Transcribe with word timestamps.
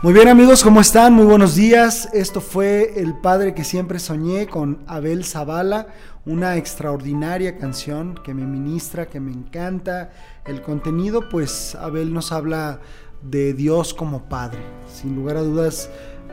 Muy 0.00 0.12
bien 0.12 0.28
amigos, 0.28 0.62
¿cómo 0.62 0.80
están? 0.80 1.12
Muy 1.12 1.24
buenos 1.24 1.56
días. 1.56 2.08
Esto 2.12 2.40
fue 2.40 3.00
El 3.00 3.14
Padre 3.14 3.52
que 3.52 3.64
siempre 3.64 3.98
soñé 3.98 4.46
con 4.46 4.78
Abel 4.86 5.24
Zavala, 5.24 5.88
una 6.24 6.56
extraordinaria 6.56 7.58
canción 7.58 8.14
que 8.22 8.32
me 8.32 8.46
ministra, 8.46 9.06
que 9.06 9.18
me 9.18 9.32
encanta. 9.32 10.12
El 10.46 10.62
contenido, 10.62 11.28
pues 11.28 11.74
Abel 11.74 12.14
nos 12.14 12.30
habla 12.30 12.78
de 13.22 13.54
Dios 13.54 13.92
como 13.92 14.28
Padre. 14.28 14.60
Sin 14.86 15.16
lugar 15.16 15.36
a 15.36 15.42
dudas, 15.42 15.90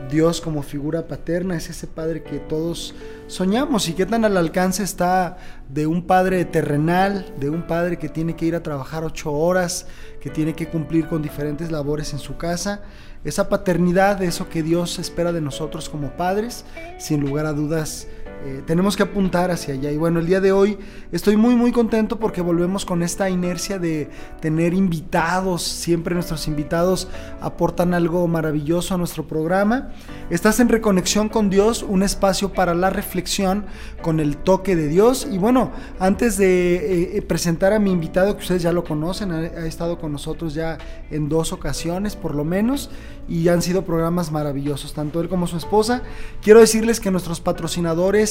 Dios 0.08 0.40
como 0.40 0.62
figura 0.62 1.08
paterna 1.08 1.56
es 1.56 1.68
ese 1.68 1.88
Padre 1.88 2.22
que 2.22 2.38
todos 2.38 2.94
soñamos 3.26 3.88
y 3.88 3.94
qué 3.94 4.06
tan 4.06 4.24
al 4.24 4.36
alcance 4.36 4.84
está 4.84 5.38
de 5.68 5.88
un 5.88 6.06
Padre 6.06 6.44
terrenal, 6.44 7.34
de 7.40 7.50
un 7.50 7.66
Padre 7.66 7.98
que 7.98 8.08
tiene 8.08 8.36
que 8.36 8.46
ir 8.46 8.54
a 8.54 8.62
trabajar 8.62 9.02
ocho 9.02 9.32
horas, 9.32 9.88
que 10.20 10.30
tiene 10.30 10.54
que 10.54 10.68
cumplir 10.68 11.08
con 11.08 11.20
diferentes 11.20 11.72
labores 11.72 12.12
en 12.12 12.20
su 12.20 12.36
casa 12.36 12.82
esa 13.26 13.48
paternidad, 13.48 14.22
eso 14.22 14.48
que 14.48 14.62
Dios 14.62 14.98
espera 14.98 15.32
de 15.32 15.40
nosotros 15.40 15.88
como 15.88 16.10
padres, 16.16 16.64
sin 16.98 17.20
lugar 17.20 17.44
a 17.46 17.52
dudas 17.52 18.06
eh, 18.44 18.62
tenemos 18.66 18.96
que 18.96 19.02
apuntar 19.02 19.50
hacia 19.50 19.74
allá. 19.74 19.90
Y 19.90 19.96
bueno, 19.96 20.20
el 20.20 20.26
día 20.26 20.40
de 20.40 20.52
hoy 20.52 20.78
estoy 21.12 21.36
muy 21.36 21.54
muy 21.56 21.72
contento 21.72 22.18
porque 22.18 22.40
volvemos 22.40 22.84
con 22.84 23.02
esta 23.02 23.30
inercia 23.30 23.78
de 23.78 24.08
tener 24.40 24.74
invitados. 24.74 25.62
Siempre 25.62 26.14
nuestros 26.14 26.46
invitados 26.46 27.08
aportan 27.40 27.94
algo 27.94 28.26
maravilloso 28.28 28.94
a 28.94 28.98
nuestro 28.98 29.26
programa. 29.26 29.90
Estás 30.30 30.60
en 30.60 30.68
Reconexión 30.68 31.28
con 31.28 31.50
Dios, 31.50 31.82
un 31.82 32.02
espacio 32.02 32.52
para 32.52 32.74
la 32.74 32.90
reflexión 32.90 33.66
con 34.02 34.20
el 34.20 34.36
toque 34.36 34.76
de 34.76 34.88
Dios. 34.88 35.26
Y 35.30 35.38
bueno, 35.38 35.72
antes 35.98 36.36
de 36.36 37.16
eh, 37.16 37.22
presentar 37.22 37.72
a 37.72 37.78
mi 37.78 37.90
invitado, 37.90 38.36
que 38.36 38.42
ustedes 38.42 38.62
ya 38.62 38.72
lo 38.72 38.84
conocen, 38.84 39.32
ha, 39.32 39.38
ha 39.38 39.66
estado 39.66 39.98
con 39.98 40.12
nosotros 40.12 40.54
ya 40.54 40.78
en 41.10 41.28
dos 41.28 41.52
ocasiones 41.52 42.16
por 42.16 42.34
lo 42.34 42.44
menos 42.44 42.90
y 43.28 43.48
han 43.48 43.62
sido 43.62 43.84
programas 43.84 44.30
maravillosos, 44.30 44.92
tanto 44.94 45.20
él 45.20 45.28
como 45.28 45.46
su 45.46 45.56
esposa. 45.56 46.02
Quiero 46.42 46.60
decirles 46.60 47.00
que 47.00 47.10
nuestros 47.10 47.40
patrocinadores, 47.40 48.25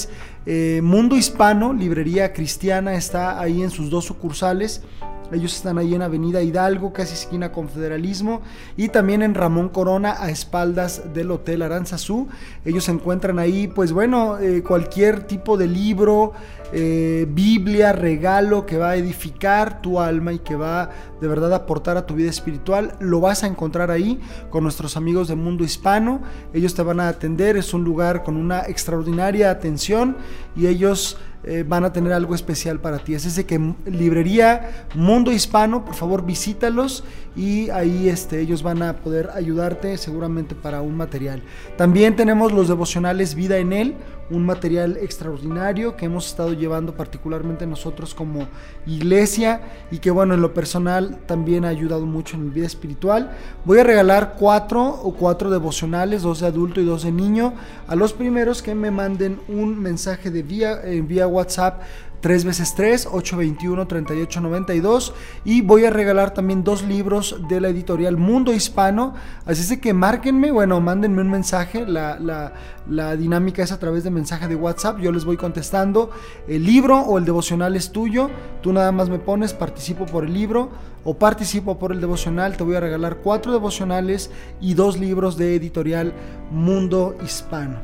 eh, 0.45 0.81
Mundo 0.83 1.15
Hispano, 1.15 1.73
Librería 1.73 2.33
Cristiana, 2.33 2.95
está 2.95 3.39
ahí 3.39 3.63
en 3.63 3.71
sus 3.71 3.89
dos 3.89 4.05
sucursales. 4.05 4.81
Ellos 5.31 5.55
están 5.55 5.77
ahí 5.77 5.95
en 5.95 6.01
Avenida 6.01 6.41
Hidalgo, 6.41 6.93
casi 6.93 7.13
esquina 7.13 7.51
Confederalismo, 7.51 8.41
y 8.77 8.89
también 8.89 9.21
en 9.21 9.33
Ramón 9.33 9.69
Corona, 9.69 10.15
a 10.19 10.29
espaldas 10.29 11.13
del 11.13 11.31
Hotel 11.31 11.61
Aranzazú. 11.61 12.27
Ellos 12.63 12.87
encuentran 12.89 13.39
ahí, 13.39 13.67
pues 13.67 13.91
bueno, 13.91 14.37
eh, 14.39 14.63
cualquier 14.63 15.23
tipo 15.23 15.57
de 15.57 15.67
libro, 15.67 16.33
eh, 16.73 17.27
Biblia, 17.29 17.93
regalo 17.93 18.65
que 18.65 18.77
va 18.77 18.91
a 18.91 18.95
edificar 18.95 19.81
tu 19.81 19.99
alma 19.99 20.33
y 20.33 20.39
que 20.39 20.55
va 20.55 20.89
de 21.21 21.27
verdad 21.27 21.53
a 21.53 21.57
aportar 21.57 21.97
a 21.97 22.05
tu 22.05 22.15
vida 22.15 22.29
espiritual, 22.29 22.95
lo 22.99 23.19
vas 23.21 23.43
a 23.43 23.47
encontrar 23.47 23.91
ahí 23.91 24.19
con 24.49 24.63
nuestros 24.63 24.97
amigos 24.97 25.27
de 25.27 25.35
Mundo 25.35 25.63
Hispano. 25.63 26.21
Ellos 26.53 26.75
te 26.75 26.81
van 26.81 26.99
a 26.99 27.07
atender, 27.07 27.55
es 27.57 27.73
un 27.73 27.83
lugar 27.83 28.23
con 28.23 28.35
una 28.35 28.61
extraordinaria 28.61 29.51
atención 29.51 30.17
y 30.55 30.67
ellos 30.67 31.17
eh, 31.47 31.63
van 31.67 31.85
a 31.85 31.93
tener 31.93 32.11
algo 32.11 32.33
especial 32.33 32.79
para 32.79 32.97
ti. 32.97 33.13
Es 33.13 33.25
ese 33.25 33.45
que 33.45 33.59
librería 33.85 34.87
Mundo 34.95 35.31
Hispano, 35.31 35.85
por 35.85 35.93
favor 35.93 36.25
visítalos 36.25 37.03
y 37.35 37.69
ahí 37.69 38.09
este, 38.09 38.39
ellos 38.39 38.63
van 38.63 38.81
a 38.81 38.97
poder 38.97 39.29
ayudarte 39.33 39.95
seguramente 39.97 40.55
para 40.55 40.81
un 40.81 40.97
material. 40.97 41.43
También 41.77 42.15
tenemos 42.15 42.51
los 42.51 42.67
devocionales 42.67 43.35
Vida 43.35 43.57
en 43.57 43.73
Él, 43.73 43.95
un 44.29 44.45
material 44.45 44.97
extraordinario 44.97 45.95
que 45.95 46.05
hemos 46.05 46.27
estado 46.27 46.53
llevando 46.53 46.95
particularmente 46.95 47.67
nosotros 47.67 48.15
como 48.15 48.47
iglesia 48.87 49.61
y 49.91 49.99
que 49.99 50.11
bueno, 50.11 50.33
en 50.33 50.41
lo 50.41 50.53
personal 50.53 51.19
también 51.27 51.65
ha 51.65 51.69
ayudado 51.69 52.05
mucho 52.05 52.35
en 52.35 52.45
mi 52.45 52.49
vida 52.49 52.65
espiritual. 52.65 53.31
Voy 53.65 53.79
a 53.79 53.83
regalar 53.83 54.35
cuatro 54.39 54.83
o 54.83 55.13
cuatro 55.13 55.49
devocionales, 55.49 56.23
dos 56.23 56.39
de 56.39 56.47
adulto 56.47 56.81
y 56.81 56.85
dos 56.85 57.03
de 57.03 57.11
niño, 57.11 57.53
a 57.87 57.95
los 57.95 58.13
primeros 58.13 58.61
que 58.61 58.73
me 58.73 58.91
manden 58.91 59.39
un 59.47 59.79
mensaje 59.79 60.31
de 60.31 60.41
vía, 60.41 60.81
en 60.83 61.07
vía 61.07 61.27
WhatsApp 61.27 61.81
3 62.21 62.45
veces 62.45 62.73
3, 62.75 63.07
821 63.11 63.87
3892 63.87 65.13
y 65.43 65.61
voy 65.61 65.85
a 65.85 65.89
regalar 65.89 66.33
también 66.33 66.63
dos 66.63 66.83
libros 66.83 67.41
de 67.47 67.61
la 67.61 67.69
editorial 67.69 68.17
Mundo 68.17 68.53
Hispano, 68.53 69.13
así 69.45 69.61
es 69.61 69.79
que 69.79 69.93
márquenme, 69.93 70.51
bueno, 70.51 70.81
mándenme 70.81 71.21
un 71.21 71.29
mensaje, 71.29 71.85
la, 71.85 72.19
la, 72.19 72.53
la, 72.89 73.15
dinámica 73.15 73.63
es 73.63 73.71
a 73.71 73.79
través 73.79 74.03
de 74.03 74.09
mensaje 74.09 74.47
de 74.47 74.55
WhatsApp, 74.55 74.99
yo 74.99 75.11
les 75.11 75.25
voy 75.25 75.37
contestando, 75.37 76.09
el 76.47 76.65
libro 76.65 76.99
o 76.99 77.17
el 77.17 77.25
devocional 77.25 77.75
es 77.75 77.91
tuyo, 77.91 78.29
tú 78.61 78.73
nada 78.73 78.91
más 78.91 79.09
me 79.09 79.19
pones 79.19 79.53
participo 79.53 80.05
por 80.05 80.25
el 80.25 80.33
libro 80.33 80.69
o 81.03 81.13
participo 81.13 81.77
por 81.77 81.91
el 81.91 82.01
devocional, 82.01 82.57
te 82.57 82.63
voy 82.63 82.75
a 82.75 82.79
regalar 82.79 83.17
cuatro 83.17 83.51
devocionales 83.51 84.31
y 84.59 84.73
dos 84.73 84.97
libros 84.97 85.37
de 85.37 85.55
editorial 85.55 86.13
Mundo 86.51 87.15
Hispano. 87.23 87.77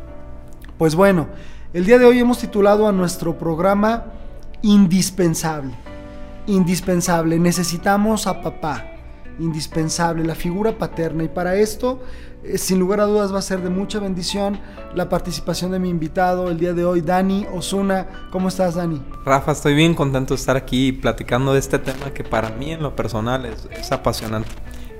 Pues 0.78 0.96
bueno, 0.96 1.28
el 1.74 1.86
día 1.86 2.00
de 2.00 2.06
hoy 2.06 2.20
hemos 2.20 2.40
titulado 2.40 2.88
a 2.88 2.91
nuestro 2.91 3.38
programa 3.38 4.06
indispensable. 4.61 5.73
Indispensable. 6.47 7.39
Necesitamos 7.39 8.27
a 8.27 8.41
papá. 8.41 8.88
Indispensable, 9.39 10.23
la 10.23 10.35
figura 10.35 10.77
paterna. 10.77 11.23
Y 11.23 11.27
para 11.27 11.55
esto, 11.55 12.01
eh, 12.44 12.57
sin 12.57 12.79
lugar 12.79 12.99
a 12.99 13.05
dudas, 13.05 13.33
va 13.33 13.39
a 13.39 13.41
ser 13.41 13.61
de 13.61 13.69
mucha 13.69 13.99
bendición 13.99 14.59
la 14.95 15.09
participación 15.09 15.72
de 15.72 15.79
mi 15.79 15.89
invitado 15.89 16.49
el 16.49 16.57
día 16.57 16.73
de 16.73 16.85
hoy, 16.85 17.01
Dani 17.01 17.45
Osuna. 17.53 18.29
¿Cómo 18.31 18.49
estás, 18.49 18.75
Dani? 18.75 19.01
Rafa, 19.25 19.51
estoy 19.53 19.73
bien 19.73 19.94
contento 19.94 20.33
de 20.33 20.39
estar 20.39 20.57
aquí 20.57 20.91
platicando 20.91 21.53
de 21.53 21.59
este 21.59 21.79
tema 21.79 22.11
que 22.13 22.23
para 22.23 22.49
mí 22.49 22.72
en 22.72 22.81
lo 22.81 22.95
personal 22.95 23.45
es, 23.45 23.91
apasionante 23.91 24.49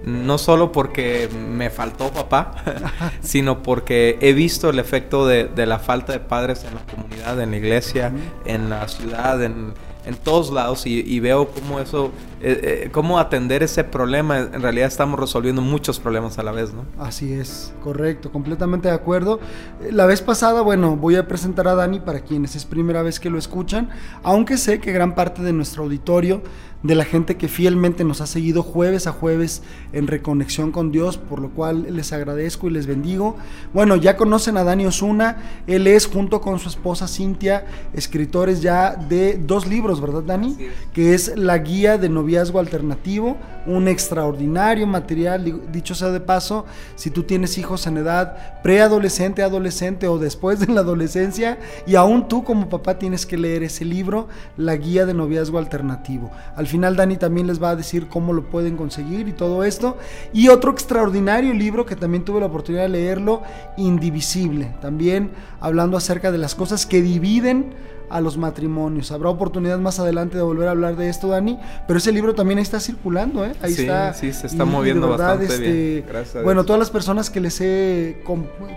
no 0.04 0.38
solo 0.38 0.72
porque 0.72 1.30
me 1.30 1.70
faltó 1.70 2.12
papá, 2.12 2.56
sino 3.22 3.62
porque 3.62 4.18
he 4.22 4.34
visto 4.34 4.70
el 4.70 4.80
efecto 4.80 5.28
de, 5.28 5.46
de, 5.46 5.66
la 5.66 5.80
falta 5.80 6.14
de 6.14 6.20
padres 6.20 6.64
en 6.64 6.76
la 6.76 6.82
comunidad, 6.82 7.40
en 7.42 7.52
la 7.52 7.58
iglesia, 7.58 8.12
en 8.46 8.70
la 8.70 8.88
ciudad, 8.88 9.44
en, 9.44 9.74
en 10.06 10.16
todos 10.16 10.52
lados 10.52 10.86
y, 10.86 11.20
veo 11.20 11.50
cómo 11.50 11.80
eso, 11.80 12.12
eh, 12.44 12.86
eh, 12.86 12.90
cómo 12.92 13.20
atender 13.20 13.62
ese 13.62 13.84
problema. 13.84 14.40
En 14.40 14.62
realidad 14.62 14.88
estamos 14.88 15.20
resolviendo 15.20 15.62
muchos 15.62 16.00
problemas 16.00 16.40
a 16.40 16.44
la 16.44 16.52
vez, 16.52 16.74
¿no? 16.74 16.86
Así 16.98 17.34
es, 17.34 17.74
correcto, 17.84 18.32
completamente 18.32 18.88
de 18.88 18.96
acuerdo. 18.96 19.40
Eh, 19.82 19.92
la 19.92 20.06
vez 20.06 20.22
pasada, 20.22 20.62
bueno, 20.62 20.96
voy 20.96 21.18
a 21.18 21.28
presentar 21.28 21.68
a 21.68 21.76
Dani 21.76 22.00
para 22.00 22.22
quienes 22.22 22.56
es 22.56 22.66
primera 22.66 23.04
vez 23.04 23.20
que 23.20 23.30
lo 23.30 23.38
escuchan, 23.38 23.90
aunque 24.24 24.58
sé 24.58 24.80
que 24.80 24.92
gran 24.92 25.14
parte 25.14 25.44
de 25.44 25.54
nuestro 25.54 25.84
auditorio 25.84 26.42
de 26.84 26.96
la 26.96 27.06
gente 27.06 27.38
que 27.38 27.48
fielmente 27.48 28.04
nos 28.04 28.22
ha 28.22 28.28
seguido 28.28 28.64
jueves 28.64 29.06
a 29.08 29.12
jueves 29.12 29.62
en 29.94 30.08
reconexión 30.08 30.72
con 30.72 30.92
Dios, 30.92 31.18
por 31.18 31.40
lo 31.40 31.50
cual 31.50 31.96
les 31.96 32.12
agradezco 32.12 32.68
y 32.68 32.72
les 32.72 32.88
bendigo. 32.88 33.38
Bueno, 33.74 33.96
ya 33.96 34.18
conocen 34.18 34.58
a 34.58 34.64
Dani 34.64 34.86
Osuna, 34.86 35.64
él 35.68 35.88
es 35.88 36.08
junto 36.08 36.42
con 36.42 36.60
su 36.60 36.70
esposa 36.70 37.08
Cintia, 37.08 37.66
escritores 37.94 38.62
ya 38.62 38.96
de 38.96 39.38
dos 39.38 39.68
libros, 39.68 40.02
¿verdad 40.02 40.24
Dani? 40.24 40.58
Que 40.94 41.14
es 41.14 41.38
La 41.38 41.60
Guía 41.60 41.98
de 41.98 42.10
Noviazgo 42.32 42.60
Alternativo, 42.60 43.36
un 43.66 43.90
extraordinario 43.90 44.88
material, 44.88 45.62
dicho 45.70 45.94
sea 45.94 46.12
de 46.12 46.22
paso, 46.22 46.66
si 46.96 47.12
tú 47.12 47.24
tienes 47.24 47.58
hijos 47.58 47.88
en 47.88 47.98
edad 47.98 48.62
preadolescente, 48.64 49.44
adolescente 49.44 50.08
o 50.08 50.18
después 50.18 50.62
de 50.62 50.68
la 50.68 50.80
adolescencia, 50.80 51.60
y 51.86 51.96
aún 51.96 52.30
tú 52.30 52.46
como 52.46 52.70
papá 52.70 52.98
tienes 52.98 53.26
que 53.26 53.38
leer 53.38 53.64
ese 53.64 53.84
libro, 53.84 54.30
La 54.56 54.78
Guía 54.78 55.06
de 55.06 55.14
Noviazgo 55.14 55.58
Alternativo. 55.58 56.32
Al 56.56 56.68
final 56.68 56.96
Dani 56.96 57.18
también 57.18 57.48
les 57.48 57.62
va 57.62 57.72
a 57.72 57.76
decir 57.76 58.08
cómo 58.08 58.32
lo 58.32 58.50
pueden 58.50 58.78
conseguir 58.78 59.28
y 59.28 59.34
todo 59.34 59.66
esto. 59.66 59.98
Y 60.32 60.48
otro 60.48 60.72
extraordinario 60.72 61.54
libro 61.54 61.86
que 61.86 61.98
también 61.98 62.24
tuve 62.24 62.40
la 62.40 62.46
oportunidad 62.46 62.84
de 62.84 62.90
leerlo, 62.90 63.42
Indivisible, 63.76 64.74
también 64.82 65.32
hablando 65.60 65.98
acerca 65.98 66.32
de 66.32 66.38
las 66.38 66.56
cosas 66.56 66.86
que 66.86 67.02
dividen 67.02 67.74
a 68.12 68.22
los 68.22 68.38
matrimonios. 68.38 69.12
Habrá 69.12 69.30
oportunidad 69.30 69.80
más 69.80 70.00
adelante 70.00 70.38
de 70.38 70.44
volver 70.44 70.68
a 70.68 70.72
hablar 70.72 70.96
de 70.96 71.10
esto, 71.10 71.30
Dani, 71.30 71.58
pero 71.88 71.98
ese 71.98 72.12
libro 72.12 72.36
también 72.36 72.60
está 72.60 72.80
circulando, 72.80 73.46
¿eh? 73.46 73.54
Ahí 73.62 73.74
está. 73.74 74.14
Sí, 74.14 74.34
se 74.34 74.48
está 74.48 74.66
moviendo 74.66 75.08
bastante 75.10 75.46
este, 75.46 76.02
bien. 76.02 76.44
bueno, 76.44 76.66
todas 76.66 76.80
las 76.80 76.90
personas 76.90 77.30
que 77.30 77.40
les 77.40 77.60
he 77.62 78.24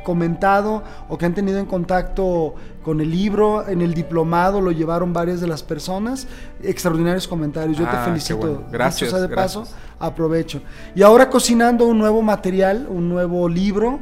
comentado 0.04 0.84
o 1.08 1.18
que 1.18 1.26
han 1.26 1.34
tenido 1.34 1.58
en 1.58 1.66
contacto 1.66 2.54
con 2.84 3.00
el 3.00 3.10
libro, 3.10 3.66
en 3.66 3.80
el 3.80 3.94
diplomado 3.94 4.60
lo 4.60 4.70
llevaron 4.70 5.12
varias 5.12 5.40
de 5.40 5.48
las 5.48 5.62
personas. 5.62 6.28
Extraordinarios 6.62 7.26
comentarios. 7.26 7.76
Yo 7.78 7.84
te 7.84 7.96
ah, 7.96 8.04
felicito. 8.04 8.64
Gracias. 8.70 9.12
de 9.20 9.28
paso, 9.28 9.66
aprovecho. 9.98 10.60
Y 10.94 11.02
ahora 11.02 11.28
cocinando 11.28 11.86
un 11.86 11.98
nuevo 11.98 12.22
material, 12.22 12.86
un 12.88 13.08
nuevo 13.08 13.48
libro 13.48 13.98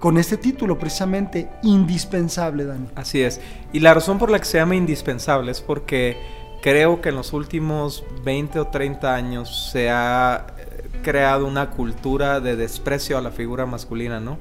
con 0.00 0.18
este 0.18 0.36
título 0.38 0.78
precisamente, 0.78 1.48
indispensable, 1.62 2.64
Dani. 2.64 2.88
Así 2.96 3.22
es. 3.22 3.40
Y 3.72 3.80
la 3.80 3.94
razón 3.94 4.18
por 4.18 4.30
la 4.30 4.38
que 4.38 4.46
se 4.46 4.58
llama 4.58 4.74
indispensable 4.74 5.52
es 5.52 5.60
porque 5.60 6.16
creo 6.62 7.00
que 7.00 7.10
en 7.10 7.16
los 7.16 7.32
últimos 7.32 8.02
20 8.24 8.60
o 8.60 8.66
30 8.68 9.14
años 9.14 9.70
se 9.70 9.90
ha 9.90 10.46
eh, 10.58 10.88
creado 11.02 11.46
una 11.46 11.70
cultura 11.70 12.40
de 12.40 12.56
desprecio 12.56 13.18
a 13.18 13.20
la 13.20 13.30
figura 13.30 13.66
masculina, 13.66 14.20
¿no? 14.20 14.38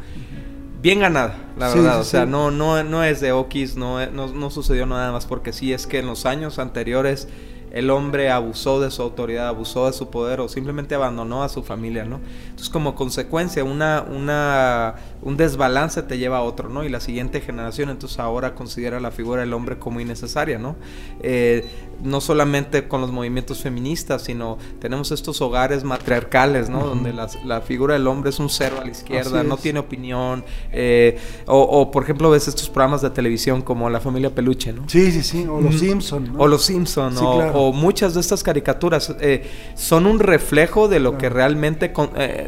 Bien 0.81 1.01
ganada, 1.01 1.35
la 1.57 1.67
verdad. 1.67 1.99
o 1.99 2.05
sea, 2.05 2.25
no, 2.25 2.51
no, 2.51 2.81
no 2.83 3.03
es 3.03 3.19
de 3.19 3.33
Okis, 3.33 3.75
no, 3.75 4.05
no, 4.11 4.27
no, 4.27 4.49
sucedió 4.49 4.85
nada 4.85 5.11
más 5.11 5.25
porque 5.25 5.51
sí, 5.51 5.73
es 5.73 5.85
que 5.85 5.99
en 5.99 6.05
los 6.05 6.25
años 6.25 6.57
anteriores 6.57 7.27
el 7.71 7.89
hombre 7.89 8.31
abusó 8.31 8.79
de 8.79 8.89
su 8.89 9.01
autoridad, 9.01 9.49
abusó 9.49 9.87
de 9.87 9.93
su 9.93 10.09
poder 10.09 10.39
o 10.39 10.47
simplemente 10.47 10.95
abandonó 10.95 11.43
a 11.43 11.49
su 11.49 11.63
familia, 11.63 12.05
¿no? 12.05 12.21
Entonces 12.43 12.69
como 12.69 12.95
consecuencia 12.95 13.63
una, 13.63 14.05
una, 14.09 14.95
un 15.21 15.35
desbalance 15.35 16.01
te 16.03 16.17
lleva 16.17 16.37
a 16.37 16.41
otro, 16.41 16.69
¿no? 16.69 16.83
Y 16.83 16.89
la 16.89 17.01
siguiente 17.01 17.41
generación 17.41 17.89
entonces 17.89 18.19
ahora 18.19 18.55
considera 18.55 18.99
la 18.99 19.11
figura 19.11 19.41
del 19.41 19.53
hombre 19.53 19.77
como 19.77 19.99
innecesaria, 19.99 20.57
¿no? 20.57 20.77
Eh, 21.21 21.67
no 22.01 22.21
solamente 22.21 22.87
con 22.87 23.01
los 23.01 23.11
movimientos 23.11 23.61
feministas, 23.61 24.23
sino 24.23 24.57
tenemos 24.79 25.11
estos 25.11 25.41
hogares 25.41 25.83
matriarcales, 25.83 26.69
¿no? 26.69 26.85
Donde 26.85 27.11
la, 27.11 27.59
figura 27.61 27.95
del 27.95 28.07
hombre 28.07 28.29
es 28.29 28.39
un 28.39 28.49
cero 28.49 28.77
a 28.81 28.85
la 28.85 28.91
izquierda, 28.91 29.43
no 29.43 29.57
tiene 29.57 29.79
opinión, 29.79 30.45
eh, 30.71 31.17
o, 31.45 31.91
por 31.91 32.03
ejemplo 32.03 32.29
ves 32.29 32.47
estos 32.47 32.69
programas 32.69 33.01
de 33.01 33.09
televisión 33.09 33.61
como 33.61 33.89
La 33.89 33.99
Familia 33.99 34.33
Peluche, 34.33 34.71
¿no? 34.71 34.87
Sí, 34.87 35.11
sí, 35.11 35.23
sí, 35.23 35.45
o 35.45 35.59
Los 35.59 35.79
Simpson, 35.79 36.35
O 36.37 36.47
Los 36.47 36.63
Simpson, 36.63 37.13
o, 37.17 37.73
muchas 37.73 38.13
de 38.13 38.21
estas 38.21 38.43
caricaturas 38.43 39.13
eh, 39.19 39.43
son 39.75 40.05
un 40.05 40.19
reflejo 40.19 40.87
de 40.87 41.01
lo 41.01 41.17
que 41.17 41.27
realmente, 41.27 41.91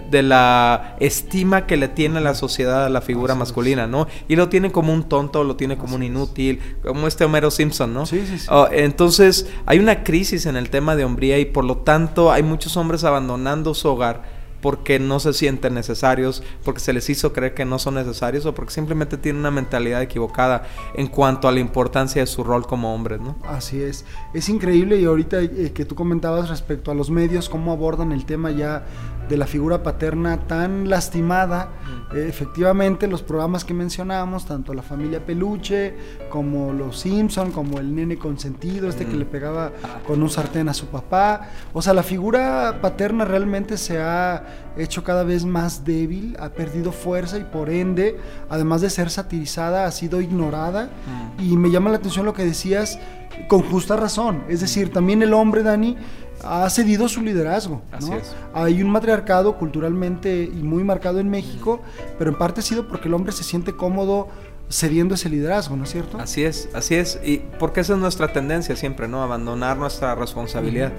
de 0.09 0.23
la 0.23 0.95
estima 1.01 1.67
que 1.67 1.75
le 1.75 1.89
tiene 1.89 2.21
la 2.21 2.33
sociedad 2.33 2.60
a 2.67 2.89
la 2.89 3.01
figura 3.01 3.35
masculina, 3.35 3.87
¿no? 3.87 4.07
Y 4.27 4.35
lo 4.35 4.49
tiene 4.49 4.71
como 4.71 4.93
un 4.93 5.03
tonto, 5.03 5.43
lo 5.43 5.55
tiene 5.55 5.77
como 5.77 5.95
un 5.95 6.03
inútil, 6.03 6.59
como 6.83 7.07
este 7.07 7.25
Homero 7.25 7.51
Simpson, 7.51 7.93
¿no? 7.93 8.05
Sí, 8.05 8.23
sí, 8.27 8.39
sí. 8.39 8.47
Oh, 8.49 8.67
entonces, 8.71 9.47
hay 9.65 9.79
una 9.79 10.03
crisis 10.03 10.45
en 10.45 10.55
el 10.55 10.69
tema 10.69 10.95
de 10.95 11.05
hombría 11.05 11.39
y 11.39 11.45
por 11.45 11.65
lo 11.65 11.77
tanto 11.77 12.31
hay 12.31 12.43
muchos 12.43 12.77
hombres 12.77 13.03
abandonando 13.03 13.73
su 13.73 13.87
hogar 13.87 14.41
porque 14.61 14.99
no 14.99 15.19
se 15.19 15.33
sienten 15.33 15.73
necesarios, 15.73 16.43
porque 16.63 16.79
se 16.79 16.93
les 16.93 17.09
hizo 17.09 17.33
creer 17.33 17.53
que 17.53 17.65
no 17.65 17.79
son 17.79 17.95
necesarios 17.95 18.45
o 18.45 18.53
porque 18.53 18.71
simplemente 18.71 19.17
tienen 19.17 19.41
una 19.41 19.51
mentalidad 19.51 20.01
equivocada 20.01 20.63
en 20.95 21.07
cuanto 21.07 21.47
a 21.47 21.51
la 21.51 21.59
importancia 21.59 22.21
de 22.21 22.27
su 22.27 22.43
rol 22.43 22.65
como 22.65 22.93
hombres, 22.93 23.19
¿no? 23.19 23.35
Así 23.43 23.81
es. 23.81 24.05
Es 24.33 24.47
increíble 24.49 24.99
y 24.99 25.05
ahorita 25.05 25.41
eh, 25.41 25.71
que 25.73 25.85
tú 25.85 25.95
comentabas 25.95 26.49
respecto 26.49 26.91
a 26.91 26.93
los 26.93 27.09
medios, 27.09 27.49
cómo 27.49 27.71
abordan 27.71 28.11
el 28.11 28.25
tema 28.25 28.51
ya 28.51 28.85
de 29.31 29.37
la 29.37 29.47
figura 29.47 29.81
paterna 29.81 30.45
tan 30.45 30.89
lastimada. 30.89 31.69
Eh, 32.13 32.25
efectivamente, 32.27 33.07
los 33.07 33.23
programas 33.23 33.63
que 33.63 33.73
mencionábamos, 33.73 34.45
tanto 34.45 34.73
la 34.73 34.81
familia 34.81 35.25
Peluche, 35.25 35.95
como 36.29 36.73
los 36.73 36.99
Simpson, 36.99 37.51
como 37.53 37.79
el 37.79 37.95
nene 37.95 38.17
consentido, 38.17 38.89
este 38.89 39.05
que 39.05 39.15
le 39.15 39.23
pegaba 39.23 39.71
con 40.05 40.21
un 40.21 40.29
sartén 40.29 40.67
a 40.67 40.73
su 40.73 40.87
papá. 40.87 41.49
O 41.71 41.81
sea, 41.81 41.93
la 41.93 42.03
figura 42.03 42.79
paterna 42.81 43.23
realmente 43.23 43.77
se 43.77 43.99
ha 43.99 44.73
hecho 44.75 45.01
cada 45.05 45.23
vez 45.23 45.45
más 45.45 45.85
débil, 45.85 46.35
ha 46.37 46.49
perdido 46.49 46.91
fuerza 46.91 47.37
y 47.37 47.45
por 47.45 47.69
ende, 47.69 48.17
además 48.49 48.81
de 48.81 48.89
ser 48.89 49.09
satirizada, 49.09 49.85
ha 49.85 49.91
sido 49.91 50.19
ignorada. 50.19 50.89
Y 51.39 51.55
me 51.55 51.71
llama 51.71 51.89
la 51.89 51.97
atención 51.97 52.25
lo 52.25 52.33
que 52.33 52.43
decías 52.43 52.99
con 53.47 53.61
justa 53.61 53.95
razón. 53.95 54.43
Es 54.49 54.59
decir, 54.59 54.91
también 54.91 55.21
el 55.21 55.33
hombre, 55.33 55.63
Dani, 55.63 55.95
ha 56.43 56.69
cedido 56.69 57.07
su 57.07 57.21
liderazgo. 57.21 57.81
Hay 58.53 58.81
un 58.81 58.89
matriarcado 58.89 59.57
culturalmente 59.57 60.43
y 60.43 60.63
muy 60.63 60.83
marcado 60.83 61.19
en 61.19 61.29
México, 61.29 61.81
pero 62.17 62.31
en 62.31 62.37
parte 62.37 62.61
ha 62.61 62.63
sido 62.63 62.87
porque 62.87 63.07
el 63.07 63.13
hombre 63.13 63.31
se 63.31 63.43
siente 63.43 63.73
cómodo 63.73 64.27
cediendo 64.69 65.15
ese 65.15 65.29
liderazgo, 65.29 65.75
¿no 65.75 65.83
es 65.83 65.91
cierto? 65.91 66.17
Así 66.17 66.43
es, 66.43 66.69
así 66.73 66.95
es. 66.95 67.19
Y 67.23 67.39
porque 67.59 67.81
esa 67.81 67.93
es 67.93 67.99
nuestra 67.99 68.31
tendencia 68.31 68.75
siempre, 68.75 69.07
¿no? 69.07 69.21
Abandonar 69.21 69.77
nuestra 69.77 70.15
responsabilidad. 70.15 70.91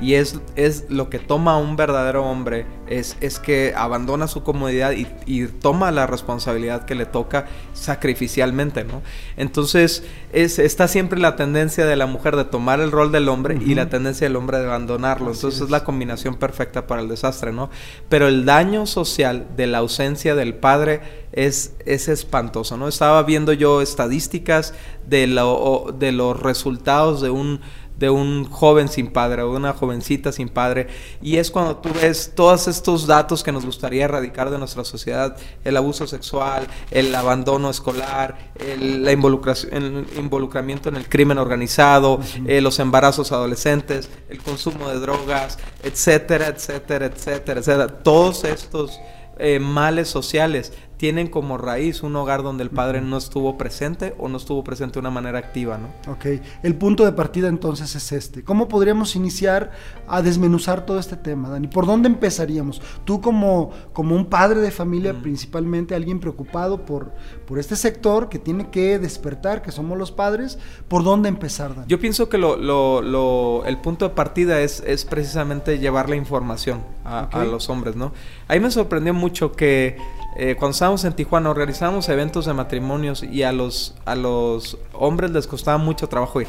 Y 0.00 0.14
es, 0.14 0.38
es 0.56 0.84
lo 0.88 1.10
que 1.10 1.18
toma 1.18 1.58
un 1.58 1.76
verdadero 1.76 2.24
hombre, 2.24 2.66
es, 2.86 3.16
es 3.20 3.38
que 3.38 3.72
abandona 3.76 4.26
su 4.26 4.42
comodidad 4.42 4.92
y, 4.92 5.06
y, 5.26 5.46
toma 5.46 5.90
la 5.90 6.06
responsabilidad 6.06 6.84
que 6.84 6.94
le 6.94 7.06
toca 7.06 7.46
sacrificialmente, 7.72 8.84
¿no? 8.84 9.02
Entonces, 9.36 10.02
es, 10.32 10.58
está 10.58 10.88
siempre 10.88 11.20
la 11.20 11.36
tendencia 11.36 11.86
de 11.86 11.96
la 11.96 12.06
mujer 12.06 12.36
de 12.36 12.44
tomar 12.44 12.80
el 12.80 12.90
rol 12.90 13.12
del 13.12 13.28
hombre 13.28 13.58
y 13.64 13.74
la 13.74 13.88
tendencia 13.88 14.26
del 14.26 14.36
hombre 14.36 14.58
de 14.58 14.66
abandonarlo. 14.66 15.32
Entonces, 15.32 15.60
es 15.60 15.70
la 15.70 15.84
combinación 15.84 16.36
perfecta 16.36 16.86
para 16.86 17.02
el 17.02 17.08
desastre, 17.08 17.52
¿no? 17.52 17.70
Pero 18.08 18.28
el 18.28 18.44
daño 18.44 18.86
social 18.86 19.46
de 19.56 19.66
la 19.66 19.78
ausencia 19.78 20.34
del 20.34 20.54
padre 20.54 21.00
es, 21.32 21.74
es 21.86 22.08
espantoso, 22.08 22.76
¿no? 22.76 22.88
Estaba 22.88 23.22
viendo 23.22 23.52
yo 23.52 23.82
estadísticas 23.82 24.74
de, 25.06 25.26
lo, 25.26 25.94
de 25.98 26.12
los 26.12 26.40
resultados 26.40 27.20
de 27.20 27.30
un 27.30 27.60
de 28.00 28.08
un 28.08 28.50
joven 28.50 28.88
sin 28.88 29.08
padre 29.08 29.42
o 29.42 29.50
de 29.50 29.56
una 29.58 29.74
jovencita 29.74 30.32
sin 30.32 30.48
padre. 30.48 30.88
Y 31.22 31.36
es 31.36 31.50
cuando 31.50 31.76
tú 31.76 31.90
ves 31.92 32.32
todos 32.34 32.66
estos 32.66 33.06
datos 33.06 33.44
que 33.44 33.52
nos 33.52 33.66
gustaría 33.66 34.06
erradicar 34.06 34.50
de 34.50 34.58
nuestra 34.58 34.84
sociedad, 34.84 35.36
el 35.62 35.76
abuso 35.76 36.06
sexual, 36.06 36.66
el 36.90 37.14
abandono 37.14 37.68
escolar, 37.68 38.52
el, 38.58 39.04
la 39.04 39.12
involucración, 39.12 40.06
el 40.10 40.18
involucramiento 40.18 40.88
en 40.88 40.96
el 40.96 41.08
crimen 41.08 41.36
organizado, 41.36 42.20
eh, 42.46 42.62
los 42.62 42.78
embarazos 42.78 43.32
adolescentes, 43.32 44.08
el 44.30 44.42
consumo 44.42 44.88
de 44.88 44.98
drogas, 44.98 45.58
etcétera, 45.82 46.48
etcétera, 46.48 47.06
etcétera, 47.06 47.60
etcétera. 47.60 47.88
Todos 48.02 48.44
estos 48.44 48.98
eh, 49.38 49.58
males 49.58 50.08
sociales 50.08 50.72
tienen 51.00 51.28
como 51.28 51.56
raíz 51.56 52.02
un 52.02 52.14
hogar 52.14 52.42
donde 52.42 52.62
el 52.62 52.68
padre 52.68 53.00
no 53.00 53.16
estuvo 53.16 53.56
presente 53.56 54.14
o 54.18 54.28
no 54.28 54.36
estuvo 54.36 54.62
presente 54.62 54.96
de 54.96 55.00
una 55.00 55.10
manera 55.10 55.38
activa, 55.38 55.78
¿no? 55.78 56.12
Ok, 56.12 56.26
el 56.62 56.74
punto 56.74 57.06
de 57.06 57.12
partida 57.12 57.48
entonces 57.48 57.94
es 57.94 58.12
este. 58.12 58.44
¿Cómo 58.44 58.68
podríamos 58.68 59.16
iniciar 59.16 59.70
a 60.06 60.20
desmenuzar 60.20 60.84
todo 60.84 60.98
este 60.98 61.16
tema, 61.16 61.48
Dani? 61.48 61.68
¿Por 61.68 61.86
dónde 61.86 62.10
empezaríamos? 62.10 62.82
Tú 63.06 63.22
como, 63.22 63.70
como 63.94 64.14
un 64.14 64.26
padre 64.26 64.60
de 64.60 64.70
familia, 64.70 65.14
principalmente 65.14 65.94
alguien 65.94 66.20
preocupado 66.20 66.84
por, 66.84 67.14
por 67.46 67.58
este 67.58 67.76
sector 67.76 68.28
que 68.28 68.38
tiene 68.38 68.68
que 68.68 68.98
despertar, 68.98 69.62
que 69.62 69.72
somos 69.72 69.96
los 69.96 70.12
padres, 70.12 70.58
¿por 70.86 71.02
dónde 71.02 71.30
empezar, 71.30 71.74
Dani? 71.74 71.86
Yo 71.88 71.98
pienso 71.98 72.28
que 72.28 72.36
lo, 72.36 72.56
lo, 72.58 73.64
el 73.64 73.78
punto 73.78 74.06
de 74.06 74.14
partida 74.14 74.60
es, 74.60 74.82
es 74.86 75.06
precisamente 75.06 75.78
llevar 75.78 76.10
la 76.10 76.16
información 76.16 76.82
a, 77.06 77.20
a 77.20 77.46
los 77.46 77.70
hombres, 77.70 77.96
¿no? 77.96 78.12
Ahí 78.48 78.60
me 78.60 78.70
sorprendió 78.70 79.14
mucho 79.14 79.52
que 79.52 79.96
eh, 80.36 80.54
cuando 80.58 80.72
estábamos 80.72 81.04
en 81.04 81.12
Tijuana 81.12 81.50
organizábamos 81.50 82.08
eventos 82.08 82.46
de 82.46 82.54
matrimonios 82.54 83.22
y 83.22 83.42
a 83.42 83.52
los, 83.52 83.94
a 84.04 84.14
los 84.14 84.78
hombres 84.92 85.30
les 85.30 85.46
costaba 85.46 85.78
mucho 85.78 86.08
trabajo 86.08 86.40
ir. 86.40 86.48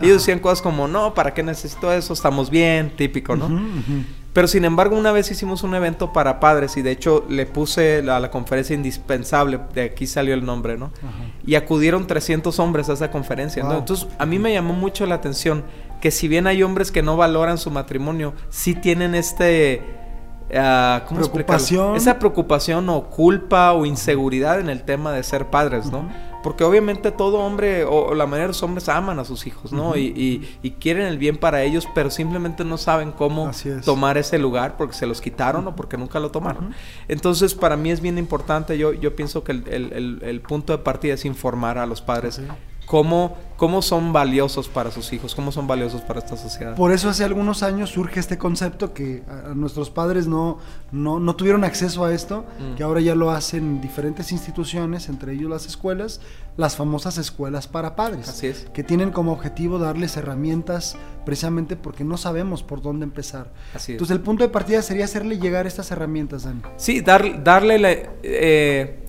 Ellos 0.00 0.18
decían 0.18 0.38
cosas 0.38 0.62
como, 0.62 0.86
no, 0.86 1.12
¿para 1.12 1.34
qué 1.34 1.42
necesito 1.42 1.92
eso? 1.92 2.12
Estamos 2.12 2.50
bien, 2.50 2.92
típico, 2.96 3.34
¿no? 3.34 3.48
Pero 4.32 4.46
sin 4.46 4.64
embargo, 4.64 4.96
una 4.96 5.10
vez 5.10 5.30
hicimos 5.32 5.64
un 5.64 5.74
evento 5.74 6.12
para 6.12 6.38
padres 6.38 6.76
y 6.76 6.82
de 6.82 6.92
hecho 6.92 7.24
le 7.28 7.46
puse 7.46 7.98
a 8.08 8.20
la, 8.20 8.30
conferencia 8.30 8.76
indispensable, 8.76 9.58
de 9.74 9.82
aquí 9.82 10.06
salió 10.06 10.34
el 10.34 10.44
nombre, 10.44 10.78
¿no? 10.78 10.92
Y 11.44 11.56
acudieron 11.56 12.06
300 12.06 12.56
hombres 12.60 12.88
a 12.88 12.92
esa 12.92 13.10
conferencia, 13.10 13.64
¿no? 13.64 13.78
Entonces, 13.78 14.06
a 14.18 14.26
mí 14.26 14.38
me 14.38 14.52
llamó 14.52 14.74
mucho 14.74 15.06
la 15.06 15.16
atención 15.16 15.64
que 16.00 16.12
si 16.12 16.28
bien 16.28 16.46
hay 16.46 16.62
hombres 16.62 16.92
que 16.92 17.02
no 17.02 17.16
valoran 17.16 17.58
su 17.58 17.72
matrimonio, 17.72 18.34
sí 18.50 18.74
tienen 18.76 19.16
este 19.16 19.82
Preocupación. 20.48 21.96
Esa 21.96 22.18
preocupación 22.18 22.88
o 22.88 23.04
culpa 23.04 23.72
o 23.72 23.84
inseguridad 23.84 24.60
en 24.60 24.70
el 24.70 24.82
tema 24.82 25.12
de 25.12 25.22
ser 25.22 25.50
padres, 25.50 25.90
¿no? 25.92 26.08
Porque 26.42 26.64
obviamente 26.64 27.10
todo 27.10 27.40
hombre 27.40 27.84
o, 27.84 28.14
la 28.14 28.24
mayoría 28.24 28.44
de 28.44 28.48
los 28.48 28.62
hombres 28.62 28.88
aman 28.88 29.18
a 29.18 29.24
sus 29.24 29.46
hijos, 29.46 29.72
¿no? 29.72 29.96
y, 29.96 30.46
quieren 30.80 31.06
el 31.06 31.18
bien 31.18 31.36
para 31.36 31.62
ellos, 31.62 31.88
pero 31.94 32.10
simplemente 32.10 32.64
no 32.64 32.78
saben 32.78 33.10
cómo 33.10 33.50
tomar 33.84 34.16
ese 34.16 34.38
lugar 34.38 34.76
porque 34.76 34.94
se 34.94 35.06
los 35.06 35.20
quitaron 35.20 35.66
o 35.66 35.74
porque 35.74 35.96
nunca 35.96 36.20
lo 36.20 36.30
tomaron. 36.30 36.74
Entonces, 37.08 37.54
para 37.54 37.76
mí 37.76 37.90
es 37.90 38.00
bien 38.00 38.16
importante, 38.18 38.78
yo, 38.78 38.92
yo 38.92 39.16
pienso 39.16 39.42
que 39.42 39.52
el, 39.52 40.42
punto 40.46 40.72
de 40.72 40.78
partida 40.78 41.14
es 41.14 41.24
informar 41.24 41.76
a 41.78 41.86
los 41.86 42.00
padres 42.00 42.40
cómo, 42.88 43.36
cómo 43.56 43.82
son 43.82 44.12
valiosos 44.12 44.68
para 44.68 44.90
sus 44.90 45.12
hijos, 45.12 45.34
cómo 45.34 45.52
son 45.52 45.66
valiosos 45.66 46.00
para 46.00 46.20
esta 46.20 46.36
sociedad. 46.36 46.74
Por 46.74 46.90
eso 46.90 47.10
hace 47.10 47.22
algunos 47.22 47.62
años 47.62 47.90
surge 47.90 48.18
este 48.18 48.38
concepto 48.38 48.94
que 48.94 49.22
a, 49.28 49.54
nuestros 49.54 49.90
padres 49.90 50.26
no, 50.26 50.58
no, 50.90 51.36
tuvieron 51.36 51.64
acceso 51.64 52.04
a 52.04 52.14
esto, 52.14 52.46
mm. 52.58 52.76
que 52.76 52.82
ahora 52.82 53.00
ya 53.00 53.14
lo 53.14 53.30
hacen 53.30 53.80
diferentes 53.80 54.32
instituciones, 54.32 55.08
entre 55.10 55.34
ellos 55.34 55.50
las 55.50 55.66
escuelas, 55.66 56.20
las 56.56 56.76
famosas 56.76 57.18
escuelas 57.18 57.68
para 57.68 57.94
padres. 57.94 58.28
Así 58.28 58.46
es. 58.46 58.66
Que 58.72 58.82
tienen 58.82 59.10
como 59.10 59.32
objetivo 59.32 59.78
darles 59.78 60.16
herramientas 60.16 60.96
precisamente 61.26 61.76
porque 61.76 62.04
no 62.04 62.16
sabemos 62.16 62.62
por 62.62 62.80
dónde 62.80 63.04
empezar. 63.04 63.52
Así 63.74 63.92
es. 63.92 63.96
Entonces 63.96 64.16
el 64.16 64.22
punto 64.22 64.44
de 64.44 64.48
partida 64.48 64.80
sería 64.80 65.04
hacerle 65.04 65.38
llegar 65.38 65.66
estas 65.66 65.90
herramientas, 65.90 66.44
Dani. 66.44 66.62
Sí, 66.78 67.02
dar, 67.02 67.44
darle 67.44 67.78
la... 67.78 67.90
Eh, 68.22 69.04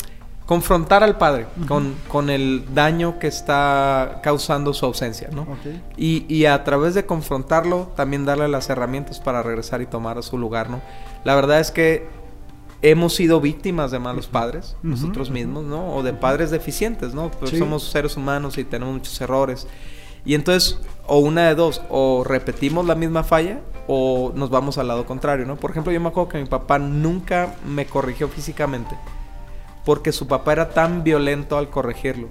confrontar 0.50 1.04
al 1.04 1.20
padre 1.20 1.46
con, 1.68 1.94
con, 2.08 2.32
el 2.32 2.74
daño 2.74 3.20
que 3.20 3.28
está 3.28 4.20
causando 4.24 4.74
su 4.74 4.84
ausencia, 4.84 5.30
¿no? 5.32 5.46
Y, 5.96 6.26
y, 6.28 6.46
a 6.48 6.64
través 6.64 6.96
de 6.96 7.06
confrontarlo, 7.06 7.92
también 7.96 8.26
darle 8.26 8.48
las 8.48 8.68
herramientas 8.72 9.20
para 9.20 9.44
regresar 9.44 9.84
y 9.84 9.86
tomar 9.86 10.24
su 10.24 10.40
lugar, 10.40 10.72
¿no? 10.72 10.82
La 11.24 11.36
verdad 11.36 11.60
es 11.60 11.70
que 11.70 12.08
hemos 12.82 13.14
sido 13.14 13.40
víctimas 13.40 13.92
de 13.92 14.00
malos 14.00 14.26
padres, 14.26 14.76
nosotros 14.82 15.30
mismos, 15.30 15.66
¿no? 15.66 15.94
O 15.94 16.02
de 16.02 16.14
padres 16.14 16.50
deficientes, 16.50 17.14
¿no? 17.14 17.30
Pues 17.30 17.52
somos 17.52 17.84
seres 17.84 18.18
humanos 18.18 18.58
y 18.58 18.64
tenemos 18.64 18.96
muchos 18.96 19.22
errores. 19.22 19.68
Y 20.26 20.34
entonces, 20.34 20.80
o 21.06 21.20
una 21.20 21.48
de 21.48 21.54
dos, 21.54 21.84
o 21.92 22.24
repetimos 22.26 22.88
la 22.88 22.96
misma 22.96 23.24
falla 23.24 23.60
o 23.88 24.32
nos 24.34 24.50
vamos 24.50 24.80
al 24.80 24.88
lado 24.88 25.06
contrario, 25.06 25.46
¿no? 25.46 25.58
Por 25.58 25.70
ejemplo, 25.70 25.92
yo 25.92 26.02
me 26.02 26.08
acuerdo 26.08 26.30
que 26.30 26.40
mi 26.40 26.50
papá 26.50 26.80
nunca 26.80 27.54
me 27.68 27.86
corrigió 27.86 28.28
físicamente 28.30 28.98
porque 29.90 30.12
su 30.12 30.28
papá 30.28 30.52
era 30.52 30.70
tan 30.70 31.04
violento 31.04 31.58
al 31.58 31.72
corregirlo 31.72 32.28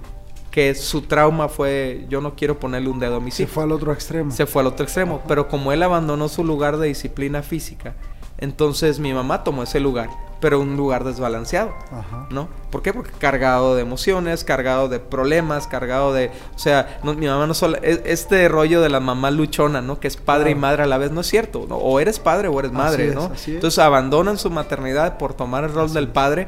que 0.49 0.73
su 0.75 1.01
trauma 1.01 1.49
fue 1.49 2.05
yo 2.07 2.21
no 2.21 2.33
quiero 2.33 2.57
ponerle 2.57 2.87
un 2.87 2.99
dedo 2.99 3.17
a 3.17 3.19
mi 3.19 3.31
Se 3.31 3.47
fue 3.47 3.63
al 3.63 3.73
otro 3.73 3.91
extremo. 3.91 4.31
Se 4.31 4.45
fue 4.45 4.61
al 4.61 4.67
otro 4.67 4.85
extremo, 4.85 5.21
pero 5.27 5.49
como 5.49 5.73
él 5.73 5.83
abandonó 5.83 6.29
su 6.29 6.45
lugar 6.45 6.77
de 6.77 6.87
disciplina 6.87 7.43
física, 7.43 7.95
entonces 8.39 8.99
mi 8.99 9.13
mamá 9.13 9.43
tomó 9.43 9.63
ese 9.63 9.79
lugar 9.79 10.09
pero 10.39 10.59
un 10.59 10.77
lugar 10.77 11.03
desbalanceado, 11.03 11.73
¿no? 12.29 12.47
¿Por 12.71 12.81
qué? 12.81 12.93
Porque 12.93 13.11
cargado 13.11 13.75
de 13.75 13.81
emociones, 13.81 14.43
cargado 14.43 14.87
de 14.87 14.99
problemas, 14.99 15.67
cargado 15.67 16.13
de, 16.13 16.31
o 16.55 16.59
sea, 16.59 16.99
mi 17.03 17.27
mamá 17.27 17.45
no 17.45 17.53
solo, 17.53 17.77
e, 17.81 18.03
este 18.05 18.47
rollo 18.47 18.81
de 18.81 18.89
la 18.89 18.99
mamá 18.99 19.31
luchona, 19.31 19.81
¿no? 19.81 19.99
Que 19.99 20.07
es 20.07 20.17
padre 20.17 20.51
y 20.51 20.55
madre 20.55 20.83
a 20.83 20.85
la 20.85 20.97
vez, 20.97 21.11
no 21.11 21.21
es 21.21 21.27
cierto, 21.27 21.65
¿no? 21.67 21.75
O 21.77 21.99
eres 21.99 22.19
padre 22.19 22.47
o 22.47 22.57
eres 22.59 22.71
madre, 22.71 23.13
¿no? 23.13 23.31
Entonces 23.47 23.79
abandonan 23.79 24.37
su 24.37 24.49
maternidad 24.49 25.17
por 25.17 25.33
tomar 25.33 25.63
el 25.65 25.73
rol 25.73 25.91
del 25.93 26.07
padre 26.07 26.47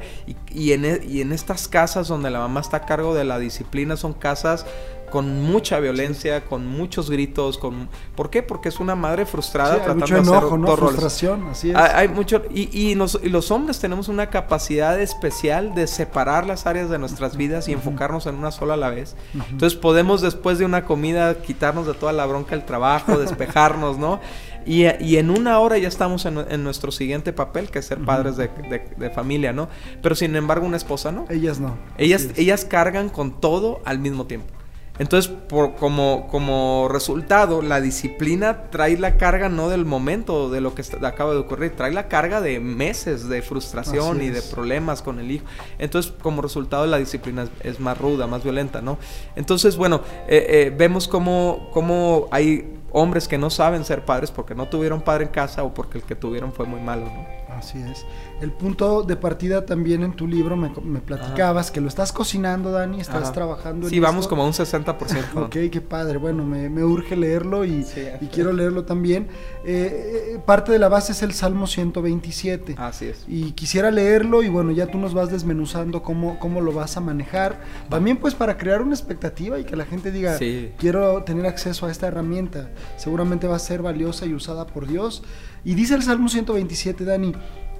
y, 0.53 0.71
en, 0.71 0.86
e, 0.86 1.01
y 1.03 1.21
en 1.21 1.33
estas 1.33 1.67
casas 1.67 2.07
donde 2.07 2.29
la 2.29 2.39
mamá 2.39 2.62
está 2.62 2.77
a 2.77 2.86
cargo 2.86 3.13
de 3.13 3.25
la 3.25 3.39
disciplina 3.39 3.98
son 3.98 4.13
casas 4.13 4.65
con 5.12 5.41
mucha 5.44 5.80
violencia, 5.80 6.46
con 6.46 6.65
muchos 6.65 7.12
gritos, 7.12 7.60
con 7.60 7.89
¿por 8.15 8.32
qué? 8.32 8.41
Porque 8.41 8.70
es 8.70 8.80
una 8.80 8.96
madre 8.96 9.27
frustrada 9.27 9.75
tratando 9.75 10.06
mucho 10.06 10.18
enojo, 10.18 10.32
de 10.32 10.46
hacer 10.46 10.60
¿no? 10.60 10.77
frustración, 10.77 11.48
así 11.51 11.70
es. 11.70 11.75
Hay, 11.75 12.08
mucho 12.08 12.41
y, 12.50 12.70
y, 12.75 12.96
los 12.96 13.51
hombres 13.51 13.80
tenemos 13.80 14.08
una 14.08 14.32
capacidad 14.32 15.00
especial 15.00 15.75
de 15.75 15.86
separar 15.86 16.48
las 16.48 16.65
áreas 16.65 16.89
de 16.89 16.98
nuestras 16.98 17.38
vidas 17.38 17.68
y 17.68 17.74
enfocarnos 17.74 18.25
en 18.25 18.36
una 18.36 18.51
sola 18.51 18.74
a 18.74 18.77
la 18.77 18.89
vez. 18.89 19.15
Entonces 19.51 19.77
podemos 19.77 20.22
después 20.22 20.58
de 20.58 20.65
una 20.65 20.86
comida 20.86 21.36
quitarnos 21.36 21.86
de 21.86 21.94
toda 21.94 22.13
la 22.13 22.25
bronca 22.25 22.56
del 22.56 22.65
trabajo, 22.65 23.18
despejarnos, 23.20 23.98
¿no? 23.98 24.20
Y, 24.65 24.86
y, 25.03 25.18
en 25.18 25.32
una 25.32 25.60
hora 25.60 25.77
ya 25.80 25.88
estamos 25.88 26.25
en, 26.25 26.38
en, 26.38 26.63
nuestro 26.63 26.91
siguiente 26.91 27.34
papel, 27.34 27.72
que 27.72 27.80
es 27.80 27.86
ser 27.86 27.98
padres 28.00 28.38
de, 28.38 28.48
de, 28.96 29.10
familia, 29.10 29.53
¿no? 29.53 29.70
Pero 30.03 30.13
sin 30.13 30.36
embargo 30.36 30.68
una 30.68 30.77
esposa 30.77 31.12
no. 31.12 31.25
Ellas 31.30 31.60
no. 31.60 31.77
Ellas, 31.98 32.27
ellas 32.36 32.63
cargan 32.63 33.10
con 33.10 33.41
todo 33.41 33.82
al 33.86 33.98
mismo 33.98 34.25
tiempo. 34.25 34.53
Entonces, 35.01 35.31
por, 35.31 35.74
como, 35.74 36.27
como 36.29 36.88
resultado, 36.88 37.63
la 37.63 37.81
disciplina 37.81 38.70
trae 38.70 39.00
la 39.00 39.17
carga 39.17 39.50
no 39.50 39.67
del 39.67 39.84
momento 39.84 40.51
de 40.51 40.62
lo 40.62 40.75
que 40.75 40.84
acaba 41.01 41.34
de 41.34 41.39
ocurrir, 41.39 41.75
trae 41.75 41.91
la 41.91 42.08
carga 42.08 42.39
de 42.39 42.60
meses 42.60 43.27
de 43.27 43.41
frustración 43.41 44.22
y 44.22 44.29
de 44.29 44.43
problemas 44.43 45.01
con 45.01 45.20
el 45.20 45.31
hijo. 45.31 45.46
Entonces, 45.79 46.13
como 46.22 46.43
resultado, 46.43 46.86
la 46.86 47.00
disciplina 47.00 47.50
es, 47.63 47.79
más 47.79 47.98
ruda, 47.98 48.27
más 48.27 48.43
violenta, 48.43 48.79
¿no? 48.79 49.00
Entonces, 49.36 49.75
bueno, 49.75 50.01
eh, 50.27 50.46
eh, 50.48 50.75
vemos 50.77 51.08
cómo, 51.08 51.70
cómo 51.74 52.27
hay 52.29 52.77
hombres 52.91 53.27
que 53.27 53.39
no 53.39 53.50
saben 53.50 53.84
ser 53.84 54.05
padres 54.05 54.29
porque 54.29 54.53
no 54.53 54.67
tuvieron 54.67 55.01
padre 55.01 55.24
en 55.24 55.31
casa 55.31 55.63
o 55.63 55.74
porque 55.74 55.98
el 55.98 56.03
que 56.03 56.15
tuvieron 56.15 56.53
fue 56.53 56.67
muy 56.67 56.79
malo, 56.79 57.05
¿no? 57.05 57.55
Así 57.55 57.79
es. 57.79 58.05
El 58.41 58.51
punto 58.51 59.03
de 59.03 59.15
partida 59.15 59.65
también 59.67 60.01
en 60.01 60.13
tu 60.13 60.27
libro 60.27 60.57
me, 60.57 60.69
platicabas 61.00 61.69
que 61.69 61.79
lo 61.79 61.88
estás 61.88 62.12
cocinando, 62.12 62.71
Dani, 62.71 63.00
estás 63.00 63.31
trabajando 63.33 63.86
en 63.86 63.91
Sí, 63.91 64.00
vamos 64.00 64.27
como 64.27 64.41
a 64.41 64.48
un 64.48 64.53
60%. 64.53 65.36
ok, 65.45 65.71
qué 65.71 65.81
padre. 65.81 66.17
Bueno, 66.17 66.43
me, 66.43 66.83
urge 66.83 67.15
leerlo 67.15 67.65
y, 67.65 67.86
quiero 68.33 68.51
leerlo 68.51 68.83
también. 68.83 69.27
Eh, 69.63 70.33
eh, 70.33 70.39
parte 70.43 70.71
de 70.71 70.79
la 70.79 70.89
base 70.89 71.12
es 71.12 71.21
el 71.21 71.33
Salmo 71.33 71.67
127. 71.67 72.75
Así 72.79 73.05
es. 73.05 73.25
Y 73.27 73.51
quisiera 73.51 73.91
leerlo 73.91 74.41
y 74.41 74.50
bueno, 74.50 74.71
ya 74.71 74.88
tú 74.88 74.98
nos 74.98 75.13
vas 75.13 75.31
desmenuzando 75.31 76.01
cómo, 76.01 76.39
cómo 76.39 76.62
lo 76.62 76.74
vas 76.74 76.98
a 76.98 77.00
manejar. 77.00 77.62
También 77.89 78.17
pues 78.17 78.33
para 78.33 78.57
crear 78.57 78.81
una 78.81 78.95
expectativa 78.95 79.60
y 79.60 79.65
que 79.65 79.75
la 79.75 79.86
gente 79.86 80.12
diga, 80.12 80.38
quiero 80.77 81.24
tener 81.24 81.45
acceso 81.45 81.86
a 81.86 81.91
esta 81.91 82.07
herramienta. 82.07 82.71
Seguramente 82.98 83.45
va 83.45 83.57
a 83.57 83.60
ser 83.60 83.83
valiosa 83.83 84.25
y 84.25 84.33
usada 84.33 84.65
por 84.65 84.88
Dios. 84.88 85.24
Y 85.63 85.75
dice 85.75 85.93
el 85.93 86.01
Salmo 86.01 86.27
127, 86.27 87.05
Dani, 87.05 87.33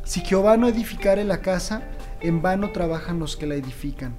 si 0.04 0.22
Jehová 0.22 0.58
no 0.58 0.68
edificare 0.68 1.24
la 1.24 1.42
casa, 1.42 1.84
en 2.22 2.42
vano 2.42 2.72
trabajan 2.72 3.20
los 3.20 3.38
que 3.38 3.48
la 3.48 3.56
edifican. 3.56 4.16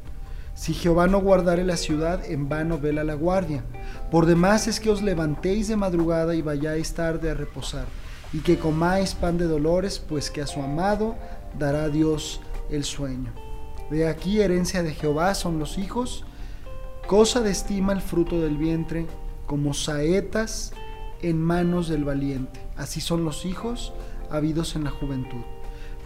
Si 0.55 0.75
Jehová 0.75 1.07
no 1.07 1.21
guardare 1.21 1.65
la 1.65 1.77
ciudad, 1.77 2.25
en 2.25 2.49
vano 2.49 2.79
vela 2.79 3.05
la 3.05 3.15
guardia. 3.15 3.65
Por 4.11 4.27
demás 4.27 4.69
es 4.69 4.81
que 4.81 4.91
os 4.91 5.03
levantéis 5.03 5.69
de 5.69 5.77
madrugada 5.77 6.35
y 6.35 6.43
vayáis 6.43 6.93
tarde 6.93 7.31
a 7.31 7.35
reposar, 7.35 7.87
y 8.33 8.41
que 8.41 8.59
comáis 8.59 9.15
pan 9.15 9.39
de 9.39 9.47
dolores, 9.47 9.99
pues 9.99 10.31
que 10.31 10.43
a 10.43 10.47
su 10.47 10.63
amado 10.63 11.17
dará 11.59 11.89
Dios 11.89 12.41
el 12.71 12.85
sueño. 12.85 13.33
De 13.91 14.09
aquí 14.09 14.41
herencia 14.41 14.83
de 14.83 14.95
Jehová 14.95 15.35
son 15.35 15.59
los 15.59 15.79
hijos, 15.79 16.25
cosa 17.07 17.41
de 17.41 17.51
estima 17.51 17.93
el 17.93 18.01
fruto 18.01 18.41
del 18.41 18.57
vientre, 18.57 19.07
como 19.47 19.75
saetas 19.75 20.73
en 21.21 21.43
manos 21.43 21.89
del 21.89 22.05
valiente. 22.05 22.61
Así 22.77 23.01
son 23.01 23.25
los 23.25 23.45
hijos 23.45 23.93
habidos 24.31 24.77
en 24.77 24.85
la 24.85 24.91
juventud. 24.91 25.43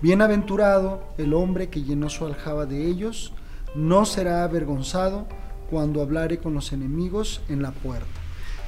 Bienaventurado 0.03 1.03
el 1.19 1.33
hombre 1.35 1.69
que 1.69 1.83
llenó 1.83 2.11
su 2.11 2.27
aljaba 2.27 2.67
de 2.67 2.87
ellos, 2.87 3.33
no 3.75 4.05
será 4.05 4.45
avergonzado 4.45 5.27
cuando 5.71 6.03
hablare 6.03 6.39
con 6.39 6.55
los 6.55 6.73
enemigos 6.73 7.43
en 7.49 7.63
la 7.63 7.73
puerta. 7.73 8.07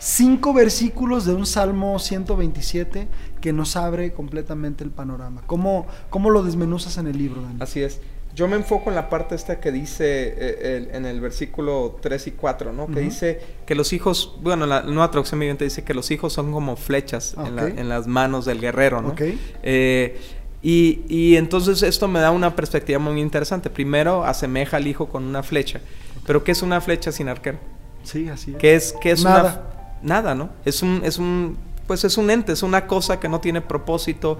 Cinco 0.00 0.52
versículos 0.52 1.24
de 1.24 1.34
un 1.34 1.44
Salmo 1.44 1.98
127 1.98 3.08
que 3.40 3.52
nos 3.52 3.76
abre 3.76 4.12
completamente 4.12 4.84
el 4.84 4.90
panorama. 4.90 5.42
¿Cómo, 5.46 5.86
cómo 6.08 6.30
lo 6.30 6.44
desmenuzas 6.44 6.98
en 6.98 7.08
el 7.08 7.18
libro, 7.18 7.42
Daniel? 7.42 7.62
Así 7.62 7.82
es. 7.82 8.00
Yo 8.34 8.46
me 8.46 8.54
enfoco 8.54 8.90
en 8.90 8.94
la 8.94 9.10
parte 9.10 9.34
esta 9.34 9.58
que 9.58 9.72
dice 9.72 10.04
eh, 10.38 10.90
en 10.92 11.06
el 11.06 11.20
versículo 11.20 11.96
3 12.00 12.28
y 12.28 12.30
4, 12.32 12.72
¿no? 12.72 12.86
Que 12.86 13.00
dice 13.00 13.40
que 13.66 13.74
los 13.74 13.92
hijos, 13.92 14.38
bueno, 14.40 14.64
la 14.64 14.82
nueva 14.82 15.10
traducción 15.10 15.40
viviente 15.40 15.64
dice 15.64 15.82
que 15.82 15.92
los 15.92 16.12
hijos 16.12 16.34
son 16.34 16.52
como 16.52 16.76
flechas 16.76 17.34
en, 17.36 17.88
las 17.88 18.06
manos 18.06 18.44
del 18.44 18.60
guerrero, 18.60 19.02
¿no? 19.02 19.16
Eh, 19.64 20.20
y, 20.62 21.00
y, 21.08 21.36
entonces 21.36 21.82
esto 21.82 22.08
me 22.08 22.20
da 22.20 22.30
una 22.30 22.56
perspectiva 22.56 22.98
muy 22.98 23.20
interesante. 23.20 23.70
Primero, 23.70 24.24
asemeja 24.24 24.76
al 24.76 24.86
hijo 24.86 25.08
con 25.08 25.24
una 25.24 25.42
flecha. 25.42 25.80
Pero 26.26 26.44
¿qué 26.44 26.52
es 26.52 26.62
una 26.62 26.80
flecha 26.80 27.12
sin 27.12 27.28
arquero? 27.28 27.58
Sí, 28.02 28.28
así 28.28 28.52
es. 28.52 28.56
¿Qué 28.58 28.74
es, 28.74 28.94
qué 29.00 29.10
es 29.12 29.24
nada. 29.24 29.98
Nada, 30.02 30.34
¿no? 30.34 30.50
Es 30.64 30.82
un, 30.82 31.00
es 31.04 31.18
un 31.18 31.56
pues 31.88 32.04
es 32.04 32.18
un 32.18 32.30
ente, 32.30 32.52
es 32.52 32.62
una 32.62 32.86
cosa 32.86 33.18
que 33.18 33.30
no 33.30 33.40
tiene 33.40 33.62
propósito. 33.62 34.38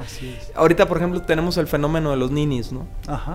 Ahorita, 0.54 0.87
por 0.87 0.98
ejemplo, 0.98 1.22
tenemos 1.22 1.56
el 1.56 1.66
fenómeno 1.66 2.10
de 2.10 2.18
los 2.18 2.30
ninis, 2.30 2.72
¿no? 2.72 2.87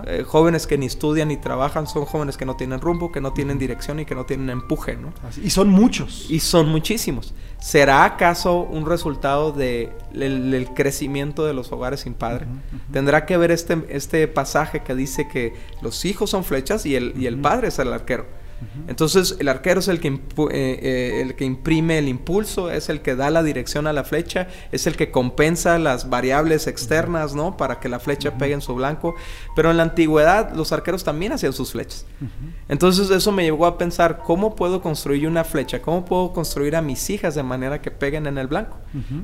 Eh, 0.06 0.22
jóvenes 0.24 0.68
que 0.68 0.78
ni 0.78 0.86
estudian 0.86 1.28
ni 1.28 1.36
trabajan, 1.36 1.88
son 1.88 2.04
jóvenes 2.04 2.36
que 2.36 2.46
no 2.46 2.54
tienen 2.54 2.80
rumbo, 2.80 3.10
que 3.10 3.20
no 3.20 3.32
tienen 3.32 3.58
dirección 3.58 3.98
y 3.98 4.06
que 4.06 4.14
no 4.14 4.24
tienen 4.24 4.50
empuje, 4.50 4.96
¿no? 4.96 5.12
Y 5.42 5.50
son 5.50 5.68
muchos. 5.68 6.30
Y 6.30 6.38
son 6.38 6.68
muchísimos. 6.68 7.34
¿Será 7.64 8.04
acaso 8.04 8.60
un 8.60 8.84
resultado 8.84 9.50
del 9.50 9.88
de 10.12 10.68
crecimiento 10.74 11.46
de 11.46 11.54
los 11.54 11.72
hogares 11.72 12.00
sin 12.00 12.12
padre? 12.12 12.46
Tendrá 12.92 13.24
que 13.24 13.38
ver 13.38 13.50
este, 13.50 13.82
este 13.88 14.28
pasaje 14.28 14.82
que 14.82 14.94
dice 14.94 15.28
que 15.28 15.54
los 15.80 16.04
hijos 16.04 16.28
son 16.28 16.44
flechas 16.44 16.84
y 16.84 16.94
el, 16.94 17.14
y 17.16 17.24
el 17.24 17.38
padre 17.38 17.68
es 17.68 17.78
el 17.78 17.90
arquero. 17.90 18.26
Entonces 18.88 19.36
el 19.38 19.48
arquero 19.48 19.80
es 19.80 19.88
el 19.88 20.00
que, 20.00 20.08
eh, 20.08 20.20
eh, 20.50 21.20
el 21.22 21.34
que 21.34 21.44
imprime 21.44 21.98
el 21.98 22.08
impulso, 22.08 22.70
es 22.70 22.88
el 22.88 23.00
que 23.00 23.16
da 23.16 23.30
la 23.30 23.42
dirección 23.42 23.86
a 23.86 23.92
la 23.92 24.04
flecha, 24.04 24.48
es 24.72 24.86
el 24.86 24.96
que 24.96 25.10
compensa 25.10 25.78
las 25.78 26.10
variables 26.10 26.66
externas, 26.66 27.34
¿no? 27.34 27.56
Para 27.56 27.80
que 27.80 27.88
la 27.88 27.98
flecha 27.98 28.36
pegue 28.38 28.54
en 28.54 28.60
su 28.60 28.74
blanco. 28.74 29.14
Pero 29.56 29.70
en 29.70 29.76
la 29.76 29.82
antigüedad 29.84 30.54
los 30.54 30.72
arqueros 30.72 31.04
también 31.04 31.32
hacían 31.32 31.52
sus 31.52 31.72
flechas. 31.72 32.06
Entonces 32.68 33.10
eso 33.10 33.32
me 33.32 33.44
llevó 33.44 33.66
a 33.66 33.78
pensar, 33.78 34.22
¿cómo 34.24 34.54
puedo 34.54 34.80
construir 34.80 35.28
una 35.28 35.44
flecha? 35.44 35.82
¿Cómo 35.82 36.04
puedo 36.04 36.32
construir 36.32 36.76
a 36.76 36.82
mis 36.82 37.10
hijas 37.10 37.34
de 37.34 37.42
manera 37.42 37.80
que 37.80 37.90
peguen 37.90 38.26
en 38.26 38.38
el 38.38 38.46
blanco? 38.46 38.78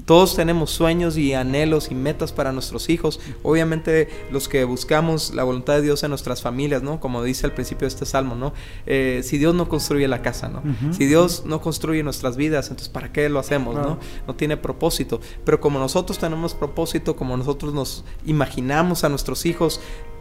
Todos 0.04 0.34
tenemos 0.34 0.70
sueños 0.70 1.16
y 1.16 1.32
anhelos 1.34 1.90
y 1.90 1.94
metas 1.94 2.32
para 2.32 2.52
nuestros 2.52 2.88
hijos. 2.90 3.20
Obviamente 3.42 4.08
los 4.30 4.48
que 4.48 4.64
buscamos 4.64 5.34
la 5.34 5.44
voluntad 5.44 5.74
de 5.74 5.82
Dios 5.82 6.02
en 6.02 6.10
nuestras 6.10 6.42
familias, 6.42 6.82
¿no? 6.82 7.00
Como 7.00 7.22
dice 7.22 7.46
al 7.46 7.52
principio 7.52 7.86
de 7.86 7.88
este 7.88 8.06
salmo, 8.06 8.34
¿no? 8.34 8.52
Eh, 8.86 9.22
si 9.30 9.38
Dios 9.38 9.54
no 9.54 9.68
construye 9.68 10.08
la 10.08 10.22
casa, 10.22 10.48
¿no? 10.48 10.60
Si 10.92 11.06
Dios 11.06 11.44
no 11.46 11.60
construye 11.60 12.02
nuestras 12.02 12.36
vidas, 12.36 12.68
entonces 12.70 12.88
¿para 12.88 13.12
qué 13.12 13.28
lo 13.28 13.38
hacemos, 13.38 13.76
no? 13.76 14.00
No 14.26 14.34
tiene 14.34 14.56
propósito. 14.56 15.20
Pero 15.44 15.60
como 15.60 15.78
nosotros 15.78 16.18
tenemos 16.18 16.52
propósito, 16.52 17.14
como 17.14 17.36
nosotros 17.36 17.72
nos 17.72 18.04
imaginamos 18.26 19.04
a 19.04 19.08
nuestros 19.08 19.46
hijos 19.46 19.80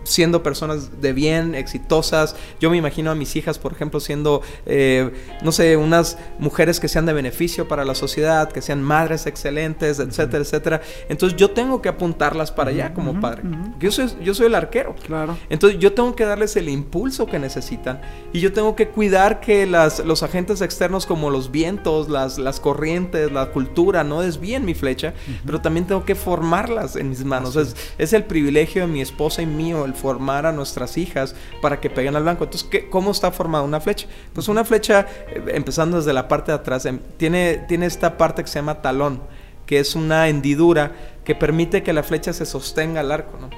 siendo 0.10 0.42
personas 0.42 1.02
de 1.02 1.14
bien, 1.14 1.54
exitosas. 1.54 2.36
Yo 2.60 2.70
me 2.70 2.78
imagino 2.78 3.12
a 3.12 3.16
mis 3.16 3.36
hijas, 3.36 3.60
por 3.60 3.72
ejemplo, 3.72 4.00
siendo, 4.00 4.42
eh, 4.66 5.12
no 5.44 5.52
sé, 5.52 5.78
unas 5.78 6.18
mujeres 6.40 6.80
que 6.80 6.88
sean 6.88 7.06
de 7.06 7.14
beneficio 7.14 7.68
para 7.68 7.86
la 7.86 7.94
sociedad, 7.94 8.52
que 8.52 8.62
sean 8.62 8.82
madres 8.82 9.28
excelentes, 9.28 10.00
etcétera, 10.00 10.44
etcétera. 10.44 10.82
Entonces 11.10 11.38
yo 11.38 11.52
tengo 11.52 11.82
que 11.82 11.90
apuntarlas 11.90 12.52
para 12.52 12.72
allá 12.72 12.94
como 12.94 13.20
padre. 13.22 13.44
Yo 13.80 13.92
soy, 13.92 14.10
yo 14.24 14.34
soy 14.34 14.48
el 14.48 14.56
arquero. 14.56 14.96
Claro. 15.06 15.38
Entonces 15.50 15.80
yo 15.80 15.94
tengo 15.94 16.16
que 16.16 16.26
darles 16.26 16.56
el 16.56 16.70
impulso 16.70 17.28
que 17.28 17.38
necesitan 17.38 18.02
y 18.34 18.40
yo 18.40 18.52
tengo 18.52 18.76
que 18.76 18.90
cuidar 18.90 19.40
que 19.40 19.68
las, 19.68 20.00
los 20.00 20.24
agentes 20.24 20.62
externos 20.62 21.06
como 21.06 21.30
los 21.30 21.52
vientos, 21.52 22.10
las, 22.10 22.40
las 22.40 22.60
corrientes, 22.60 23.32
la 23.32 23.52
cultura, 23.52 24.04
no 24.04 24.22
desvíen 24.22 24.66
mi 24.66 24.74
flecha, 24.74 25.14
pero 25.46 25.62
también 25.62 25.86
tengo 25.86 26.04
que 26.04 26.16
formarlas 26.16 26.96
en 26.96 27.10
mis 27.10 27.24
manos. 27.24 27.56
Es, 27.56 27.76
es 27.98 28.14
el 28.14 28.24
privilegio 28.24 28.82
de 28.84 28.88
mi 28.88 29.02
esposa 29.02 29.42
y 29.42 29.46
mío 29.46 29.86
el 29.86 29.94
formar 30.00 30.46
a 30.46 30.52
nuestras 30.52 30.98
hijas 30.98 31.36
para 31.62 31.80
que 31.80 31.90
peguen 31.90 32.16
al 32.16 32.24
blanco. 32.24 32.46
Entonces, 32.46 32.68
¿qué, 32.70 32.90
¿cómo 32.90 33.12
está 33.12 33.32
formada 33.32 33.64
una 33.64 33.80
flecha? 33.80 34.08
Pues 34.34 34.48
una 34.48 34.64
flecha, 34.64 35.06
eh, 35.28 35.44
empezando 35.54 35.98
desde 35.98 36.14
la 36.14 36.28
parte 36.28 36.52
de 36.52 36.58
atrás, 36.58 36.86
em, 36.86 37.00
tiene, 37.18 37.66
tiene 37.68 37.86
esta 37.86 38.18
parte 38.18 38.42
que 38.44 38.50
se 38.50 38.60
llama 38.60 38.82
talón, 38.82 39.22
que 39.66 39.80
es 39.80 39.96
una 39.96 40.30
hendidura 40.30 40.94
que 41.24 41.36
permite 41.36 41.84
que 41.84 41.94
la 41.94 42.04
flecha 42.04 42.34
se 42.34 42.46
sostenga 42.46 43.02
al 43.02 43.12
arco, 43.12 43.38
¿no? 43.40 43.50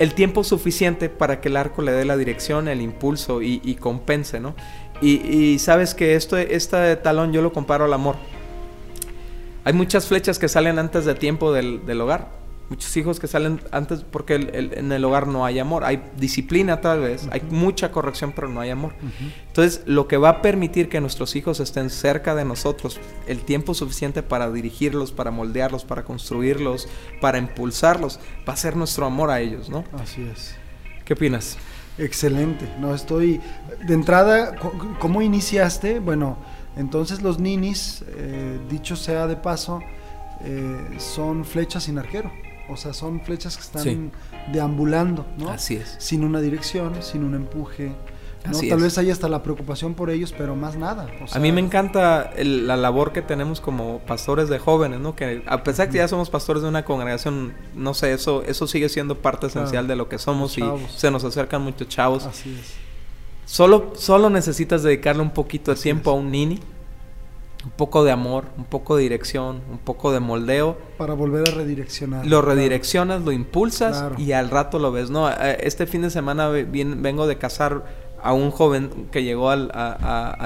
El 0.00 0.14
tiempo 0.14 0.42
suficiente 0.42 1.08
para 1.08 1.40
que 1.40 1.48
el 1.48 1.56
arco 1.56 1.80
le 1.80 1.92
dé 1.92 2.04
la 2.04 2.16
dirección, 2.16 2.66
el 2.66 2.80
impulso 2.80 3.42
y, 3.42 3.60
y 3.62 3.76
compense, 3.76 4.40
¿no? 4.40 4.56
Y, 5.00 5.58
sabes 5.58 5.94
que 5.94 6.14
esto, 6.14 6.38
este 6.38 6.96
talón 6.96 7.32
yo 7.32 7.42
lo 7.42 7.52
comparo 7.52 7.84
al 7.84 7.92
amor. 7.92 8.16
Hay 9.64 9.72
muchas 9.72 10.06
flechas 10.06 10.38
que 10.38 10.48
salen 10.48 10.78
antes 10.78 11.04
de 11.04 11.14
tiempo 11.14 11.52
del, 11.52 11.84
del 11.84 12.00
hogar 12.00 12.43
muchos 12.68 12.96
hijos 12.96 13.20
que 13.20 13.26
salen 13.26 13.60
antes 13.70 14.04
porque 14.04 14.34
en 14.34 14.90
el 14.92 15.04
hogar 15.04 15.26
no 15.26 15.44
hay 15.44 15.58
amor. 15.58 15.84
Hay 15.84 16.02
disciplina 16.16 16.80
tal 16.80 17.00
vez, 17.00 17.28
hay 17.30 17.42
mucha 17.50 17.92
corrección, 17.92 18.32
pero 18.34 18.48
no 18.48 18.60
hay 18.60 18.70
amor. 18.70 18.94
Entonces, 19.46 19.82
lo 19.86 20.08
que 20.08 20.16
va 20.16 20.28
a 20.28 20.42
permitir 20.42 20.88
que 20.88 21.00
nuestros 21.00 21.36
hijos 21.36 21.60
estén 21.60 21.90
cerca 21.90 22.34
de 22.34 22.44
nosotros, 22.44 23.00
el 23.26 23.40
tiempo 23.40 23.74
suficiente 23.74 24.22
para 24.22 24.50
dirigirlos, 24.50 25.12
para 25.12 25.30
moldearlos, 25.30 25.84
para 25.84 26.04
construirlos, 26.04 26.88
para 27.20 27.38
impulsarlos, 27.38 28.18
va 28.48 28.54
a 28.54 28.56
ser 28.56 28.76
nuestro 28.76 29.06
amor 29.06 29.30
a 29.30 29.40
ellos, 29.40 29.68
¿no? 29.68 29.84
Así 29.92 30.22
es. 30.22 30.56
¿Qué 31.04 31.12
opinas? 31.12 31.58
Excelente. 31.98 32.68
No 32.80 32.94
estoy. 32.94 33.40
De 33.86 33.94
entrada, 33.94 34.56
¿cómo 34.98 35.22
iniciaste? 35.22 36.00
Bueno, 36.00 36.38
entonces 36.76 37.22
los 37.22 37.38
ninis, 37.38 38.04
eh, 38.16 38.58
dicho 38.68 38.96
sea 38.96 39.26
de 39.26 39.36
paso, 39.36 39.80
eh, 40.44 40.96
son 40.98 41.44
flechas 41.44 41.84
sin 41.84 41.98
arquero. 41.98 42.32
O 42.68 42.76
sea, 42.76 42.92
son 42.94 43.20
flechas 43.20 43.56
que 43.56 43.62
están 43.62 44.12
deambulando, 44.52 45.26
¿no? 45.36 45.50
Así 45.50 45.76
es. 45.76 45.96
Sin 45.98 46.24
una 46.24 46.40
dirección, 46.40 47.02
sin 47.02 47.24
un 47.24 47.34
empuje. 47.34 47.92
¿no? 48.50 48.58
Tal 48.58 48.80
vez 48.80 48.98
haya 48.98 49.12
hasta 49.12 49.28
la 49.28 49.42
preocupación 49.42 49.94
por 49.94 50.10
ellos, 50.10 50.34
pero 50.36 50.54
más 50.54 50.76
nada. 50.76 51.06
a 51.32 51.38
mí 51.38 51.52
me 51.52 51.60
encanta 51.60 52.30
la 52.36 52.76
labor 52.76 53.12
que 53.12 53.22
tenemos 53.22 53.60
como 53.60 54.00
pastores 54.00 54.48
de 54.48 54.58
jóvenes, 54.58 55.00
¿no? 55.00 55.16
Que 55.16 55.42
a 55.46 55.62
pesar 55.62 55.88
que 55.88 55.98
ya 55.98 56.08
somos 56.08 56.30
pastores 56.30 56.62
de 56.62 56.68
una 56.68 56.84
congregación, 56.84 57.54
no 57.74 57.94
sé, 57.94 58.12
eso, 58.12 58.42
eso 58.42 58.66
sigue 58.66 58.88
siendo 58.88 59.18
parte 59.18 59.46
esencial 59.46 59.86
de 59.88 59.96
lo 59.96 60.08
que 60.08 60.18
somos 60.18 60.58
y 60.58 60.64
se 60.94 61.10
nos 61.10 61.24
acercan 61.24 61.62
muchos 61.62 61.88
chavos. 61.88 62.26
Así 62.26 62.58
es. 62.60 62.74
Solo, 63.46 63.92
solo 63.96 64.30
necesitas 64.30 64.82
dedicarle 64.82 65.22
un 65.22 65.30
poquito 65.30 65.74
de 65.74 65.80
tiempo 65.80 66.10
a 66.10 66.14
un 66.14 66.30
nini 66.30 66.60
un 67.64 67.70
poco 67.70 68.04
de 68.04 68.12
amor, 68.12 68.44
un 68.58 68.64
poco 68.64 68.96
de 68.96 69.02
dirección, 69.02 69.62
un 69.70 69.78
poco 69.78 70.12
de 70.12 70.20
moldeo. 70.20 70.76
Para 70.98 71.14
volver 71.14 71.48
a 71.48 71.52
redireccionar. 71.52 72.26
Lo 72.26 72.42
redireccionas, 72.42 73.22
lo 73.22 73.32
impulsas 73.32 74.04
y 74.18 74.32
al 74.32 74.50
rato 74.50 74.78
lo 74.78 74.92
ves. 74.92 75.10
No, 75.10 75.30
eh, 75.30 75.58
este 75.60 75.86
fin 75.86 76.02
de 76.02 76.10
semana 76.10 76.48
vengo 76.48 77.26
de 77.26 77.38
casar 77.38 77.84
a 78.24 78.32
un 78.32 78.50
joven 78.50 79.08
que 79.12 79.22
llegó 79.22 79.50
a, 79.50 79.56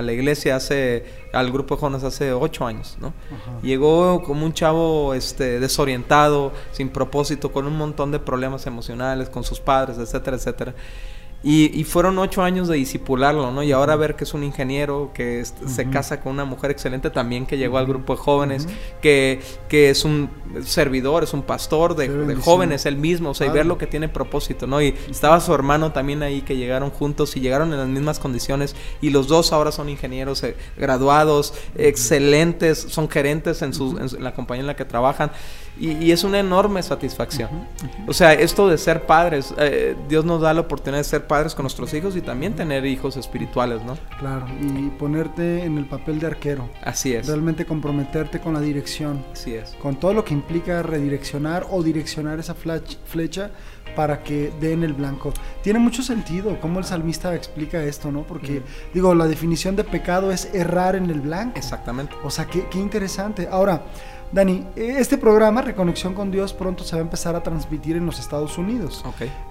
la 0.03 0.13
iglesia 0.13 0.57
hace, 0.57 1.05
al 1.33 1.53
grupo 1.53 1.77
de 1.77 1.81
jóvenes 1.81 2.03
hace 2.03 2.33
ocho 2.33 2.67
años, 2.67 2.99
¿no? 3.01 3.15
Llegó 3.63 4.21
como 4.25 4.45
un 4.45 4.53
chavo 4.53 5.15
este, 5.15 5.61
desorientado, 5.61 6.53
sin 6.73 6.89
propósito, 6.89 7.53
con 7.53 7.69
un 7.69 7.79
montón 7.79 8.11
de 8.11 8.19
problemas 8.19 8.67
emocionales, 8.67 9.29
con 9.29 9.45
sus 9.45 9.61
padres, 9.61 9.97
etcétera, 9.97 10.37
etcétera. 10.37 10.75
Y, 11.45 11.85
fueron 11.85 12.19
ocho 12.19 12.43
años 12.43 12.67
de 12.67 12.75
disipularlo, 12.75 13.53
¿no? 13.53 13.63
Y 13.63 13.71
ahora 13.71 13.95
ver 13.95 14.17
que 14.17 14.25
es 14.25 14.35
un 14.35 14.43
ingeniero, 14.43 15.13
que 15.15 15.45
se 15.45 15.89
casa 15.89 16.21
con 16.21 16.33
una 16.33 16.45
mujer 16.45 16.73
excelente 16.73 17.11
también, 17.11 17.47
que 17.47 17.57
llegó 17.57 17.79
al 17.79 17.87
grupo 17.87 18.17
de 18.17 18.21
jóvenes, 18.21 18.67
que, 19.01 19.41
que, 19.69 19.91
es 19.91 20.05
un 20.05 20.31
servidor, 20.65 21.23
es 21.23 21.33
un 21.33 21.43
pastor 21.43 21.95
de, 21.95 22.35
jóvenes, 22.35 22.87
él 22.87 22.97
mismo, 22.97 23.31
o 23.31 23.35
sea, 23.35 23.47
y 23.47 23.51
ver 23.51 23.67
lo 23.67 23.79
que 23.79 23.87
tiene 23.87 24.09
propósito, 24.09 24.67
¿no? 24.67 24.83
Y 24.83 24.97
estaba 25.09 25.39
su 25.41 25.55
hermano 25.55 25.93
también 25.93 26.25
ahí, 26.25 26.43
que 26.43 26.57
llegaron 26.57 26.91
juntos 26.91 27.37
y 27.37 27.41
llegaron 27.41 27.73
en 27.73 27.79
las 27.79 27.89
mismas 27.89 28.19
condiciones, 28.19 28.75
y 29.01 29.11
los 29.11 29.29
dos 29.29 29.53
ahora 29.53 29.71
son 29.71 29.89
ingenieros 29.89 30.43
eh, 30.43 30.57
graduados, 30.77 31.55
excelentes, 31.77 32.79
son 32.79 33.09
gerentes 33.09 33.63
en, 33.63 33.75
su, 33.75 33.97
en 33.97 34.25
la 34.25 34.35
compañía 34.35 34.63
en 34.63 34.67
la 34.67 34.77
que 34.77 34.85
trabajan. 34.85 35.31
Y, 35.79 36.11
es 36.11 36.25
una 36.25 36.41
enorme 36.41 36.83
satisfacción. 36.83 37.49
O 38.07 38.13
sea, 38.13 38.33
esto 38.33 38.69
de 38.69 38.79
ser 38.79 39.07
padres, 39.07 39.55
eh, 39.59 39.97
Dios 40.09 40.25
nos 40.25 40.41
da 40.41 40.53
la 40.53 40.63
oportunidad 40.63 40.99
de 40.99 41.05
ser 41.05 41.27
padres 41.27 41.55
con 41.55 41.65
nuestros 41.65 41.93
hijos 41.95 42.17
y 42.17 42.21
también 42.21 42.55
tener 42.55 42.85
hijos 42.85 43.17
espirituales, 43.17 43.83
¿no? 43.85 43.97
Claro, 44.19 44.47
y 44.61 44.89
ponerte 44.91 45.65
en 45.65 45.79
el 45.79 45.87
papel 45.87 46.19
de 46.19 46.27
arquero. 46.27 46.69
Así 46.83 47.15
es. 47.15 47.27
Realmente 47.27 47.65
comprometerte 47.65 48.41
con 48.41 48.55
la 48.55 48.61
dirección. 48.61 49.25
Así 49.33 49.55
es. 49.55 49.77
Con 49.81 49.97
todo 49.97 50.15
lo 50.15 50.25
que 50.25 50.35
implica 50.35 50.83
redireccionar 50.83 51.67
o 51.71 51.83
direccionar 51.83 52.39
esa 52.39 52.55
flecha 52.55 53.51
para 53.99 54.23
que 54.23 54.53
den 54.61 54.85
el 54.85 54.93
blanco. 54.93 55.33
Tiene 55.63 55.81
mucho 55.81 56.05
sentido 56.05 56.61
cómo 56.61 56.79
el 56.79 56.85
salmista 56.85 57.35
explica 57.35 57.83
esto, 57.83 58.13
¿no? 58.13 58.23
Porque, 58.23 58.63
digo, 58.95 59.13
la 59.15 59.27
definición 59.27 59.75
de 59.75 59.83
pecado 59.83 60.31
es 60.31 60.55
errar 60.55 60.95
en 60.95 61.11
el 61.11 61.21
blanco. 61.21 61.59
Exactamente. 61.59 62.15
O 62.23 62.31
sea, 62.31 62.47
qué, 62.47 62.69
qué 62.71 62.79
interesante. 62.79 63.49
Ahora, 63.51 63.83
Dani, 64.31 64.67
este 64.77 65.17
programa, 65.17 65.63
Reconexión 65.63 66.13
con 66.13 66.31
Dios, 66.31 66.53
pronto 66.53 66.85
se 66.85 66.97
va 66.97 67.01
a 67.01 67.05
empezar 67.05 67.35
a 67.35 67.43
transmitir 67.43 67.97
en 67.97 68.05
los 68.05 68.21
Estados 68.21 68.59
Unidos, 68.59 69.03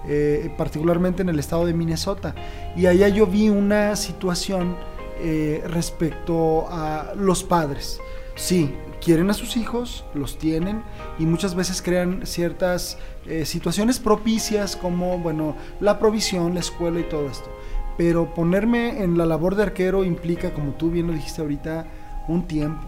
eh, 0.06 0.52
particularmente 0.56 1.22
en 1.22 1.28
el 1.28 1.38
estado 1.40 1.66
de 1.66 1.74
Minnesota. 1.74 2.34
Y 2.76 2.86
allá 2.86 3.08
yo 3.08 3.26
vi 3.26 3.48
una 3.48 3.96
situación 3.96 4.76
eh, 5.20 5.64
respecto 5.66 6.68
a 6.70 7.12
los 7.16 7.42
padres. 7.42 8.00
Sí, 8.36 8.72
quieren 9.02 9.30
a 9.30 9.34
sus 9.34 9.56
hijos, 9.56 10.04
los 10.14 10.38
tienen 10.38 10.84
y 11.18 11.26
muchas 11.26 11.56
veces 11.56 11.82
crean 11.82 12.24
ciertas 12.24 12.98
eh, 13.26 13.44
situaciones 13.46 13.98
propicias 13.98 14.76
como, 14.76 15.18
bueno, 15.18 15.56
la 15.80 15.98
provisión, 15.98 16.54
la 16.54 16.60
escuela 16.60 17.00
y 17.00 17.08
todo 17.08 17.26
esto. 17.26 17.50
Pero 17.96 18.32
ponerme 18.32 19.02
en 19.02 19.18
la 19.18 19.26
labor 19.26 19.56
de 19.56 19.64
arquero 19.64 20.04
implica, 20.04 20.54
como 20.54 20.74
tú 20.74 20.92
bien 20.92 21.08
lo 21.08 21.14
dijiste 21.14 21.42
ahorita, 21.42 21.84
un 22.28 22.46
tiempo 22.46 22.86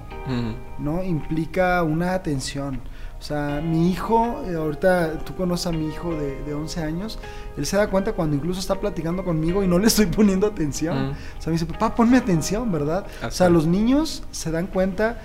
¿no? 0.78 1.02
Implica 1.02 1.82
una 1.82 2.14
atención. 2.14 2.80
O 3.20 3.22
sea, 3.22 3.60
mi 3.62 3.90
hijo, 3.90 4.42
eh, 4.46 4.54
ahorita 4.54 5.18
tú 5.24 5.36
conoces 5.36 5.66
a 5.66 5.72
mi 5.72 5.88
hijo 5.88 6.14
de, 6.14 6.42
de, 6.42 6.54
11 6.54 6.82
años, 6.82 7.18
él 7.58 7.66
se 7.66 7.76
da 7.76 7.88
cuenta 7.88 8.14
cuando 8.14 8.34
incluso 8.34 8.58
está 8.58 8.76
platicando 8.76 9.24
conmigo 9.24 9.62
y 9.62 9.68
no 9.68 9.78
le 9.78 9.88
estoy 9.88 10.06
poniendo 10.16 10.46
atención. 10.46 11.10
O 11.38 11.42
sea, 11.42 11.48
me 11.48 11.52
dice, 11.52 11.66
papá, 11.66 11.94
ponme 11.94 12.16
atención, 12.16 12.72
¿verdad? 12.72 13.04
O 13.22 13.30
sea, 13.30 13.50
los 13.50 13.66
niños 13.66 14.22
se 14.30 14.50
dan 14.50 14.68
cuenta, 14.68 15.20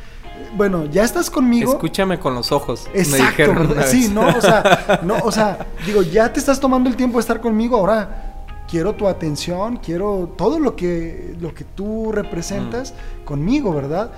bueno, 0.58 0.86
ya 0.88 1.06
estás 1.06 1.30
conmigo. 1.30 1.72
Escúchame 1.72 2.20
con 2.20 2.36
los 2.36 2.52
ojos. 2.52 2.90
Exacto, 2.94 3.54
Sí, 3.86 4.10
no, 4.14 4.28
o 4.28 4.42
sea, 4.42 5.00
no, 5.04 5.16
o 5.24 5.32
sea, 5.32 5.66
digo, 5.86 6.02
ya 6.02 6.34
te 6.34 6.40
estás 6.42 6.60
tomando 6.60 6.90
el 6.90 6.98
tiempo 6.98 7.18
de 7.18 7.22
estar 7.22 7.40
conmigo, 7.40 7.78
ahora 7.78 8.36
quiero 8.68 8.94
tu 8.94 9.08
atención, 9.08 9.78
quiero 9.78 10.34
todo 10.36 10.60
lo 10.60 10.76
que, 10.76 11.36
lo 11.40 11.54
que 11.54 11.64
tú 11.64 12.12
representas 12.12 12.94
conmigo, 13.24 13.74
¿verdad? 13.74 14.12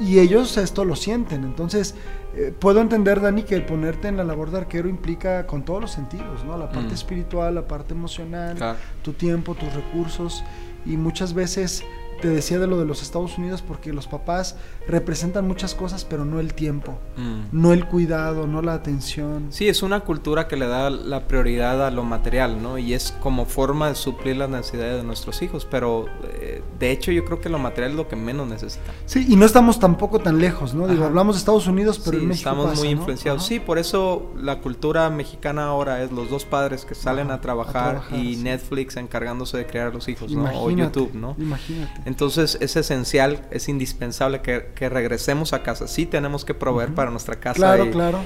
Y 0.00 0.18
ellos 0.18 0.56
esto 0.56 0.84
lo 0.84 0.96
sienten. 0.96 1.44
Entonces, 1.44 1.94
eh, 2.34 2.52
puedo 2.58 2.80
entender, 2.80 3.20
Dani, 3.20 3.42
que 3.42 3.54
el 3.54 3.64
ponerte 3.64 4.08
en 4.08 4.16
la 4.16 4.24
labor 4.24 4.50
de 4.50 4.58
arquero 4.58 4.88
implica 4.88 5.46
con 5.46 5.64
todos 5.64 5.80
los 5.80 5.90
sentidos, 5.90 6.44
¿no? 6.44 6.56
La 6.56 6.70
parte 6.70 6.90
mm. 6.90 6.94
espiritual, 6.94 7.54
la 7.54 7.66
parte 7.66 7.94
emocional, 7.94 8.56
tu 9.02 9.12
tiempo, 9.12 9.54
tus 9.54 9.72
recursos. 9.74 10.44
Y 10.86 10.96
muchas 10.96 11.34
veces 11.34 11.84
te 12.20 12.28
decía 12.28 12.58
de 12.58 12.66
lo 12.66 12.78
de 12.78 12.84
los 12.84 13.02
Estados 13.02 13.38
Unidos 13.38 13.62
porque 13.62 13.92
los 13.92 14.06
papás 14.06 14.56
representan 14.86 15.46
muchas 15.46 15.74
cosas, 15.74 16.04
pero 16.04 16.24
no 16.24 16.40
el 16.40 16.54
tiempo, 16.54 16.98
mm. 17.16 17.48
no 17.52 17.72
el 17.72 17.86
cuidado, 17.86 18.46
no 18.46 18.62
la 18.62 18.74
atención. 18.74 19.46
Sí, 19.50 19.68
es 19.68 19.82
una 19.82 20.00
cultura 20.00 20.48
que 20.48 20.56
le 20.56 20.66
da 20.66 20.90
la 20.90 21.28
prioridad 21.28 21.86
a 21.86 21.90
lo 21.90 22.04
material, 22.04 22.62
¿no? 22.62 22.78
Y 22.78 22.94
es 22.94 23.12
como 23.20 23.46
forma 23.46 23.88
de 23.88 23.94
suplir 23.94 24.36
las 24.36 24.48
necesidades 24.48 24.98
de 24.98 25.04
nuestros 25.04 25.42
hijos, 25.42 25.66
pero 25.70 26.06
eh, 26.24 26.62
de 26.78 26.90
hecho 26.90 27.12
yo 27.12 27.24
creo 27.24 27.40
que 27.40 27.48
lo 27.48 27.58
material 27.58 27.92
es 27.92 27.96
lo 27.96 28.08
que 28.08 28.16
menos 28.16 28.48
necesita. 28.48 28.92
Sí, 29.06 29.26
y 29.28 29.36
no 29.36 29.46
estamos 29.46 29.78
tampoco 29.78 30.18
tan 30.18 30.38
lejos, 30.38 30.74
¿no? 30.74 30.86
Digo, 30.86 31.04
hablamos 31.04 31.36
de 31.36 31.40
Estados 31.40 31.66
Unidos, 31.66 32.00
pero 32.04 32.18
en 32.18 32.28
México 32.28 32.50
estamos 32.50 32.78
muy 32.78 32.88
influenciados. 32.88 33.44
Sí, 33.44 33.60
por 33.60 33.78
eso 33.78 34.30
la 34.36 34.60
cultura 34.60 35.10
mexicana 35.10 35.66
ahora 35.66 36.02
es 36.02 36.12
los 36.12 36.30
dos 36.30 36.44
padres 36.44 36.84
que 36.84 36.94
salen 36.94 37.30
a, 37.30 37.40
trabajar 37.40 38.02
y 38.12 38.36
Netflix 38.36 38.96
encargándose 38.96 39.56
de 39.56 39.66
criar 39.66 39.88
a 39.88 39.90
los 39.90 40.08
hijos, 40.08 40.30
¿no? 40.32 40.50
O 40.60 40.70
YouTube, 40.70 41.14
¿no? 41.14 41.34
Imagínate. 41.38 42.07
Entonces 42.08 42.56
es 42.62 42.74
esencial, 42.74 43.46
es 43.50 43.68
indispensable 43.68 44.40
que, 44.40 44.88
regresemos 44.88 45.52
a 45.52 45.62
casa. 45.62 45.86
Sí 45.86 46.06
tenemos 46.06 46.46
que 46.46 46.54
proveer 46.54 46.94
para 46.94 47.10
nuestra 47.10 47.38
casa. 47.38 47.58
Claro, 47.58 47.90
claro. 47.90 48.20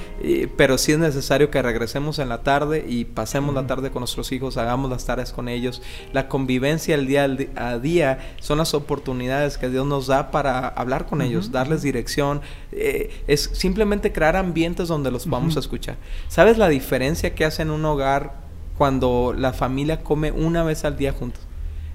pero 0.55 0.77
sí 0.77 0.93
es 0.93 0.99
necesario 0.99 1.51
que 1.51 1.61
regresemos 1.61 2.17
en 2.19 2.29
la 2.29 2.43
tarde 2.43 2.85
y 2.87 3.03
pasemos 3.03 3.53
la 3.53 3.67
tarde 3.67 3.91
con 3.91 3.99
nuestros 3.99 4.31
hijos, 4.31 4.55
hagamos 4.55 4.89
las 4.89 5.03
tareas 5.03 5.33
con 5.33 5.49
ellos. 5.49 5.81
La 6.13 6.29
convivencia 6.29 6.95
el 6.95 7.07
día 7.07 7.27
a 7.57 7.77
día 7.77 8.35
son 8.39 8.59
las 8.59 8.73
oportunidades 8.73 9.57
que 9.57 9.69
Dios 9.69 9.85
nos 9.85 10.07
da 10.07 10.31
para 10.31 10.69
hablar 10.69 11.05
con 11.05 11.21
ellos, 11.21 11.51
darles 11.51 11.81
dirección. 11.81 12.39
Eh, 12.71 13.11
es 13.27 13.49
simplemente 13.51 14.13
crear 14.13 14.37
ambientes 14.37 14.87
donde 14.87 15.11
los 15.11 15.27
vamos 15.27 15.57
a 15.57 15.59
escuchar. 15.59 15.97
¿Sabes 16.29 16.57
la 16.57 16.69
diferencia 16.69 17.35
que 17.35 17.43
hace 17.43 17.63
en 17.63 17.69
un 17.69 17.83
hogar 17.83 18.35
cuando 18.77 19.35
la 19.37 19.51
familia 19.51 20.03
come 20.03 20.31
una 20.31 20.63
vez 20.63 20.85
al 20.85 20.95
día 20.95 21.11
juntos? 21.11 21.41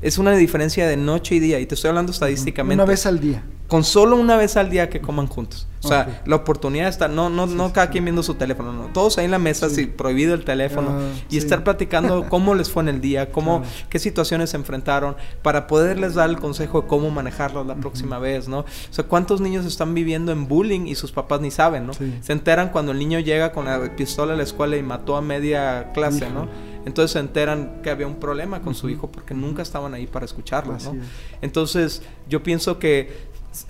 Es 0.00 0.18
una 0.18 0.32
diferencia 0.32 0.86
de 0.86 0.96
noche 0.96 1.36
y 1.36 1.40
día. 1.40 1.60
Y 1.60 1.66
te 1.66 1.74
estoy 1.74 1.88
hablando 1.88 2.12
estadísticamente. 2.12 2.82
Una 2.82 2.90
vez 2.90 3.06
al 3.06 3.20
día. 3.20 3.42
Con 3.66 3.84
solo 3.84 4.16
una 4.16 4.36
vez 4.36 4.56
al 4.56 4.70
día 4.70 4.88
que 4.88 5.00
coman 5.00 5.26
juntos. 5.26 5.68
O 5.82 5.88
sea, 5.88 6.22
la 6.26 6.36
oportunidad 6.36 6.88
está, 6.88 7.06
no, 7.08 7.30
no, 7.30 7.46
no 7.46 7.72
cada 7.72 7.90
quien 7.90 8.04
viendo 8.04 8.22
su 8.22 8.34
teléfono, 8.34 8.72
no. 8.72 8.86
Todos 8.86 9.18
ahí 9.18 9.26
en 9.26 9.30
la 9.30 9.38
mesa, 9.38 9.68
sí. 9.70 9.86
prohibido 9.86 10.34
el 10.34 10.44
teléfono. 10.44 10.90
Ah, 10.90 11.12
y 11.30 11.38
estar 11.38 11.64
platicando 11.64 12.26
cómo 12.30 12.54
les 12.54 12.70
fue 12.70 12.82
en 12.82 12.88
el 12.88 13.00
día, 13.00 13.30
cómo, 13.30 13.62
qué 13.88 13.98
situaciones 13.98 14.50
se 14.50 14.56
enfrentaron, 14.56 15.16
para 15.42 15.66
poderles 15.66 16.14
dar 16.14 16.30
el 16.30 16.38
consejo 16.38 16.82
de 16.82 16.88
cómo 16.88 17.10
manejarlo 17.10 17.62
la 17.64 17.76
próxima 17.76 18.18
vez, 18.18 18.48
¿no? 18.48 18.60
O 18.60 18.66
sea, 18.90 19.04
cuántos 19.04 19.40
niños 19.40 19.66
están 19.66 19.94
viviendo 19.94 20.32
en 20.32 20.48
bullying 20.48 20.86
y 20.86 20.94
sus 20.94 21.12
papás 21.12 21.40
ni 21.40 21.50
saben, 21.50 21.86
¿no? 21.86 21.92
Se 21.92 22.32
enteran 22.32 22.70
cuando 22.70 22.92
el 22.92 22.98
niño 22.98 23.20
llega 23.20 23.52
con 23.52 23.66
la 23.66 23.94
pistola 23.96 24.32
a 24.32 24.36
la 24.36 24.42
escuela 24.42 24.76
y 24.76 24.82
mató 24.82 25.16
a 25.16 25.22
media 25.22 25.92
clase, 25.92 26.28
¿no? 26.30 26.48
Entonces 26.88 27.12
se 27.12 27.18
enteran 27.18 27.80
que 27.82 27.90
había 27.90 28.06
un 28.06 28.16
problema 28.16 28.62
con 28.62 28.74
su 28.74 28.88
hijo 28.88 29.12
porque 29.12 29.34
nunca 29.34 29.60
estaban 29.60 29.92
ahí 29.92 30.06
para 30.06 30.24
escucharlo, 30.24 30.76
¿no? 30.82 30.96
Entonces 31.42 32.02
yo 32.28 32.42
pienso 32.42 32.78
que 32.78 33.28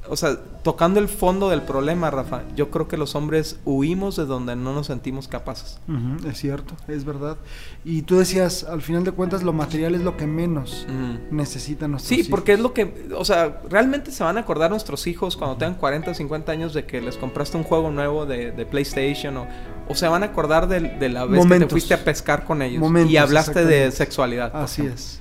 o 0.08 0.16
sea, 0.16 0.36
tocando 0.62 1.00
el 1.00 1.08
fondo 1.08 1.48
del 1.50 1.62
problema, 1.62 2.10
Rafa, 2.10 2.42
yo 2.56 2.70
creo 2.70 2.88
que 2.88 2.96
los 2.96 3.14
hombres 3.14 3.58
huimos 3.64 4.16
de 4.16 4.26
donde 4.26 4.56
no 4.56 4.74
nos 4.74 4.88
sentimos 4.88 5.28
capaces. 5.28 5.78
es 6.26 6.38
cierto, 6.38 6.74
es 6.88 7.04
verdad. 7.04 7.36
Y 7.84 8.02
tú 8.02 8.18
decías, 8.18 8.64
al 8.64 8.82
final 8.82 9.04
de 9.04 9.12
cuentas, 9.12 9.42
lo 9.42 9.52
material 9.52 9.94
es 9.94 10.02
lo 10.02 10.16
que 10.16 10.26
menos 10.26 10.86
necesitan 11.30 11.92
nuestros 11.92 12.16
Sí, 12.16 12.28
porque 12.28 12.54
es 12.54 12.60
lo 12.60 12.74
que, 12.74 13.08
o 13.16 13.24
sea, 13.24 13.60
realmente 13.68 14.10
se 14.10 14.24
van 14.24 14.36
a 14.36 14.40
acordar 14.40 14.70
nuestros 14.70 15.06
hijos 15.06 15.36
cuando 15.36 15.56
tengan 15.56 15.74
40 15.76 16.10
o 16.10 16.14
50 16.14 16.52
años 16.52 16.74
de 16.74 16.84
que 16.84 17.00
les 17.00 17.16
compraste 17.16 17.56
un 17.56 17.64
juego 17.64 17.90
nuevo 17.90 18.26
de, 18.26 18.66
PlayStation 18.68 19.36
o, 19.36 19.46
o 19.88 19.94
se 19.94 20.06
van 20.08 20.22
a 20.22 20.26
acordar 20.26 20.68
de, 20.68 21.08
la 21.08 21.24
vez 21.24 21.46
que 21.46 21.58
te 21.60 21.68
fuiste 21.68 21.94
a 21.94 22.04
pescar 22.04 22.44
con 22.44 22.62
ellos 22.62 22.82
y 23.08 23.16
hablaste 23.16 23.64
de 23.64 23.90
sexualidad. 23.92 24.50
Así 24.54 24.82
es 24.82 25.20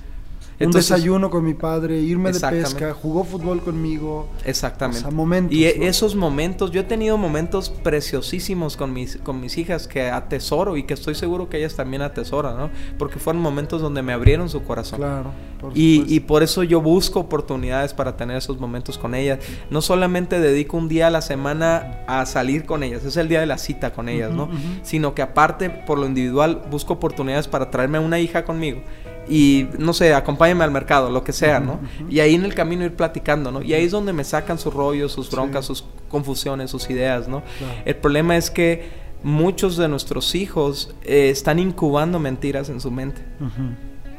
un 0.60 0.72
desayuno 0.72 1.30
con 1.30 1.44
mi 1.44 1.54
padre, 1.54 1.98
irme 2.00 2.32
de 2.32 2.40
pesca, 2.40 2.92
jugó 2.92 3.24
fútbol 3.24 3.60
conmigo. 3.60 4.28
Exactamente. 4.44 5.08
momentos, 5.10 5.56
y 5.56 5.64
esos 5.64 6.16
momentos, 6.16 6.70
yo 6.72 6.80
he 6.80 6.84
tenido 6.84 7.16
momentos 7.16 7.70
preciosísimos 7.70 8.76
con 8.76 8.92
mis, 8.92 9.16
con 9.18 9.40
mis 9.40 9.56
hijas 9.58 9.86
que 9.86 10.10
atesoro 10.10 10.76
y 10.76 10.82
que 10.82 10.94
estoy 10.94 11.14
seguro 11.14 11.48
que 11.48 11.58
ellas 11.58 11.76
también 11.76 12.02
atesoran, 12.02 12.56
¿no? 12.56 12.70
Porque 12.98 13.18
fueron 13.18 13.40
momentos 13.42 13.80
donde 13.80 14.02
me 14.02 14.12
abrieron 14.12 14.48
su 14.48 14.64
corazón. 14.64 14.98
Claro. 14.98 15.32
y, 15.74 16.04
y, 16.12 16.20
por 16.20 16.42
eso 16.42 16.62
yo 16.62 16.80
busco 16.80 17.20
oportunidades 17.20 17.94
para 17.94 18.16
tener 18.16 18.36
esos 18.36 18.58
momentos 18.58 18.98
con 18.98 19.14
ellas. 19.14 19.38
No 19.70 19.80
solamente 19.80 20.40
dedico 20.40 20.76
un 20.76 20.88
día 20.88 21.06
a 21.08 21.10
la 21.10 21.22
semana 21.22 22.04
a 22.06 22.26
salir 22.26 22.64
con 22.64 22.82
ellas, 22.82 23.04
es 23.04 23.16
el 23.16 23.28
día 23.28 23.40
de 23.40 23.46
la 23.46 23.58
cita 23.58 23.92
con 23.92 24.08
ellas, 24.08 24.32
¿no? 24.32 24.48
Sino 24.82 25.14
que 25.14 25.22
aparte, 25.22 25.70
por 25.70 25.98
lo 25.98 26.06
individual, 26.06 26.62
busco 26.70 26.94
oportunidades 26.94 27.46
para 27.46 27.70
traerme 27.70 27.98
a 27.98 28.00
una 28.00 28.18
hija 28.18 28.44
conmigo 28.44 28.82
y 29.28 29.68
no 29.78 29.92
sé, 29.92 30.14
acompáñame 30.14 30.64
al 30.64 30.70
mercado, 30.70 31.10
lo 31.10 31.24
que 31.24 31.32
sea, 31.32 31.60
¿no? 31.60 31.80
Y 32.08 32.20
ahí 32.20 32.34
en 32.34 32.44
el 32.44 32.54
camino 32.54 32.84
ir 32.84 32.94
platicando, 32.94 33.50
¿no? 33.50 33.62
Y 33.62 33.74
ahí 33.74 33.84
es 33.84 33.92
donde 33.92 34.12
me 34.12 34.24
sacan 34.24 34.58
sus 34.58 34.72
rollos, 34.72 35.12
sus 35.12 35.30
broncas, 35.30 35.66
sus 35.66 35.84
confusiones, 36.08 36.70
sus 36.70 36.88
ideas, 36.90 37.28
¿no? 37.28 37.42
El 37.84 37.96
problema 37.96 38.36
es 38.36 38.50
que 38.50 38.88
muchos 39.22 39.76
de 39.76 39.88
nuestros 39.88 40.34
hijos 40.34 40.94
eh, 41.02 41.30
están 41.30 41.58
incubando 41.58 42.18
mentiras 42.18 42.68
en 42.68 42.80
su 42.80 42.90
mente. 42.90 43.22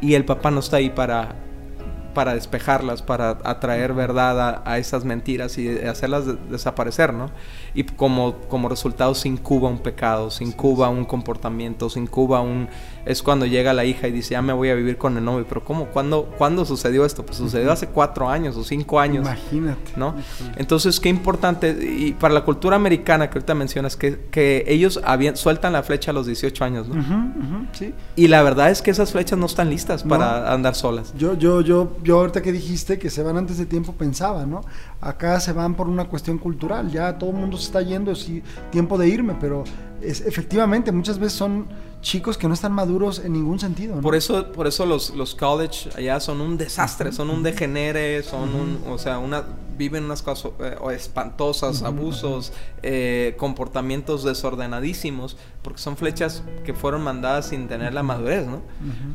Y 0.01 0.13
el 0.13 0.25
papá 0.25 0.51
no 0.51 0.59
está 0.59 0.77
ahí 0.77 0.89
para 0.89 1.35
para 2.19 2.34
despejarlas, 2.34 3.01
para 3.01 3.38
atraer 3.45 3.93
verdad 3.93 4.62
a, 4.65 4.77
esas 4.77 5.05
mentiras 5.05 5.58
y 5.58 5.69
hacerlas 5.69 6.25
desaparecer, 6.51 7.13
¿no? 7.13 7.32
Y 7.73 7.84
como, 7.84 8.36
como 8.49 8.67
resultado 8.67 9.15
se 9.15 9.29
incuba 9.29 9.69
un 9.69 9.79
pecado, 9.79 10.29
se 10.29 10.43
incuba 10.43 10.89
un 10.89 11.05
comportamiento, 11.05 11.89
se 11.89 12.01
incuba 12.01 12.41
un... 12.41 12.67
Es 13.05 13.23
cuando 13.23 13.45
llega 13.45 13.71
la 13.71 13.86
hija 13.86 14.10
y 14.10 14.12
dice, 14.12 14.32
ya 14.32 14.41
me 14.41 14.51
voy 14.51 14.69
a 14.69 14.75
vivir 14.75 14.97
con 14.97 15.15
el 15.17 15.23
novio, 15.23 15.45
pero 15.47 15.63
¿cómo? 15.63 15.86
¿Cuándo, 15.86 16.25
¿cuándo 16.38 16.65
sucedió 16.65 17.05
esto? 17.05 17.25
Pues 17.25 17.38
sucedió 17.38 17.71
hace 17.71 17.88
cuatro 17.88 18.27
años 18.27 18.58
o 18.58 18.65
cinco 18.65 18.99
años. 18.99 19.25
Imagínate. 19.25 19.93
¿No? 19.95 20.13
Entonces, 20.58 20.99
qué 20.99 21.08
importante, 21.08 21.69
y 21.69 22.12
para 22.12 22.34
la 22.34 22.43
cultura 22.43 22.75
americana 22.75 23.29
que 23.29 23.38
ahorita 23.38 23.55
mencionas, 23.55 23.95
que, 23.95 24.25
que 24.29 24.65
ellos 24.67 24.99
habían, 25.05 25.38
sueltan 25.38 25.71
la 25.71 25.84
flecha 25.84 26.12
a 26.12 26.13
los 26.13 26.25
18 26.25 26.65
años, 26.65 26.89
¿no? 26.89 27.65
sí. 27.71 27.93
Y 28.17 28.27
la 28.27 28.43
verdad 28.43 28.71
es 28.71 28.82
que 28.82 28.91
esas 28.91 29.13
flechas 29.13 29.39
no 29.39 29.45
están 29.45 29.69
listas 29.69 30.03
para 30.03 30.51
andar 30.51 30.75
solas. 30.75 31.13
Yo, 31.17 31.36
yo, 31.38 31.62
yo, 31.62 31.95
yo 32.03 32.08
ahorita 32.17 32.41
que 32.41 32.51
dijiste 32.51 32.97
que 32.97 33.09
se 33.09 33.23
van 33.23 33.37
antes 33.37 33.57
de 33.57 33.65
tiempo 33.65 33.93
pensaba, 33.93 34.45
¿no? 34.45 34.61
Acá 35.01 35.39
se 35.39 35.53
van 35.53 35.75
por 35.75 35.88
una 35.88 36.05
cuestión 36.05 36.38
cultural, 36.38 36.91
ya 36.91 37.17
todo 37.17 37.29
el 37.29 37.38
mundo 37.38 37.57
se 37.57 37.65
está 37.65 37.81
yendo, 37.81 38.12
es 38.12 38.29
tiempo 38.69 38.97
de 38.97 39.07
irme, 39.07 39.35
pero 39.39 39.63
es, 40.01 40.21
efectivamente 40.21 40.91
muchas 40.91 41.19
veces 41.19 41.38
son 41.38 41.67
chicos 42.01 42.38
que 42.38 42.47
no 42.47 42.53
están 42.53 42.71
maduros 42.71 43.19
en 43.19 43.33
ningún 43.33 43.59
sentido. 43.59 43.99
Por 44.01 44.15
eso, 44.15 44.51
por 44.51 44.67
eso 44.67 44.85
los, 44.85 45.12
los 45.12 45.35
college 45.35 45.89
allá 45.95 46.19
son 46.19 46.41
un 46.41 46.57
desastre, 46.57 47.12
son 47.12 47.29
un 47.29 47.43
degenere, 47.43 48.23
son 48.23 48.55
un, 48.55 48.79
o 48.89 48.97
sea, 48.97 49.19
una 49.19 49.43
viven 49.79 50.03
unas 50.03 50.21
cosas 50.21 50.51
eh, 50.59 50.75
espantosas, 50.93 51.83
abusos, 51.83 52.51
eh, 52.83 53.33
comportamientos 53.38 54.25
desordenadísimos, 54.25 55.38
porque 55.63 55.79
son 55.79 55.95
flechas 55.95 56.43
que 56.65 56.73
fueron 56.73 57.01
mandadas 57.01 57.47
sin 57.47 57.69
tener 57.69 57.93
la 57.93 58.03
madurez, 58.03 58.45
¿no? 58.45 58.62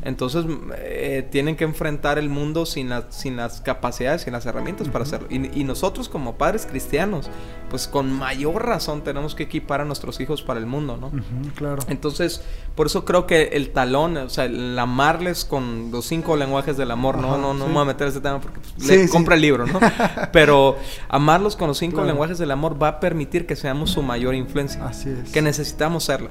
Entonces 0.01 0.45
eh, 0.77 1.27
tienen 1.31 1.55
que 1.55 1.65
enfrentar 1.65 2.17
el 2.17 2.29
mundo 2.29 2.65
sin, 2.65 2.89
sin 3.09 3.37
las 3.37 3.61
capacidades, 3.61 4.23
sin 4.23 4.33
las 4.33 4.45
herramientas 4.47 4.89
para 4.89 5.03
hacerlo. 5.03 5.27
Y, 5.29 5.63
nosotros 5.75 6.07
como 6.07 6.35
padres 6.35 6.65
cristianos, 6.65 7.29
pues 7.69 7.89
con 7.89 8.09
mayor 8.09 8.65
razón 8.65 9.03
tenemos 9.03 9.35
que 9.35 9.43
equipar 9.43 9.81
a 9.81 9.85
nuestros 9.85 10.21
hijos 10.21 10.41
para 10.41 10.57
el 10.57 10.65
mundo, 10.65 10.95
¿no? 10.95 11.11
claro. 11.53 11.83
Entonces, 11.89 12.41
por 12.75 12.87
eso 12.87 13.03
creo 13.03 13.27
que 13.27 13.49
el 13.53 13.73
talón, 13.73 14.15
o 14.15 14.29
sea, 14.29 14.45
el 14.45 14.79
amarles 14.79 15.43
con 15.43 15.91
los 15.91 16.05
cinco 16.05 16.37
lenguajes 16.37 16.77
del 16.77 16.91
amor, 16.91 17.17
no, 17.17 17.37
no, 17.37 17.53
no 17.53 17.67
me 17.67 17.73
voy 17.73 17.81
a 17.81 17.85
meter 17.85 18.07
ese 18.07 18.21
tema 18.21 18.39
porque 18.39 18.61
pues, 18.61 18.87
le 18.87 19.09
compra 19.09 19.35
el 19.35 19.41
libro, 19.41 19.67
¿no? 19.67 19.81
Pero 20.31 20.77
amarlos 21.09 21.57
con 21.57 21.67
los 21.67 21.77
cinco 21.77 22.05
lenguajes 22.05 22.37
del 22.37 22.51
amor 22.51 22.81
va 22.81 22.87
a 22.87 22.99
permitir 23.01 23.45
que 23.45 23.57
seamos 23.57 23.91
su 23.91 24.01
mayor 24.01 24.33
influencia. 24.33 24.87
Así 24.87 25.09
es. 25.09 25.33
Que 25.33 25.41
necesitamos 25.41 26.05
serla. 26.05 26.29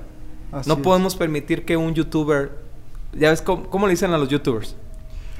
no 0.64 0.78
podemos 0.78 1.16
permitir 1.16 1.66
que 1.66 1.76
un 1.76 1.92
youtuber, 1.92 2.52
ya 3.12 3.28
ves 3.28 3.42
cómo, 3.42 3.86
le 3.86 3.90
dicen 3.90 4.10
a 4.14 4.16
los 4.16 4.30
youtubers. 4.30 4.74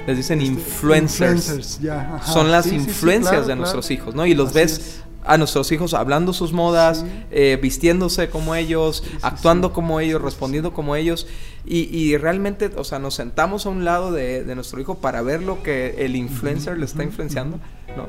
Les 0.07 0.17
dicen 0.17 0.41
este, 0.41 0.53
influencers. 0.53 1.81
Son 2.27 2.51
las 2.51 2.67
influencias 2.67 3.47
de 3.47 3.57
nuestros 3.57 3.91
hijos, 3.91 4.15
¿no? 4.15 4.27
Y 4.27 4.35
los 4.35 4.53
ves 4.53 5.03
a 5.25 5.39
nuestros 5.39 5.73
hijos 5.73 5.95
hablando 5.95 6.33
sus 6.33 6.53
modas, 6.53 7.05
eh, 7.31 7.59
vistiéndose 7.61 8.29
como 8.29 8.55
ellos, 8.55 9.03
actuando 9.23 9.73
como 9.73 10.01
ellos, 10.01 10.21
respondiendo 10.21 10.75
como 10.75 10.97
ellos. 10.97 11.27
Y, 11.67 12.15
realmente, 12.19 12.71
o 12.77 12.85
sea, 12.85 12.99
nos 12.99 13.15
sentamos 13.15 13.65
a 13.65 13.71
un 13.71 13.87
lado 13.87 14.13
de, 14.13 14.45
de, 14.45 14.55
nuestro 14.55 14.81
hijo 14.81 14.97
para 14.97 15.23
ver 15.23 15.43
lo 15.43 15.63
que 15.63 16.05
el 16.05 16.15
influencer 16.15 16.77
le 16.77 16.85
está 16.85 17.03
influenciando, 17.03 17.59
¿no? 17.97 18.09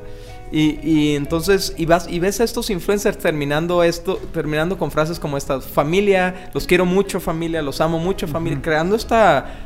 Y, 0.56 0.80
y, 0.82 1.16
entonces, 1.18 1.74
y 1.76 1.86
vas 1.86 2.08
y 2.10 2.20
ves 2.20 2.40
a 2.40 2.46
estos 2.46 2.70
influencers 2.70 3.18
terminando 3.18 3.84
esto, 3.84 4.16
terminando 4.34 4.78
con 4.78 4.90
frases 4.90 5.20
como 5.20 5.36
estas, 5.36 5.66
familia, 5.66 6.50
los 6.54 6.66
quiero 6.66 6.86
mucho 6.86 7.20
familia, 7.20 7.62
los 7.62 7.82
amo 7.82 8.00
mucho 8.00 8.26
familia, 8.26 8.62
creando 8.62 8.96
este 8.96 9.16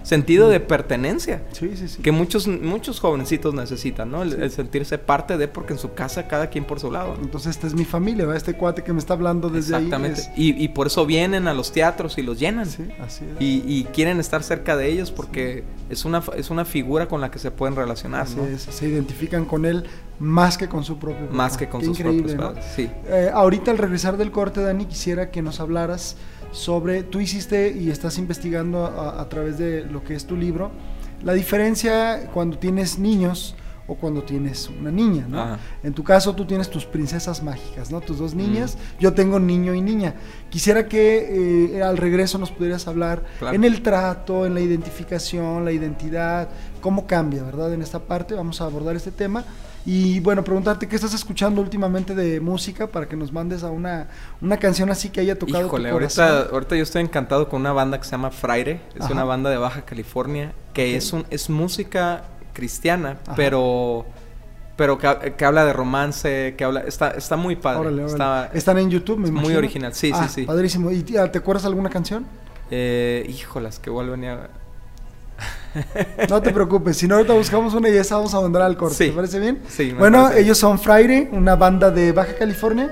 sentido 0.02 0.49
de 0.49 0.60
pertenencia. 0.60 1.43
Sí, 1.52 1.73
sí, 1.75 1.88
sí. 1.88 2.02
Que 2.02 2.12
muchos, 2.12 2.47
muchos 2.47 2.99
jovencitos 2.99 3.54
necesitan, 3.54 4.10
¿no? 4.10 4.23
El, 4.23 4.49
sentirse 4.49 4.97
parte 4.97 5.38
de, 5.38 5.47
porque 5.47 5.73
en 5.73 5.80
su 5.80 5.93
casa 5.93 6.28
cada 6.28 6.49
quien 6.49 6.65
por 6.65 6.80
su 6.80 6.89
lado. 6.89 7.19
Entonces, 7.21 7.52
esta 7.52 7.67
es 7.67 7.75
mi 7.75 7.86
familia, 7.86 8.25
¿va? 8.25 8.36
Este 8.36 8.56
cuate 8.56 8.84
que 8.84 8.91
me 8.91 8.97
está 8.97 9.13
hablando 9.13 9.49
desde 9.49 9.75
Exactamente. 9.75 10.21
ahí. 10.21 10.28
Exactamente. 10.32 10.60
Y, 10.60 10.63
y, 10.63 10.67
por 10.69 10.88
eso 10.88 11.06
vienen 11.06 11.47
a 11.47 11.54
los 11.54 11.71
teatros 11.71 12.17
y 12.17 12.23
los 12.23 12.39
llenan. 12.39 12.65
Sí, 12.65 12.88
así 12.99 13.25
es. 13.25 13.39
Y, 13.39 13.63
y 13.67 13.84
quieren 13.93 14.19
estar 14.19 14.41
cerca 14.41 14.75
de 14.75 14.89
ellos 14.89 15.12
porque 15.12 15.65
es, 15.91 16.04
una, 16.04 16.23
es 16.36 16.49
una 16.49 16.65
figura 16.65 17.08
con 17.08 17.21
la 17.21 17.30
que 17.30 17.38
se 17.38 17.52
pueden 17.52 17.75
relacionar, 17.75 18.21
así 18.21 18.39
es. 18.39 18.63
Se 18.63 18.88
identifican 18.88 19.45
con 19.45 19.65
él 19.65 19.86
más 20.19 20.58
que 20.58 20.67
con 20.67 20.84
su 20.84 20.99
propio 20.99 21.27
Más 21.32 21.58
que 21.58 21.69
con 21.69 21.84
sus 21.84 21.97
propios 21.97 22.36
padres, 22.36 22.65
sí. 22.75 22.89
Eh, 23.08 23.29
ahorita 23.34 23.71
al 23.71 23.77
regresar 23.77 24.17
del 24.17 24.32
corte, 24.32 24.62
Dani, 24.62 24.86
quisiera 24.86 25.32
que 25.32 25.41
nos 25.41 25.60
hablaras 25.60 26.17
sobre, 26.51 27.03
tú 27.03 27.19
hiciste 27.19 27.71
y 27.71 27.89
estás 27.89 28.17
investigando 28.17 28.86
a, 28.86 29.27
través 29.29 29.58
de 29.58 29.86
lo 29.86 30.03
que 30.03 30.15
es 30.15 30.25
tu 30.25 30.36
libro, 30.36 30.71
la 31.23 31.34
diferencia 31.34 32.29
cuando 32.34 32.58
tienes 32.58 32.97
niños 32.97 33.55
o 33.89 33.95
cuando 33.95 34.21
tienes 34.21 34.69
una 34.69 34.91
niña, 34.91 35.25
¿no? 35.28 35.58
En 35.82 35.93
tu 35.93 36.04
caso 36.04 36.36
tú 36.36 36.45
tienes 36.45 36.69
tus 36.69 36.86
princesas 36.86 37.41
mágicas, 37.41 37.89
¿no? 37.89 38.02
Tus 38.02 38.19
dos 38.19 38.36
niñas, 38.36 38.78
yo 38.99 39.13
tengo 39.13 39.39
niño 39.39 39.73
y 39.73 39.82
niña. 39.82 40.13
Quisiera 40.52 40.88
que 40.88 41.73
eh, 41.75 41.82
al 41.82 41.97
regreso 41.97 42.38
nos 42.38 42.52
pudieras 42.52 42.88
hablar 42.88 43.23
en 43.52 43.63
el 43.63 43.82
trato, 43.82 44.45
en 44.45 44.54
la 44.54 44.62
identificación, 44.62 45.65
la 45.65 45.71
identidad, 45.71 46.49
cómo 46.82 47.08
cambia, 47.08 47.41
¿verdad? 47.41 47.73
En 47.73 47.82
esta 47.82 47.97
parte 47.97 48.36
vamos 48.36 48.62
a 48.62 48.65
abordar 48.65 48.95
este 48.95 49.12
tema. 49.12 49.43
Y 49.88 50.19
bueno, 50.19 50.43
preguntarte 50.43 50.88
qué 50.88 50.95
estás 50.95 51.15
escuchando 51.15 51.60
últimamente 51.60 52.13
de 52.13 52.39
música 52.39 52.86
para 52.86 53.08
que 53.08 53.15
nos 53.15 53.32
mandes 53.32 53.63
a 53.63 53.71
una, 53.71 54.08
una 54.39 54.58
canción 54.58 54.91
así 54.91 55.10
que 55.10 55.21
haya 55.21 55.39
tocado 55.39 55.65
Híjole, 55.65 55.89
tu 55.89 55.95
ahorita, 55.95 56.41
ahorita 56.52 56.75
yo 56.75 56.84
estoy 56.84 57.02
encantado 57.02 57.49
con 57.49 57.62
una 57.62 57.71
banda 57.71 57.97
que 57.97 58.04
se 58.04 58.12
llama 58.12 58.30
Fraire, 58.30 58.82
es 58.93 59.10
una 59.10 59.23
banda 59.23 59.49
de 59.49 59.58
Baja 59.58 59.82
California, 59.86 60.54
que 60.73 60.95
es 60.95 61.12
un 61.12 61.25
es 61.32 61.49
música 61.49 62.25
cristiana, 62.60 63.17
pero 63.36 64.06
pero 64.76 64.98
que, 64.98 65.45
habla 65.45 65.65
de 65.65 65.74
romance, 65.74 66.56
que 66.58 66.63
habla 66.63 66.82
está 66.82 67.12
está 67.12 67.38
muy 67.38 67.56
padre. 67.56 67.89
Están 68.54 68.78
en 68.78 68.89
YouTube, 68.89 69.17
me 69.17 69.32
Muy 69.32 69.56
original, 69.56 69.93
sí, 69.93 70.08
sí, 70.08 70.13
ah, 70.13 70.28
sí. 70.28 70.43
Padrísimo. 70.43 70.91
¿Y 70.91 71.04
te 71.04 71.19
acuerdas 71.19 71.65
alguna 71.65 71.89
canción? 71.89 72.26
Eh, 72.72 73.26
híjolas, 73.30 73.80
que 73.80 73.89
vuelven 73.89 74.26
a 74.26 74.50
no 76.30 76.41
te 76.41 76.52
preocupes, 76.52 76.98
si 76.98 77.08
no 77.08 77.15
ahorita 77.15 77.34
buscamos 77.34 77.74
una 77.74 77.89
y 77.89 77.95
esa 77.95 78.15
vamos 78.15 78.34
a 78.34 78.41
mandar 78.41 78.63
al 78.63 78.76
corte. 78.76 79.10
¿Te 79.10 79.12
parece 79.12 79.39
bien? 79.39 79.60
Sí. 79.67 79.91
bueno, 79.91 80.32
ellos 80.32 80.58
son 80.58 80.80
Fraire, 80.80 81.30
una 81.32 81.56
banda 81.56 81.91
de 81.91 82.12
Baja 82.12 82.36
California. 82.36 82.91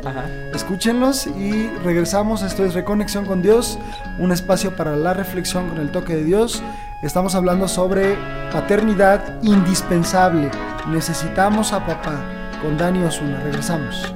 Escúchenlos 0.53 1.27
y 1.27 1.67
regresamos. 1.83 2.43
Esto 2.43 2.65
es 2.65 2.73
Reconexión 2.73 3.25
con 3.25 3.41
Dios, 3.41 3.79
un 4.19 4.31
espacio 4.31 4.75
para 4.75 4.95
la 4.95 5.13
reflexión 5.13 5.69
con 5.69 5.79
el 5.79 5.91
toque 5.91 6.15
de 6.15 6.23
Dios. 6.23 6.61
Estamos 7.03 7.35
hablando 7.35 7.67
sobre 7.67 8.17
paternidad 8.51 9.39
indispensable. 9.43 10.49
Necesitamos 10.87 11.71
a 11.71 11.85
papá 11.85 12.15
con 12.59 12.75
Dani 12.75 13.03
Osuna. 13.03 13.39
Regresamos. 13.43 14.15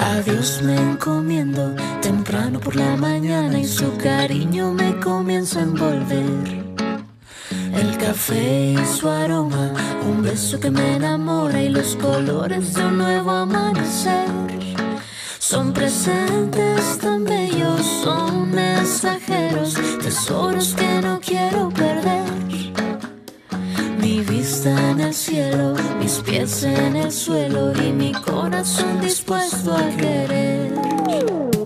A 0.00 0.20
Dios 0.22 0.60
me 0.62 0.74
encomiendo 0.74 1.76
temprano 2.00 2.58
por 2.58 2.74
la 2.74 2.96
mañana 2.96 3.56
y 3.56 3.64
su 3.64 3.96
cariño 3.98 4.72
me 4.72 4.98
comienza 4.98 5.60
a 5.60 5.62
envolver. 5.62 6.64
El 7.72 7.96
café 7.98 8.72
y 8.72 8.84
su 8.84 9.08
aroma, 9.08 9.72
un 10.04 10.24
beso 10.24 10.58
que 10.58 10.72
me 10.72 10.96
enamora 10.96 11.62
y 11.62 11.68
los 11.68 11.94
colores 11.94 12.74
de 12.74 12.84
un 12.84 12.98
nuevo 12.98 13.30
amanecer. 13.30 14.26
Son 15.44 15.72
presentes 15.72 16.98
tan 16.98 17.24
bellos, 17.24 17.84
son 18.04 18.52
mensajeros, 18.52 19.74
tesoros 20.00 20.72
que 20.72 21.00
no 21.02 21.18
quiero 21.18 21.68
perder. 21.70 22.30
Mi 23.98 24.20
vista 24.20 24.70
en 24.90 25.00
el 25.00 25.12
cielo, 25.12 25.74
mis 25.98 26.20
pies 26.20 26.62
en 26.62 26.94
el 26.94 27.10
suelo 27.10 27.72
y 27.72 27.90
mi 27.90 28.12
corazón 28.12 29.00
dispuesto 29.00 29.74
a 29.74 29.88
querer. 29.96 31.61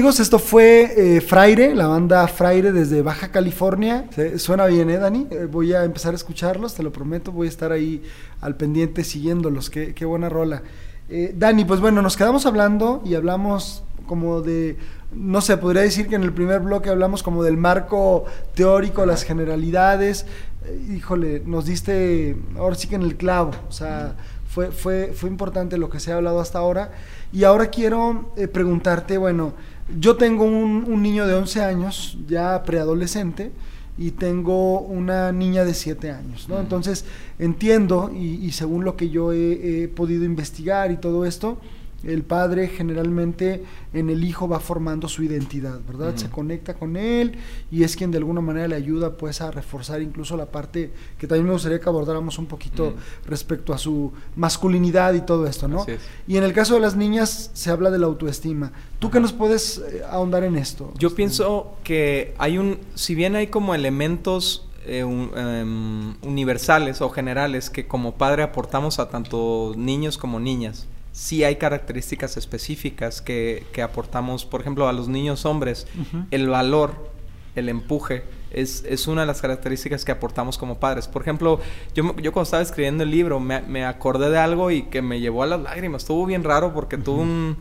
Amigos, 0.00 0.18
esto 0.18 0.38
fue 0.38 1.16
eh, 1.16 1.20
Fraire, 1.20 1.74
la 1.74 1.86
banda 1.86 2.26
Fraire 2.26 2.72
desde 2.72 3.02
Baja 3.02 3.28
California. 3.30 4.06
Se- 4.14 4.38
Suena 4.38 4.64
bien, 4.64 4.88
¿eh, 4.88 4.96
Dani? 4.96 5.26
Eh, 5.30 5.46
voy 5.50 5.74
a 5.74 5.84
empezar 5.84 6.14
a 6.14 6.16
escucharlos, 6.16 6.74
te 6.74 6.82
lo 6.82 6.90
prometo. 6.90 7.32
Voy 7.32 7.48
a 7.48 7.50
estar 7.50 7.70
ahí 7.70 8.02
al 8.40 8.56
pendiente 8.56 9.04
siguiéndolos. 9.04 9.68
Qué, 9.68 9.92
qué 9.94 10.06
buena 10.06 10.30
rola. 10.30 10.62
Eh, 11.10 11.34
Dani, 11.36 11.66
pues 11.66 11.80
bueno, 11.80 12.00
nos 12.00 12.16
quedamos 12.16 12.46
hablando 12.46 13.02
y 13.04 13.14
hablamos 13.14 13.82
como 14.06 14.40
de, 14.40 14.78
no 15.12 15.42
sé, 15.42 15.58
podría 15.58 15.82
decir 15.82 16.08
que 16.08 16.14
en 16.14 16.22
el 16.22 16.32
primer 16.32 16.60
bloque 16.60 16.88
hablamos 16.88 17.22
como 17.22 17.42
del 17.42 17.58
marco 17.58 18.24
teórico, 18.54 19.04
las 19.04 19.22
generalidades. 19.24 20.24
Eh, 20.64 20.94
híjole, 20.96 21.42
nos 21.44 21.66
diste, 21.66 22.36
ahora 22.56 22.74
sí 22.74 22.88
que 22.88 22.94
en 22.94 23.02
el 23.02 23.16
clavo. 23.18 23.50
O 23.68 23.72
sea, 23.72 24.16
fue, 24.48 24.70
fue, 24.70 25.12
fue 25.14 25.28
importante 25.28 25.76
lo 25.76 25.90
que 25.90 26.00
se 26.00 26.10
ha 26.10 26.16
hablado 26.16 26.40
hasta 26.40 26.58
ahora. 26.58 26.90
Y 27.34 27.44
ahora 27.44 27.66
quiero 27.66 28.32
eh, 28.38 28.48
preguntarte, 28.48 29.18
bueno, 29.18 29.52
yo 29.98 30.16
tengo 30.16 30.44
un, 30.44 30.84
un 30.86 31.02
niño 31.02 31.26
de 31.26 31.34
11 31.34 31.62
años, 31.62 32.18
ya 32.28 32.62
preadolescente, 32.62 33.52
y 33.98 34.12
tengo 34.12 34.80
una 34.80 35.32
niña 35.32 35.64
de 35.64 35.74
7 35.74 36.10
años, 36.10 36.48
¿no? 36.48 36.58
Entonces, 36.58 37.04
entiendo, 37.38 38.10
y, 38.14 38.44
y 38.44 38.52
según 38.52 38.84
lo 38.84 38.96
que 38.96 39.10
yo 39.10 39.32
he, 39.32 39.82
he 39.82 39.88
podido 39.88 40.24
investigar 40.24 40.90
y 40.90 40.96
todo 40.96 41.26
esto, 41.26 41.58
el 42.04 42.22
padre 42.22 42.68
generalmente 42.68 43.62
en 43.92 44.08
el 44.10 44.24
hijo 44.24 44.48
va 44.48 44.58
formando 44.60 45.06
su 45.08 45.22
identidad, 45.22 45.80
¿verdad? 45.86 46.14
Se 46.16 46.30
conecta 46.30 46.74
con 46.74 46.96
él 46.96 47.36
y 47.70 47.82
es 47.82 47.94
quien 47.96 48.10
de 48.10 48.18
alguna 48.18 48.40
manera 48.40 48.68
le 48.68 48.74
ayuda 48.76 49.16
pues 49.16 49.40
a 49.40 49.50
reforzar 49.50 50.00
incluso 50.00 50.36
la 50.36 50.46
parte 50.46 50.92
que 51.18 51.26
también 51.26 51.46
me 51.46 51.52
gustaría 51.52 51.78
que 51.80 51.88
abordáramos 51.88 52.38
un 52.38 52.46
poquito 52.46 52.94
respecto 53.26 53.72
a 53.74 53.78
su 53.78 54.12
masculinidad 54.36 55.14
y 55.14 55.20
todo 55.20 55.46
esto, 55.46 55.68
¿no? 55.68 55.84
Es. 55.86 56.00
Y 56.26 56.36
en 56.36 56.44
el 56.44 56.52
caso 56.52 56.74
de 56.74 56.80
las 56.80 56.96
niñas 56.96 57.50
se 57.52 57.70
habla 57.70 57.90
de 57.90 57.98
la 57.98 58.06
autoestima. 58.06 58.72
¿Tú 58.98 59.10
qué 59.10 59.20
nos 59.20 59.32
puedes 59.32 59.78
eh, 59.78 60.02
ahondar 60.10 60.44
en 60.44 60.56
esto? 60.56 60.92
Yo 60.98 61.08
Este, 61.08 61.16
pienso 61.16 61.74
que 61.84 62.34
hay 62.38 62.58
un, 62.58 62.78
si 62.94 63.14
bien 63.14 63.36
hay 63.36 63.48
como 63.48 63.74
elementos 63.74 64.66
eh, 64.86 65.04
un- 65.04 65.30
em, 65.36 66.14
universales 66.22 67.02
o 67.02 67.10
generales 67.10 67.68
que 67.68 67.86
como 67.86 68.14
padre 68.14 68.42
aportamos 68.42 68.98
a 68.98 69.10
tanto 69.10 69.74
niños 69.76 70.16
como 70.16 70.40
niñas, 70.40 70.86
sí 71.12 71.44
hay 71.44 71.56
características 71.56 72.36
específicas 72.36 73.20
que, 73.20 73.66
que 73.72 73.82
aportamos, 73.82 74.44
por 74.44 74.60
ejemplo, 74.60 74.88
a 74.88 74.92
los 74.92 75.08
niños 75.08 75.44
hombres, 75.44 75.86
el 76.30 76.48
valor, 76.48 77.10
el 77.54 77.68
empuje 77.68 78.24
es, 78.50 78.84
es, 78.88 79.06
una 79.06 79.22
de 79.22 79.26
las 79.26 79.40
características 79.40 80.04
que 80.04 80.12
aportamos 80.12 80.58
como 80.58 80.78
padres. 80.78 81.08
Por 81.08 81.22
ejemplo, 81.22 81.60
yo, 81.94 82.16
yo 82.16 82.32
cuando 82.32 82.44
estaba 82.44 82.62
escribiendo 82.62 83.04
el 83.04 83.10
libro 83.10 83.40
me, 83.40 83.60
me, 83.62 83.84
acordé 83.84 84.30
de 84.30 84.38
algo 84.38 84.70
y 84.70 84.82
que 84.82 85.02
me 85.02 85.20
llevó 85.20 85.42
a 85.42 85.46
las 85.46 85.60
lágrimas. 85.60 86.02
Estuvo 86.02 86.26
bien 86.26 86.44
raro 86.44 86.72
porque 86.72 86.96
tuvo 86.96 87.22
un, 87.22 87.56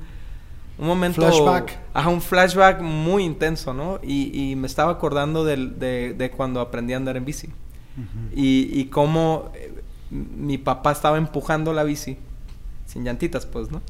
un 0.78 0.88
momento... 0.88 1.22
Flashback. 1.22 1.78
Ajá, 1.94 2.10
un 2.10 2.22
flashback 2.22 2.82
muy 2.82 3.24
intenso, 3.24 3.74
¿no? 3.74 4.00
Y, 4.02 4.52
y 4.52 4.56
me 4.56 4.68
estaba 4.68 4.92
acordando 4.92 5.44
de, 5.44 5.58
de, 5.58 6.14
de, 6.14 6.32
cuando 6.32 6.60
aprendí 6.60 6.94
a 6.94 6.98
andar 6.98 7.18
en 7.18 7.26
bici. 7.26 7.50
y, 8.36 8.70
y 8.80 8.86
cómo 8.86 9.52
eh, 9.56 9.74
mi 10.10 10.58
papá 10.58 10.92
estaba 10.92 11.18
empujando 11.18 11.74
la 11.74 11.84
bici 11.84 12.18
sin 12.90 13.04
llantitas, 13.04 13.46
pues, 13.46 13.70
¿no? 13.70 13.84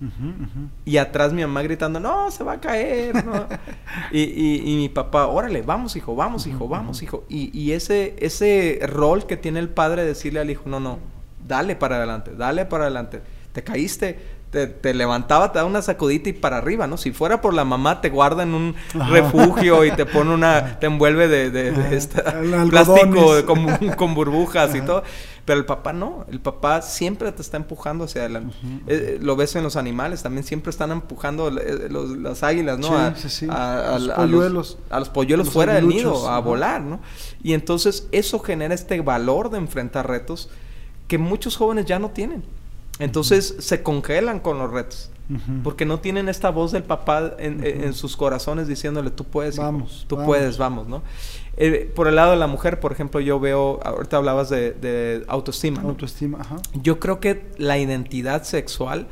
Y 0.84 0.98
atrás 0.98 1.32
mi 1.32 1.42
mamá 1.42 1.62
gritando, 1.62 2.02
no, 2.02 2.30
se 2.32 2.44
va 2.44 2.54
a 2.54 2.60
caer, 2.60 3.24
¿no? 3.26 3.48
y, 4.12 4.24
y, 4.24 4.74
y, 4.74 4.76
mi 4.76 4.90
papá, 4.90 5.28
órale, 5.28 5.62
vamos, 5.62 5.96
hijo, 5.96 6.18
vamos, 6.18 6.48
hijo, 6.48 6.68
vamos, 6.68 7.02
hijo. 7.02 7.24
Y, 7.30 7.58
y, 7.58 7.72
ese, 7.72 8.18
ese 8.20 8.80
rol 8.86 9.26
que 9.26 9.38
tiene 9.38 9.60
el 9.60 9.70
padre 9.70 10.02
de 10.02 10.10
decirle 10.10 10.42
al 10.42 10.50
hijo, 10.50 10.64
no, 10.66 10.82
no, 10.82 11.00
dale 11.48 11.78
para 11.78 11.96
adelante, 11.96 12.36
dale 12.36 12.66
para 12.66 12.84
adelante. 12.86 13.22
Te 13.54 13.64
caíste, 13.64 14.20
te, 14.52 14.68
te, 14.68 14.94
levantaba, 14.94 15.52
te 15.52 15.60
da 15.60 15.66
una 15.66 15.82
sacudita 15.82 16.30
y 16.30 16.34
para 16.34 16.58
arriba, 16.58 16.88
¿no? 16.88 16.98
Si 16.98 17.12
fuera 17.12 17.40
por 17.40 17.54
la 17.54 17.66
mamá, 17.66 18.02
te 18.02 18.10
guarda 18.10 18.44
en 18.44 18.54
un 18.54 18.76
refugio 19.10 19.86
y 19.86 19.92
te 19.92 20.06
pone 20.06 20.34
una, 20.34 20.78
te 20.80 20.88
envuelve 20.88 21.28
de, 21.28 21.52
de, 21.52 21.72
de 21.72 21.96
esta, 21.96 22.24
plástico 22.70 23.46
con, 23.46 23.90
con, 23.96 24.16
burbujas 24.16 24.74
y 24.76 24.82
todo. 24.82 25.04
Pero 25.46 25.60
el 25.60 25.66
papá 25.66 25.94
no, 25.94 26.26
el 26.32 26.40
papá 26.40 26.82
siempre 26.82 27.32
te 27.32 27.42
está 27.42 27.58
empujando 27.58 28.06
hacia 28.06 28.22
adelante. 28.22 28.56
Uh 28.62 28.68
-huh. 28.68 28.82
eh, 28.88 29.18
lo 29.22 29.36
ves 29.36 29.56
en 29.56 29.64
los 29.64 29.76
animales, 29.76 30.22
también 30.22 30.44
siempre 30.44 30.70
están 30.70 30.92
empujando 30.92 31.50
eh, 31.50 31.88
los, 31.90 32.18
las 32.18 32.44
águilas, 32.44 32.80
¿no? 32.80 32.88
Sí, 32.88 32.94
a, 32.94 33.16
sí, 33.16 33.30
sí. 33.30 33.48
A, 33.50 33.96
a, 33.96 34.00
los 34.00 34.16
polluelos. 34.16 34.54
Los, 34.54 34.78
a 34.90 35.00
los 35.00 35.10
polluelos 35.10 35.48
los 35.48 35.54
fuera 35.54 35.74
del 35.74 35.88
nido, 35.88 36.30
a 36.30 36.40
volar, 36.40 36.82
¿no? 36.82 37.00
Y 37.44 37.54
entonces 37.54 38.08
eso 38.12 38.40
genera 38.40 38.74
este 38.74 39.00
valor 39.02 39.50
de 39.50 39.58
enfrentar 39.58 40.08
retos 40.08 40.50
que 41.08 41.18
muchos 41.18 41.56
jóvenes 41.56 41.86
ya 41.86 42.00
no 42.00 42.10
tienen. 42.10 42.44
Entonces 43.00 43.52
uh 43.52 43.58
-huh. 43.58 43.62
se 43.62 43.84
congelan 43.84 44.40
con 44.40 44.60
los 44.60 44.72
retos. 44.72 45.10
Uh 45.30 45.34
-huh. 45.34 45.64
Porque 45.64 45.86
no 45.86 46.00
tienen 46.00 46.28
esta 46.30 46.50
voz 46.50 46.72
del 46.72 46.84
papá 46.84 47.34
en, 47.40 47.60
uh 47.60 47.64
-huh. 47.64 47.84
en 47.86 47.94
sus 47.94 48.18
corazones 48.18 48.68
diciéndole, 48.68 49.10
tú 49.12 49.24
puedes, 49.24 49.58
vamos, 49.58 50.00
hijo, 50.00 50.08
tú 50.08 50.16
vamos. 50.16 50.28
puedes, 50.28 50.58
vamos, 50.58 50.88
¿no? 50.88 51.02
Eh, 51.58 51.92
por 51.94 52.08
el 52.08 52.16
lado 52.16 52.32
de 52.32 52.38
la 52.38 52.48
mujer, 52.48 52.80
por 52.80 52.92
ejemplo, 52.92 53.20
yo 53.20 53.40
veo, 53.40 53.80
ahorita 53.84 54.18
hablabas 54.18 54.50
de, 54.50 54.72
de 54.72 55.26
autoestima. 55.28 55.82
¿no? 55.82 55.90
Autoestima, 55.90 56.40
ajá. 56.42 56.58
Yo 56.82 57.00
creo 57.00 57.20
que 57.20 57.52
la 57.58 57.78
identidad 57.78 58.44
sexual 58.44 59.08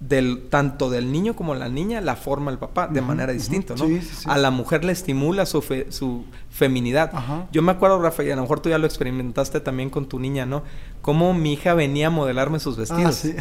del 0.00 0.48
tanto 0.48 0.88
del 0.88 1.12
niño 1.12 1.36
como 1.36 1.54
la 1.54 1.68
niña 1.68 2.00
la 2.00 2.16
forma 2.16 2.50
el 2.50 2.56
papá 2.56 2.88
de 2.88 3.00
uh 3.00 3.02
-huh, 3.02 3.06
manera 3.06 3.32
distinta, 3.34 3.74
¿no? 3.76 3.86
Sí, 3.86 4.00
sí, 4.00 4.14
sí. 4.20 4.24
A 4.26 4.38
la 4.38 4.50
mujer 4.50 4.82
le 4.82 4.92
estimula 4.92 5.44
su, 5.44 5.60
fe, 5.60 5.92
su 5.92 6.24
feminidad. 6.48 7.10
Ajá. 7.12 7.46
Yo 7.52 7.60
me 7.60 7.72
acuerdo, 7.72 8.00
Rafael, 8.00 8.32
a 8.32 8.36
lo 8.36 8.42
mejor 8.42 8.60
tú 8.60 8.70
ya 8.70 8.78
lo 8.78 8.86
experimentaste 8.86 9.60
también 9.60 9.90
con 9.90 10.08
tu 10.08 10.18
niña, 10.18 10.46
¿no? 10.46 10.62
Cómo 11.02 11.34
mi 11.34 11.52
hija 11.52 11.74
venía 11.74 12.06
a 12.06 12.10
modelarme 12.10 12.58
sus 12.60 12.78
vestidos, 12.78 13.04
ah, 13.04 13.12
sí. 13.12 13.34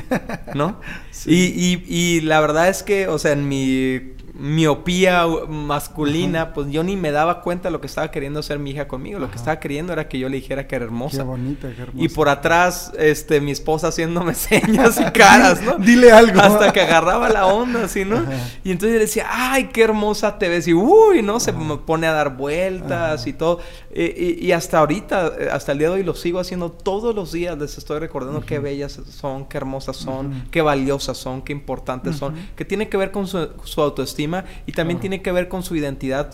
¿no? 0.53 0.75
Sí. 1.11 1.31
Y, 1.31 1.65
y, 1.65 2.17
y, 2.17 2.21
la 2.21 2.39
verdad 2.39 2.69
es 2.69 2.83
que, 2.83 3.07
o 3.07 3.17
sea, 3.17 3.31
en 3.31 3.47
mi 3.47 4.15
miopía 4.39 5.25
masculina, 5.47 6.43
Ajá. 6.43 6.53
pues 6.53 6.71
yo 6.71 6.83
ni 6.83 6.95
me 6.95 7.11
daba 7.11 7.41
cuenta 7.41 7.67
de 7.67 7.71
lo 7.71 7.81
que 7.81 7.87
estaba 7.87 8.09
queriendo 8.09 8.39
hacer 8.39 8.57
mi 8.57 8.71
hija 8.71 8.87
conmigo. 8.87 9.17
Ajá. 9.17 9.25
Lo 9.25 9.31
que 9.31 9.37
estaba 9.37 9.59
queriendo 9.59 9.93
era 9.93 10.07
que 10.07 10.17
yo 10.17 10.29
le 10.29 10.37
dijera 10.37 10.67
que 10.67 10.75
era 10.75 10.85
hermosa. 10.85 11.17
Qué 11.17 11.23
bonita, 11.23 11.67
qué 11.75 11.81
hermosa. 11.81 12.03
Y 12.03 12.09
por 12.09 12.29
atrás, 12.29 12.91
este, 12.97 13.41
mi 13.41 13.51
esposa 13.51 13.89
haciéndome 13.89 14.33
señas 14.35 14.99
y 14.99 15.03
caras, 15.11 15.61
¿no? 15.61 15.75
Dile 15.79 16.11
algo. 16.11 16.39
Hasta 16.39 16.71
que 16.71 16.81
agarraba 16.81 17.29
la 17.29 17.47
onda, 17.47 17.83
así, 17.83 18.05
¿no? 18.05 18.17
Ajá. 18.17 18.31
Y 18.63 18.71
entonces 18.71 18.93
yo 18.93 18.99
le 18.99 19.05
decía, 19.05 19.25
ay, 19.29 19.69
qué 19.73 19.83
hermosa 19.83 20.39
te 20.39 20.47
ves. 20.47 20.67
Y 20.67 20.73
uy, 20.73 21.21
¿no? 21.21 21.39
Se 21.39 21.51
me 21.51 21.77
pone 21.77 22.07
a 22.07 22.13
dar 22.13 22.37
vueltas 22.37 23.27
y 23.27 23.33
todo. 23.33 23.59
Y, 23.93 24.03
y, 24.03 24.37
y, 24.41 24.51
hasta 24.51 24.79
ahorita, 24.79 25.33
eh, 25.39 25.49
hasta 25.51 25.71
el 25.71 25.79
día 25.79 25.87
de 25.89 25.95
hoy 25.95 26.03
lo 26.03 26.15
sigo 26.15 26.39
haciendo 26.39 26.71
todos 26.71 27.15
los 27.15 27.31
días. 27.31 27.57
Les 27.57 27.77
estoy 27.77 27.99
recordando 27.99 28.41
qué 28.41 28.59
bellas 28.59 28.99
son, 29.09 29.45
qué 29.45 29.57
hermosas 29.57 29.97
son, 29.97 30.45
qué 30.51 30.61
valiosas 30.61 31.17
son, 31.17 31.41
qué 31.41 31.53
importantes 31.53 32.17
son. 32.17 32.35
Que 32.55 32.65
tiene 32.65 32.89
que 32.89 32.97
ver 32.97 33.11
con 33.11 33.27
su, 33.27 33.49
su 33.63 33.81
autoestima 33.81 34.45
y 34.65 34.71
también 34.71 34.99
tiene 34.99 35.21
que 35.21 35.31
ver 35.31 35.47
con 35.47 35.63
su 35.63 35.75
identidad 35.75 36.33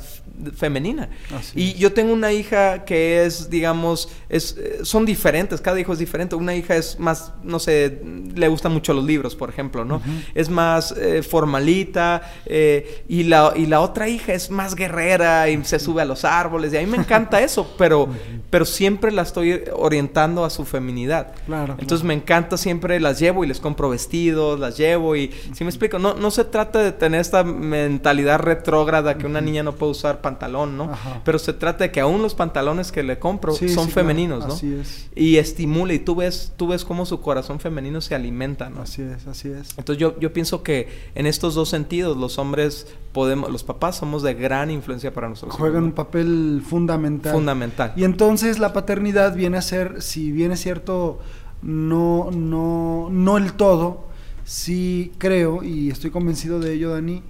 femenina. 0.56 1.10
Así 1.36 1.60
y 1.60 1.70
es. 1.72 1.78
yo 1.78 1.94
tengo 1.94 2.14
una 2.14 2.34
hija 2.34 2.84
que 2.84 3.26
es, 3.26 3.50
digamos, 3.50 4.10
es, 4.28 4.58
son 4.84 5.06
diferentes, 5.06 5.62
cada 5.62 5.80
hijo 5.80 5.94
es 5.94 6.00
diferente. 6.00 6.36
Una 6.36 6.56
hija 6.56 6.76
es 6.76 7.00
más, 7.00 7.32
no 7.44 7.60
sé, 7.60 8.02
le 8.34 8.48
gustan 8.48 8.74
mucho 8.74 8.94
los 8.94 9.06
libros, 9.06 9.36
por 9.36 9.50
ejemplo, 9.50 9.86
¿no? 9.86 9.96
Uh 9.96 10.00
-huh. 10.00 10.26
Es 10.34 10.50
más 10.50 10.92
eh, 10.92 11.24
formalita 11.24 12.22
eh, 12.46 13.04
y, 13.08 13.24
la, 13.24 13.54
y 13.56 13.66
la 13.66 13.80
otra 13.82 14.08
hija 14.08 14.34
es 14.34 14.50
más 14.50 14.76
guerrera 14.76 15.50
y 15.50 15.64
se 15.64 15.80
sube 15.80 16.02
a 16.02 16.06
los 16.06 16.26
árboles 16.26 16.74
y 16.74 16.78
a 16.78 16.82
mí 16.82 16.88
me 16.88 16.98
encanta 16.98 17.42
eso, 17.42 17.55
pero, 17.78 18.04
uh 18.04 18.08
-huh. 18.08 18.42
pero 18.50 18.66
siempre 18.66 19.12
la 19.12 19.22
estoy 19.22 19.62
orientando 19.74 20.44
a 20.44 20.50
su 20.50 20.66
feminidad. 20.66 21.34
Claro, 21.46 21.74
Entonces 21.74 22.02
claro. 22.02 22.08
me 22.08 22.14
encanta 22.16 22.58
siempre, 22.58 23.00
las 23.00 23.20
llevo 23.20 23.44
y 23.44 23.48
les 23.48 23.60
compro 23.60 23.90
vestidos, 23.90 24.60
las 24.60 24.78
llevo 24.78 25.16
y, 25.16 25.32
si 25.54 25.64
me 25.64 25.70
explico, 25.70 26.00
no, 26.00 26.14
no 26.16 26.32
se 26.32 26.44
trata 26.46 26.80
de 26.80 26.92
tener 26.92 27.22
esta 27.22 27.44
mentalidad 27.44 28.40
retrógrada 28.40 29.18
que 29.18 29.26
una 29.26 29.42
niña 29.42 29.64
no 29.64 29.76
puede 29.76 29.92
usar 29.92 30.22
pantalón, 30.22 30.78
¿no? 30.78 30.92
Ajá. 30.92 31.22
Pero 31.24 31.40
se 31.40 31.54
trata 31.54 31.86
de 31.86 31.92
que 31.92 32.02
aún 32.02 32.22
los 32.22 32.36
pantalones 32.36 32.92
que 32.92 33.04
le 33.04 33.20
compro 33.20 33.54
sí, 33.54 33.70
son 33.70 33.88
sí, 33.88 33.92
femeninos, 33.92 34.40
claro. 34.40 34.54
¿no? 34.54 34.56
Así 34.56 34.74
es. 34.74 35.10
Y 35.16 35.38
estimula 35.38 35.94
y 35.94 36.00
tú 36.00 36.16
ves, 36.16 36.54
tú 36.58 36.68
ves 36.68 36.84
cómo 36.84 37.06
su 37.06 37.22
corazón 37.22 37.60
femenino 37.60 38.02
se 38.02 38.16
alimenta, 38.16 38.70
¿no? 38.70 38.82
Así 38.82 39.02
es, 39.02 39.28
así 39.28 39.50
es. 39.50 39.76
Entonces 39.78 39.98
yo, 40.00 40.20
yo 40.20 40.34
pienso 40.34 40.64
que 40.64 40.90
en 41.16 41.26
estos 41.26 41.56
dos 41.56 41.70
sentidos 41.70 42.18
los 42.18 42.38
hombres 42.38 42.88
podemos, 43.16 43.50
los 43.50 43.64
papás 43.64 43.96
somos 43.96 44.24
de 44.24 44.34
gran 44.34 44.70
influencia 44.70 45.14
para 45.14 45.30
nosotros. 45.30 45.58
Juegan 45.58 45.86
un 45.86 45.92
papel 45.94 46.62
fundamental. 46.68 47.32
Fundamental. 47.32 47.94
Y 47.96 48.04
entonces 48.04 48.60
la 48.60 48.74
paternidad 48.74 49.34
viene 49.34 49.58
a 49.58 49.62
ser, 49.62 50.02
si 50.02 50.34
bien 50.34 50.52
es 50.52 50.60
cierto, 50.60 51.20
no, 51.62 52.30
no, 52.32 53.08
no 53.10 53.38
el 53.38 53.54
todo, 53.54 54.10
sí 54.44 55.14
creo, 55.18 55.64
y 55.64 55.92
estoy 55.92 56.12
convencido 56.12 56.60
de 56.60 56.74
ello, 56.74 56.92
Dani, 56.92 57.24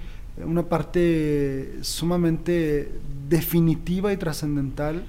una 0.43 0.63
parte 0.63 1.77
sumamente 1.81 2.91
definitiva 3.29 4.11
y 4.11 4.17
trascendental 4.17 5.05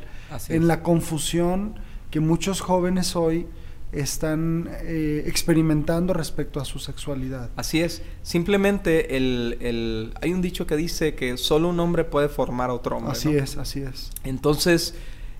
en 0.50 0.68
la 0.68 0.82
confusión 0.82 1.76
que 2.10 2.20
muchos 2.20 2.60
jóvenes 2.60 3.16
hoy 3.16 3.46
están 3.92 4.68
eh, 4.82 5.24
experimentando 5.26 6.12
respecto 6.12 6.60
a 6.60 6.64
su 6.64 6.78
sexualidad. 6.78 7.50
Así 7.56 7.80
es. 7.80 8.02
Simplemente 8.22 9.16
el, 9.16 9.56
el, 9.60 10.14
hay 10.20 10.32
un 10.32 10.42
dicho 10.42 10.66
que 10.66 10.76
dice 10.76 11.14
que 11.14 11.36
solo 11.36 11.68
un 11.68 11.80
hombre 11.80 12.04
puede 12.04 12.28
formar 12.28 12.70
a 12.70 12.74
otro 12.74 12.96
hombre. 12.96 13.12
Así 13.12 13.28
¿no? 13.28 13.42
es, 13.42 13.56
así 13.56 13.80
es. 13.80 14.10
Entonces, 14.24 14.94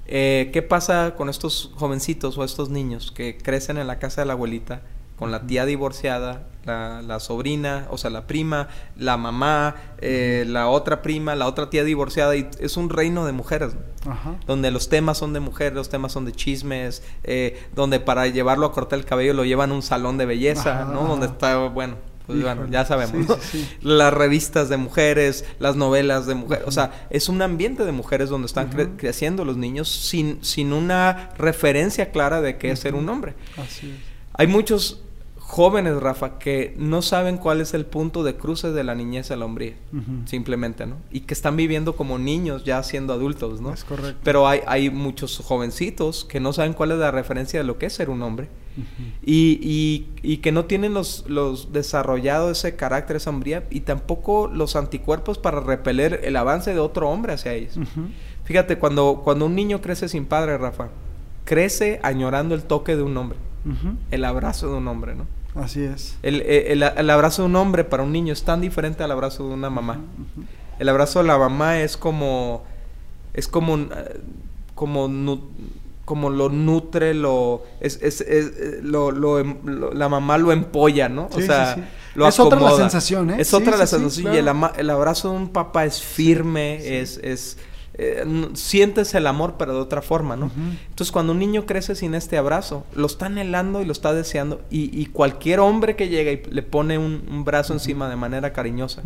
eh, 0.07 0.51
¿qué 0.53 0.63
pasa 0.63 1.15
con 1.17 1.29
estos 1.29 1.73
jovencitos 1.75 2.39
o 2.39 2.45
estos 2.45 2.71
niños 2.71 3.13
que 3.13 3.37
crecen 3.37 3.79
en 3.79 3.87
la 3.87 3.99
casa 3.99 4.23
de 4.23 4.27
la 4.27 4.35
abuelita? 4.35 4.83
Con 5.17 5.31
la 5.31 5.47
tía 5.47 5.65
divorciada, 5.65 6.43
la, 6.65 7.01
la, 7.01 7.21
sobrina, 7.21 7.87
o 7.91 7.97
sea, 7.97 8.11
la 8.11 8.27
prima, 8.27 8.69
la 8.97 9.17
mamá, 9.17 9.77
eh, 9.99 10.45
la 10.49 10.69
otra 10.69 11.01
prima, 11.01 11.35
la 11.37 11.47
otra 11.47 11.71
tía 11.71 11.85
divorciada, 11.85 12.37
y 12.37 12.49
es 12.59 12.77
un 12.77 12.91
reino 12.91 13.25
de 13.25 13.33
mujeres, 13.33 13.75
¿no? 14.05 14.13
Ajá. 14.13 14.35
donde 14.47 14.71
los 14.71 14.89
temas 14.89 15.19
son 15.19 15.33
de 15.33 15.41
mujeres, 15.41 15.75
los 15.75 15.89
temas 15.89 16.13
son 16.13 16.25
de 16.27 16.33
chismes, 16.33 17.03
eh, 17.25 17.61
donde 17.75 17.99
para 18.01 18.27
llevarlo 18.27 18.67
a 18.67 18.73
cortar 18.73 18.99
el 18.99 19.05
cabello 19.05 19.33
lo 19.33 19.45
llevan 19.45 19.71
a 19.71 19.75
un 19.75 19.83
salón 19.83 20.19
de 20.19 20.27
belleza, 20.27 20.83
Ajá. 20.83 20.93
¿no? 20.93 21.05
Donde 21.05 21.27
está, 21.27 21.57
bueno, 21.69 21.97
pues 22.27 22.39
Híjole. 22.41 22.55
bueno, 22.57 22.73
ya 22.73 22.85
sabemos, 22.85 23.13
Sí, 23.13 23.27
¿no? 23.29 23.35
sí, 23.37 23.41
sí. 23.63 23.77
Las 23.83 24.13
revistas 24.13 24.69
de 24.69 24.77
mujeres, 24.77 25.45
las 25.61 25.77
novelas 25.77 26.27
de 26.27 26.35
mujeres, 26.35 26.65
o 26.67 26.73
sea, 26.73 27.07
es 27.11 27.29
un 27.29 27.41
ambiente 27.43 27.85
de 27.85 27.93
mujeres 27.93 28.29
donde 28.29 28.47
están 28.47 28.69
cre 28.71 28.91
creciendo 28.97 29.45
los 29.45 29.57
niños 29.57 29.89
sin, 29.89 30.45
sin 30.45 30.73
una 30.73 31.31
referencia 31.39 32.11
clara 32.11 32.41
de 32.41 32.59
qué 32.59 32.73
es 32.73 32.81
ser 32.81 32.95
un 32.97 33.09
hombre. 33.09 33.35
Así 33.57 33.89
es. 33.91 34.17
Hay 34.39 34.49
muchos 34.49 35.03
jóvenes, 35.47 35.95
Rafa, 36.01 36.41
que 36.41 36.75
no 36.77 37.03
saben 37.03 37.37
cuál 37.39 37.61
es 37.61 37.73
el 37.73 37.87
punto 37.87 38.25
de 38.25 38.35
cruce 38.35 38.73
de 38.73 38.83
la 38.83 38.97
niñez 38.97 39.31
a 39.31 39.37
la 39.37 39.45
hombría, 39.45 39.75
simplemente, 40.25 40.87
¿no? 40.87 40.97
Y 41.13 41.21
que 41.21 41.35
están 41.35 41.57
viviendo 41.57 41.95
como 41.95 42.19
niños 42.19 42.65
ya 42.65 42.83
siendo 42.83 43.13
adultos, 43.13 43.61
¿no? 43.61 43.73
Es 43.73 43.85
correcto. 43.85 44.19
Pero 44.25 44.49
hay, 44.49 44.61
hay 44.67 44.91
muchos 44.91 45.39
jovencitos 45.39 46.25
que 46.25 46.41
no 46.41 46.53
saben 46.53 46.73
cuál 46.73 46.91
es 46.91 46.99
la 46.99 47.13
referencia 47.13 47.61
de 47.61 47.65
lo 47.65 47.79
que 47.79 47.87
es 47.87 47.93
ser 47.93 48.11
un 48.11 48.23
hombre 48.23 48.49
y, 49.23 49.61
y, 49.63 50.09
y 50.21 50.39
que 50.39 50.51
no 50.51 50.65
tienen 50.65 50.93
los, 50.93 51.25
los 51.29 51.73
desarrollado 51.73 52.51
ese 52.51 52.75
carácter, 52.75 53.17
esa 53.17 53.31
hombría 53.31 53.65
y 53.71 53.81
tampoco 53.81 54.49
los 54.49 54.75
anticuerpos 54.75 55.39
para 55.39 55.61
repeler 55.61 56.23
el 56.25 56.35
avance 56.37 56.75
de 56.75 56.81
otro 56.81 57.09
hombre 57.09 57.35
hacia 57.35 57.55
ellos. 57.55 57.79
Fíjate, 58.45 58.79
cuando, 58.79 59.23
cuando 59.23 59.47
un 59.47 59.55
niño 59.55 59.81
crece 59.81 60.09
sin 60.09 60.27
padre, 60.27 60.59
Rafa, 60.59 60.89
crece 61.45 62.01
añorando 62.03 62.57
el 62.57 62.65
toque 62.65 62.97
de 62.97 63.03
un 63.03 63.17
hombre, 63.17 63.39
El 64.11 64.25
abrazo 64.25 64.69
de 64.71 64.77
un 64.77 64.89
hombre, 64.89 65.15
¿no? 65.15 65.27
Así 65.61 65.83
es. 65.83 66.17
El, 66.23 66.43
el- 66.43 66.83
el 66.83 67.11
abrazo 67.11 67.43
de 67.43 67.47
un 67.49 67.57
hombre 67.57 67.85
para 67.85 68.03
un 68.03 68.13
niño 68.13 68.33
es 68.33 68.43
tan 68.45 68.61
diferente 68.61 69.03
al 69.03 69.11
abrazo 69.11 69.49
de 69.49 69.55
una 69.55 69.71
mamá. 69.71 70.01
El 70.79 70.89
abrazo 70.89 71.21
de 71.21 71.27
la 71.29 71.39
mamá 71.39 71.81
es 71.81 71.97
como. 71.97 72.65
Es 73.35 73.49
como. 73.49 73.77
eh, 73.79 74.21
Como. 74.75 75.09
nu- 75.09 75.49
como 76.05 76.31
lo 76.31 76.49
nutre, 76.51 77.15
lo. 77.15 77.65
Es, 77.81 77.99
es, 78.01 78.21
es- 78.21 78.53
eh, 78.57 78.79
lo, 78.83 79.11
lo 79.11 79.41
em- 79.41 79.57
lo- 79.65 79.93
la 79.93 80.09
mamá 80.09 80.39
lo 80.39 80.53
empolla, 80.53 81.09
¿no? 81.09 81.29
Sí, 81.35 81.43
o 81.43 81.47
sea. 81.47 81.75
sí, 81.75 81.81
sí. 81.81 81.87
Lo 82.15 82.29
Es 82.29 82.39
otra 82.39 82.61
la 82.61 82.67
acomoda. 82.67 82.83
sensación, 82.85 83.31
¿eh? 83.31 83.37
Es 83.41 83.53
otra 83.53 83.77
la 83.77 83.87
sensación. 83.89 84.33
Y 84.33 84.37
el, 84.39 84.49
el 84.79 84.91
abrazo 84.91 85.31
de 85.33 85.37
un 85.37 85.49
papá 85.49 85.85
es 85.85 86.01
firme, 86.01 87.01
es. 87.01 87.19
es 87.25 87.59
eh, 87.99 88.49
sientes 88.53 89.15
el 89.15 89.27
amor, 89.27 89.55
pero 89.59 89.73
de 89.73 89.81
otra 89.81 90.03
forma, 90.03 90.37
¿no? 90.37 90.51
Entonces, 90.91 91.11
cuando 91.11 91.33
un 91.33 91.39
niño 91.39 91.65
crece 91.65 91.95
sin 91.95 92.15
este 92.15 92.37
abrazo, 92.37 92.85
lo 92.95 93.07
está 93.07 93.27
anhelando 93.27 93.81
y 93.81 93.87
lo 93.87 93.93
está 93.93 94.13
deseando, 94.13 94.61
y, 94.71 95.07
cualquier 95.07 95.61
hombre 95.61 95.97
que 95.97 96.09
llega 96.09 96.31
y 96.33 96.43
le 96.51 96.63
pone 96.63 96.99
un, 96.99 97.45
brazo 97.45 97.73
encima 97.73 98.09
de 98.11 98.17
manera 98.17 98.53
cariñosa, 98.53 99.03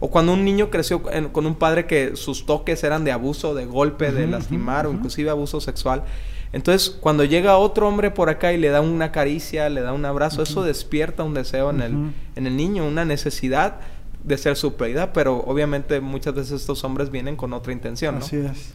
o 0.00 0.10
cuando 0.10 0.32
un 0.32 0.44
niño 0.44 0.70
creció 0.70 1.02
con 1.32 1.44
un 1.44 1.56
padre 1.56 1.86
que 1.86 2.16
sus 2.16 2.46
toques 2.46 2.82
eran 2.84 3.04
de 3.04 3.12
abuso, 3.12 3.54
de 3.54 3.66
golpe, 3.66 4.12
de 4.12 4.26
lastimar, 4.26 4.86
o 4.86 4.92
inclusive 4.92 5.28
abuso 5.28 5.60
sexual, 5.60 6.04
entonces, 6.52 6.90
cuando 6.90 7.24
llega 7.24 7.56
otro 7.56 7.88
hombre 7.88 8.10
por 8.10 8.28
acá 8.28 8.52
y 8.52 8.58
le 8.58 8.68
da 8.68 8.82
una 8.82 9.10
caricia, 9.10 9.70
le 9.70 9.80
da 9.80 9.92
un 9.92 10.04
abrazo, 10.04 10.42
eso 10.42 10.62
despierta 10.62 11.22
un 11.22 11.32
deseo 11.32 11.70
en, 11.70 11.80
el, 11.80 12.12
en 12.36 12.46
el 12.46 12.56
niño, 12.56 12.86
una 12.86 13.06
necesidad 13.06 13.80
de 14.24 14.38
ser 14.38 14.56
suplida, 14.56 15.12
pero 15.12 15.38
obviamente 15.38 16.00
muchas 16.00 16.34
veces 16.34 16.60
estos 16.60 16.84
hombres 16.84 17.10
vienen 17.10 17.36
con 17.36 17.52
otra 17.52 17.72
intención, 17.72 18.18
¿no? 18.18 18.24
Así 18.24 18.36
es. 18.36 18.74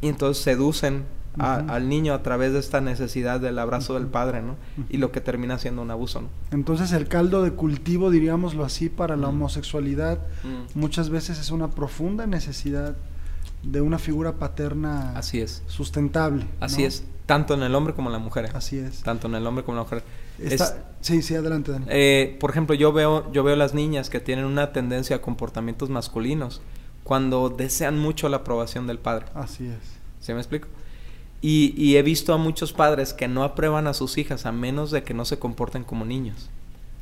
Y 0.00 0.08
entonces 0.08 0.42
seducen 0.42 1.04
al 1.38 1.88
niño 1.90 2.14
a 2.14 2.22
través 2.22 2.54
de 2.54 2.58
esta 2.58 2.80
necesidad 2.80 3.40
del 3.40 3.58
abrazo 3.58 3.92
del 3.94 4.06
padre, 4.06 4.40
¿no? 4.40 4.56
Y 4.88 4.96
lo 4.96 5.12
que 5.12 5.20
termina 5.20 5.58
siendo 5.58 5.82
un 5.82 5.90
abuso, 5.90 6.22
¿no? 6.22 6.28
Entonces 6.50 6.92
el 6.92 7.08
caldo 7.08 7.42
de 7.42 7.52
cultivo, 7.52 8.10
diríamoslo 8.10 8.64
así, 8.64 8.88
para 8.88 9.16
la 9.16 9.28
homosexualidad 9.28 10.18
muchas 10.74 11.10
veces 11.10 11.38
es 11.38 11.50
una 11.50 11.68
profunda 11.68 12.26
necesidad 12.26 12.96
de 13.62 13.80
una 13.80 13.98
figura 13.98 14.32
paterna 14.32 15.12
Así 15.16 15.40
es. 15.40 15.62
sustentable. 15.66 16.46
Así 16.60 16.84
es, 16.84 17.04
tanto 17.26 17.54
en 17.54 17.62
el 17.62 17.74
hombre 17.74 17.94
como 17.94 18.08
en 18.08 18.14
la 18.14 18.18
mujer. 18.18 18.46
¿eh? 18.46 18.50
Así 18.54 18.78
es. 18.78 19.02
Tanto 19.02 19.26
en 19.26 19.34
el 19.34 19.46
hombre 19.46 19.64
como 19.64 19.76
en 19.76 19.78
la 19.78 19.84
mujer. 19.84 20.04
Sí, 21.00 21.22
sí, 21.22 21.34
adelante, 21.34 21.72
Dani. 21.72 21.86
Eh, 21.88 22.36
por 22.40 22.50
ejemplo, 22.50 22.74
yo 22.74 22.92
veo, 22.92 23.30
yo 23.32 23.42
veo 23.42 23.56
las 23.56 23.74
niñas 23.74 24.10
que 24.10 24.20
tienen 24.20 24.44
una 24.44 24.72
tendencia 24.72 25.16
a 25.16 25.22
comportamientos 25.22 25.90
masculinos 25.90 26.60
cuando 27.04 27.48
desean 27.48 27.98
mucho 27.98 28.28
la 28.28 28.38
aprobación 28.38 28.86
del 28.86 28.98
padre. 28.98 29.26
Así 29.34 29.66
es. 29.66 29.78
¿Sí 30.20 30.32
me 30.32 30.40
explico? 30.40 30.68
Y, 31.40 31.74
y 31.76 31.96
he 31.96 32.02
visto 32.02 32.32
a 32.32 32.38
muchos 32.38 32.72
padres 32.72 33.12
que 33.12 33.28
no 33.28 33.44
aprueban 33.44 33.86
a 33.86 33.94
sus 33.94 34.18
hijas 34.18 34.46
a 34.46 34.52
menos 34.52 34.90
de 34.90 35.02
que 35.02 35.14
no 35.14 35.24
se 35.24 35.38
comporten 35.38 35.84
como 35.84 36.04
niños 36.04 36.50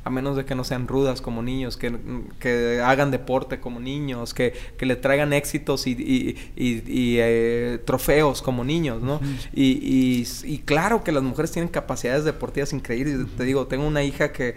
a 0.05 0.11
menos 0.11 0.37
de 0.37 0.45
que 0.45 0.53
no 0.53 0.63
sean 0.63 0.87
rudas 0.87 1.19
como 1.19 1.41
niños, 1.41 1.77
que, 1.77 1.97
que 2.39 2.79
hagan 2.79 3.09
deporte 3.09 3.59
como 3.59 3.79
niños, 3.79 4.35
que, 4.35 4.53
que 4.77 4.85
le 4.85 4.95
traigan 4.95 5.33
éxitos 5.33 5.87
y, 5.87 5.93
y, 5.93 6.37
y, 6.55 7.17
eh, 7.19 7.79
trofeos 7.83 8.43
como 8.43 8.63
niños, 8.63 9.01
¿no? 9.01 9.19
y, 9.51 10.23
y, 10.43 10.57
claro 10.59 11.03
que 11.03 11.11
las 11.11 11.23
mujeres 11.23 11.51
tienen 11.51 11.69
capacidades 11.69 12.23
deportivas 12.23 12.71
increíbles. 12.71 13.25
Te 13.35 13.43
digo, 13.45 13.65
tengo 13.65 13.87
una 13.87 14.03
hija 14.03 14.31
que 14.31 14.55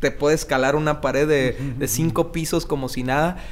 te 0.00 0.10
puede 0.10 0.34
escalar 0.34 0.74
una 0.76 1.02
pared 1.02 1.28
de, 1.28 1.56
de 1.78 1.88
cinco 1.88 2.32
pisos 2.32 2.64
como 2.64 2.88
si 2.88 3.02
nada 3.02 3.44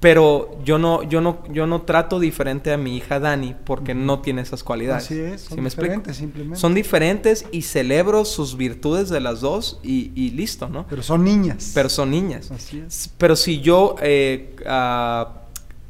pero 0.00 0.56
yo 0.64 0.78
no, 0.78 1.02
yo 1.02 1.20
no, 1.20 1.42
yo 1.50 1.66
no 1.66 1.82
trato 1.82 2.20
diferente 2.20 2.72
a 2.72 2.76
mi 2.76 2.96
hija 2.96 3.18
Dani 3.18 3.56
porque 3.64 3.94
no 3.94 4.20
tiene 4.20 4.42
esas 4.42 4.62
cualidades. 4.62 5.04
Así 5.04 5.18
es, 5.18 5.40
son 5.42 5.64
diferentes 5.64 6.16
simplemente. 6.16 6.60
Son 6.60 6.74
diferentes 6.74 7.46
y 7.50 7.62
celebro 7.62 8.24
sus 8.24 8.56
virtudes 8.56 9.08
de 9.08 9.20
las 9.20 9.40
dos 9.40 9.80
y, 9.82 10.30
listo, 10.30 10.68
¿no? 10.68 10.86
Pero 10.88 11.02
son 11.02 11.24
niñas. 11.24 11.72
Pero 11.74 11.88
son 11.88 12.10
niñas. 12.10 12.50
Así 12.52 12.82
es. 12.86 13.10
Pero 13.18 13.34
si 13.34 13.60
yo, 13.60 13.96
eh, 14.00 14.54
ah, 14.66 15.42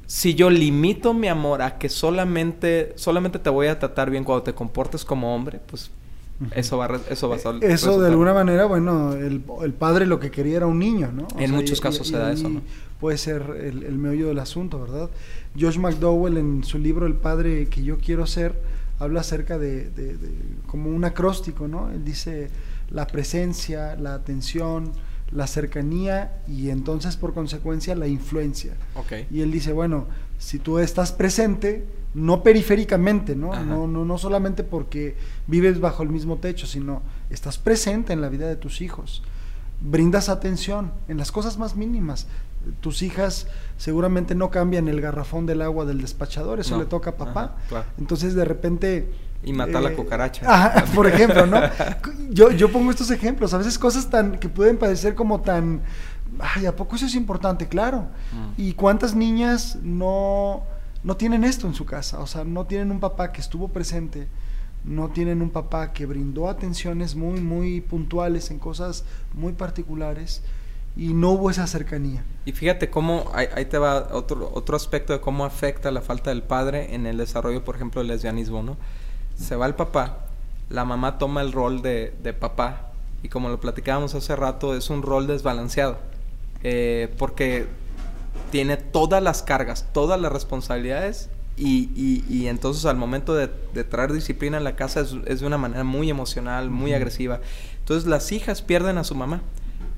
si 0.06 0.34
yo 0.34 0.48
limito 0.48 1.12
mi 1.12 1.28
amor 1.28 1.60
a 1.60 1.76
que 1.76 1.90
solamente, 1.90 2.94
solamente 2.96 3.38
te 3.38 3.50
voy 3.50 3.66
a 3.66 3.78
tratar 3.78 4.10
bien 4.10 4.24
cuando 4.24 4.42
te 4.42 4.54
comportes 4.54 5.04
como 5.04 5.34
hombre, 5.34 5.60
pues 5.66 5.90
eso 6.54 6.78
va, 6.78 6.86
a 6.86 7.00
eso 7.10 7.28
va 7.28 7.36
a 7.36 7.38
eh, 7.38 7.72
Eso 7.72 8.00
de 8.00 8.08
alguna 8.08 8.32
manera, 8.32 8.64
bueno, 8.64 9.12
el, 9.12 9.42
el, 9.62 9.72
padre 9.74 10.06
lo 10.06 10.20
que 10.20 10.30
quería 10.30 10.58
era 10.58 10.66
un 10.66 10.78
niño, 10.78 11.10
¿no? 11.12 11.26
en 11.38 11.50
muchos 11.50 11.80
casos 11.80 12.06
se 12.06 12.16
da 12.16 12.32
eso, 12.32 12.48
¿no? 12.48 12.62
Puede 13.00 13.18
ser 13.18 13.42
el, 13.60 13.82
el, 13.84 13.98
meollo 13.98 14.28
del 14.28 14.38
asunto, 14.38 14.80
¿verdad? 14.80 15.10
Josh 15.58 15.78
McDowell 15.78 16.36
en 16.36 16.64
su 16.64 16.78
libro 16.78 17.06
El 17.06 17.14
padre 17.14 17.66
que 17.68 17.82
yo 17.82 17.98
quiero 17.98 18.26
ser 18.26 18.60
habla 18.98 19.20
acerca 19.20 19.58
de, 19.58 19.90
de, 19.90 20.16
como 20.66 20.90
un 20.90 21.04
acróstico, 21.04 21.68
¿no? 21.68 21.90
Él 21.90 22.04
dice 22.04 22.50
la 22.90 23.06
presencia, 23.06 23.96
la 23.96 24.14
atención, 24.14 24.92
la 25.30 25.46
cercanía 25.46 26.40
y 26.48 26.70
entonces 26.70 27.16
por 27.16 27.34
consecuencia 27.34 27.94
la 27.94 28.06
influencia. 28.06 28.74
Okay. 28.94 29.26
Y 29.30 29.42
él 29.42 29.52
dice, 29.52 29.72
bueno, 29.72 30.06
si 30.38 30.58
tú 30.58 30.78
estás 30.78 31.12
presente, 31.12 31.84
no 32.14 32.42
periféricamente, 32.42 33.36
¿no? 33.36 33.54
No, 33.64 33.86
¿no? 33.86 34.04
no 34.04 34.18
solamente 34.18 34.64
porque 34.64 35.16
vives 35.46 35.80
bajo 35.80 36.02
el 36.02 36.08
mismo 36.08 36.38
techo, 36.38 36.66
sino 36.66 37.02
estás 37.30 37.58
presente 37.58 38.12
en 38.12 38.20
la 38.20 38.28
vida 38.28 38.48
de 38.48 38.56
tus 38.56 38.80
hijos. 38.80 39.22
Brindas 39.80 40.28
atención 40.28 40.92
en 41.06 41.18
las 41.18 41.30
cosas 41.30 41.56
más 41.56 41.76
mínimas 41.76 42.26
tus 42.80 43.02
hijas 43.02 43.46
seguramente 43.76 44.34
no 44.34 44.50
cambian 44.50 44.88
el 44.88 45.00
garrafón 45.00 45.46
del 45.46 45.62
agua 45.62 45.84
del 45.84 46.00
despachador, 46.00 46.60
eso 46.60 46.78
le 46.78 46.84
toca 46.84 47.10
a 47.10 47.16
papá. 47.16 47.56
Entonces 47.98 48.34
de 48.34 48.44
repente... 48.44 49.12
Y 49.44 49.52
matar 49.52 49.82
la 49.82 49.92
eh, 49.92 49.94
cucaracha. 49.94 50.84
por 50.94 51.06
ejemplo, 51.06 51.46
¿no? 51.46 51.60
Yo, 52.30 52.50
yo 52.50 52.70
pongo 52.70 52.90
estos 52.90 53.10
ejemplos, 53.10 53.54
a 53.54 53.58
veces 53.58 53.78
cosas 53.78 54.10
tan 54.10 54.38
que 54.38 54.48
pueden 54.48 54.76
parecer 54.76 55.14
como 55.14 55.40
tan... 55.40 55.80
Ay, 56.40 56.66
¿a 56.66 56.76
poco 56.76 56.96
eso 56.96 57.06
es 57.06 57.14
importante? 57.14 57.68
Claro. 57.68 58.08
Mm. 58.32 58.60
¿Y 58.60 58.72
cuántas 58.74 59.14
niñas 59.14 59.78
no, 59.82 60.64
no 61.02 61.16
tienen 61.16 61.44
esto 61.44 61.66
en 61.66 61.74
su 61.74 61.86
casa? 61.86 62.18
O 62.18 62.26
sea, 62.26 62.44
no 62.44 62.66
tienen 62.66 62.90
un 62.90 63.00
papá 63.00 63.32
que 63.32 63.40
estuvo 63.40 63.68
presente, 63.68 64.28
no 64.84 65.08
tienen 65.08 65.40
un 65.40 65.50
papá 65.50 65.92
que 65.92 66.04
brindó 66.04 66.50
atenciones 66.50 67.14
muy, 67.14 67.40
muy 67.40 67.80
puntuales 67.80 68.50
en 68.50 68.58
cosas 68.58 69.04
muy 69.32 69.52
particulares 69.52 70.42
y 70.98 71.14
no 71.14 71.30
hubo 71.30 71.48
esa 71.48 71.66
cercanía. 71.68 72.24
Y 72.44 72.52
fíjate 72.52 72.90
cómo, 72.90 73.30
ahí, 73.32 73.64
te 73.66 73.78
va 73.78 74.08
otro, 74.10 74.50
otro 74.52 74.76
aspecto 74.76 75.12
de 75.12 75.20
cómo 75.20 75.44
afecta 75.44 75.92
la 75.92 76.02
falta 76.02 76.30
del 76.30 76.42
padre 76.42 76.94
en 76.94 77.06
el 77.06 77.16
desarrollo, 77.16 77.64
por 77.64 77.76
ejemplo, 77.76 78.00
del 78.00 78.08
lesbianismo, 78.08 78.64
¿no? 78.64 78.76
Se 79.36 79.54
va 79.54 79.66
el 79.66 79.76
papá, 79.76 80.26
la 80.68 80.84
mamá 80.84 81.16
toma 81.18 81.40
el 81.40 81.52
rol 81.52 81.82
de, 81.82 82.14
de 82.20 82.32
papá, 82.32 82.90
y 83.22 83.28
como 83.28 83.48
lo 83.48 83.60
platicábamos 83.60 84.16
hace 84.16 84.34
rato, 84.34 84.74
es 84.74 84.90
un 84.90 85.02
rol 85.02 85.28
desbalanceado, 85.28 85.98
eh, 86.64 87.14
porque 87.16 87.66
tiene 88.50 88.76
todas 88.76 89.22
las 89.22 89.44
cargas, 89.44 89.86
todas 89.92 90.20
las 90.20 90.32
responsabilidades, 90.32 91.30
y, 91.56 91.90
y, 91.94 92.24
y 92.28 92.48
entonces 92.48 92.86
al 92.86 92.96
momento 92.96 93.34
de, 93.34 93.50
de, 93.72 93.84
traer 93.84 94.12
disciplina 94.12 94.58
en 94.58 94.64
la 94.64 94.74
casa 94.74 95.00
es, 95.00 95.14
es 95.26 95.40
de 95.40 95.46
una 95.46 95.58
manera 95.58 95.84
muy 95.84 96.08
emocional, 96.08 96.70
muy 96.70 96.92
agresiva. 96.92 97.40
Entonces 97.80 98.08
las 98.08 98.30
hijas 98.30 98.62
pierden 98.62 98.96
a 98.96 99.02
su 99.02 99.16
mamá 99.16 99.42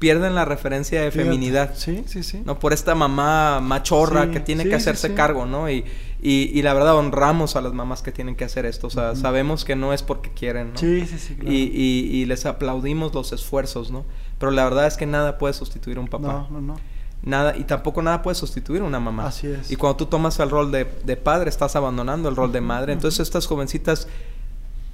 pierden 0.01 0.35
la 0.35 0.47
referencia 0.47 1.03
de 1.03 1.11
feminidad. 1.13 1.75
Sí, 1.77 2.03
sí, 2.07 2.25
sí. 2.25 2.43
¿no? 2.45 2.59
Por 2.59 2.73
esta 2.73 2.95
mamá 2.97 3.61
machorra 3.61 4.31
que 4.31 4.41
tiene 4.41 4.65
que 4.65 4.75
hacerse 4.75 5.15
cargo, 5.15 5.47
¿no? 5.47 5.71
Y, 5.71 5.85
y, 6.23 6.63
la 6.63 6.75
verdad 6.75 6.97
honramos 6.97 7.55
a 7.55 7.61
las 7.61 7.75
mamás 7.75 8.03
que 8.03 8.11
tienen 8.11 8.35
que 8.35 8.45
hacer 8.45 8.67
esto. 8.67 8.89
O 8.89 8.91
sea, 8.91 9.15
sabemos 9.15 9.65
que 9.65 9.77
no 9.77 9.93
es 9.93 10.03
porque 10.03 10.31
quieren, 10.31 10.73
¿no? 10.73 10.79
Sí, 10.79 11.07
sí, 11.07 11.19
sí. 11.19 11.35
Claro. 11.35 11.53
Y, 11.53 11.71
y, 11.75 12.25
les 12.25 12.47
aplaudimos 12.47 13.15
los 13.15 13.33
esfuerzos, 13.33 13.91
¿no? 13.91 14.05
Pero 14.39 14.51
la 14.51 14.65
verdad 14.65 14.87
es 14.87 14.97
que 14.97 15.07
nada 15.07 15.37
puede 15.39 15.53
sustituir 15.53 15.99
a 15.99 16.01
un 16.01 16.09
papá. 16.09 16.47
No, 16.51 16.61
no, 16.61 16.61
no. 16.61 16.81
Nada, 17.23 17.55
y 17.55 17.65
tampoco 17.65 18.01
nada 18.01 18.23
puede 18.23 18.35
sustituir 18.35 18.81
a 18.81 18.85
una 18.85 19.01
mamá. 19.01 19.27
Así 19.27 19.49
es. 19.49 19.71
Y 19.71 19.77
cuando 19.77 19.99
tú 19.99 20.07
tomas 20.07 20.39
el 20.41 20.49
rol 20.49 20.73
de, 20.73 20.91
de 21.05 21.17
padre, 21.19 21.51
estás 21.51 21.77
abandonando 21.77 22.31
el 22.31 22.37
rol 22.37 22.51
de 22.51 22.63
madre. 22.63 22.95
Entonces 22.95 23.21
estas 23.21 23.47
jovencitas 23.47 24.09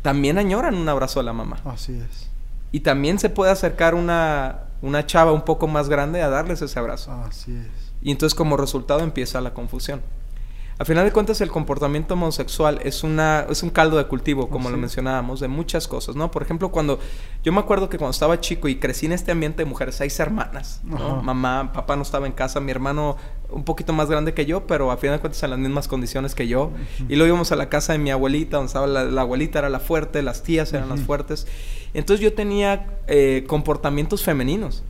también 0.03 0.37
añoran 0.37 0.75
un 0.75 0.89
abrazo 0.89 1.21
de 1.21 1.27
la 1.27 1.33
mamá. 1.33 1.59
Así 1.65 1.93
es. 1.93 2.29
Y 2.73 2.81
también 2.81 3.21
se 3.21 3.31
puede 3.31 3.53
acercar 3.53 3.95
una, 3.95 4.66
una 4.87 5.07
chava 5.07 5.33
un 5.33 5.43
poco 5.43 5.67
más 5.67 5.89
grande 5.89 6.23
a 6.23 6.29
darles 6.29 6.63
ese 6.63 6.79
abrazo. 6.79 7.13
Así 7.27 7.53
es. 7.53 7.93
Y 8.03 8.11
entonces 8.11 8.35
como 8.35 8.57
resultado 8.57 9.01
empieza 9.01 9.41
la 9.41 9.53
confusión. 9.53 10.01
A 10.79 10.85
final 10.85 11.07
de 11.07 11.13
cuentas 11.13 11.41
el 11.41 11.51
comportamiento 11.51 12.15
homosexual 12.15 12.81
es 12.85 13.03
una 13.03 13.47
es 13.49 13.63
un 13.63 13.71
caldo 13.71 13.97
de 13.97 14.05
cultivo, 14.07 14.51
como 14.51 14.69
lo 14.69 14.77
mencionábamos, 14.77 15.41
de 15.41 15.49
muchas 15.49 15.89
cosas, 15.89 16.17
¿no? 16.17 16.31
Por 16.31 16.43
ejemplo, 16.43 16.71
cuando 16.71 16.99
yo 17.43 17.51
me 17.51 17.61
acuerdo 17.61 17.89
que 17.89 17.97
cuando 17.97 18.11
estaba 18.11 18.41
chico 18.41 18.69
y 18.69 18.77
crecí 18.77 19.07
en 19.07 19.13
este 19.13 19.33
ambiente 19.33 19.65
de 19.65 19.71
mujeres, 19.71 19.95
seis 19.95 20.21
hermanas, 20.21 20.83
¿no? 20.85 21.23
Mamá, 21.23 21.73
papá 21.73 21.97
no 21.97 22.03
estaba 22.03 22.27
en 22.27 22.33
casa, 22.33 22.61
mi 22.61 22.73
hermano 22.73 23.17
un 23.49 23.65
poquito 23.65 23.95
más 23.95 24.11
grande 24.11 24.35
que 24.35 24.45
yo, 24.45 24.67
pero 24.67 24.91
a 24.91 24.99
final 24.99 25.17
de 25.17 25.21
cuentas 25.21 25.43
en 25.43 25.51
las 25.51 25.59
mismas 25.59 25.89
condiciones 25.89 26.35
que 26.35 26.47
yo. 26.47 26.73
Y 27.09 27.17
luego 27.17 27.29
íbamos 27.29 27.53
a 27.53 27.57
la 27.57 27.71
casa 27.71 27.93
de 27.93 27.99
mi 27.99 28.11
abuelita, 28.11 28.59
donde 28.59 28.67
estaba 28.67 28.87
la, 28.87 29.23
abuelita 29.23 29.61
era 29.61 29.71
la 29.71 29.81
fuerte, 29.81 30.23
las 30.23 30.43
tías 30.43 30.75
eran 30.75 30.91
las 30.91 31.01
fuertes. 31.01 31.47
Entonces 31.97 32.23
yo 32.23 32.35
tenía 32.35 32.87
eh, 33.09 33.45
comportamientos 33.49 34.23
femeninos. 34.23 34.85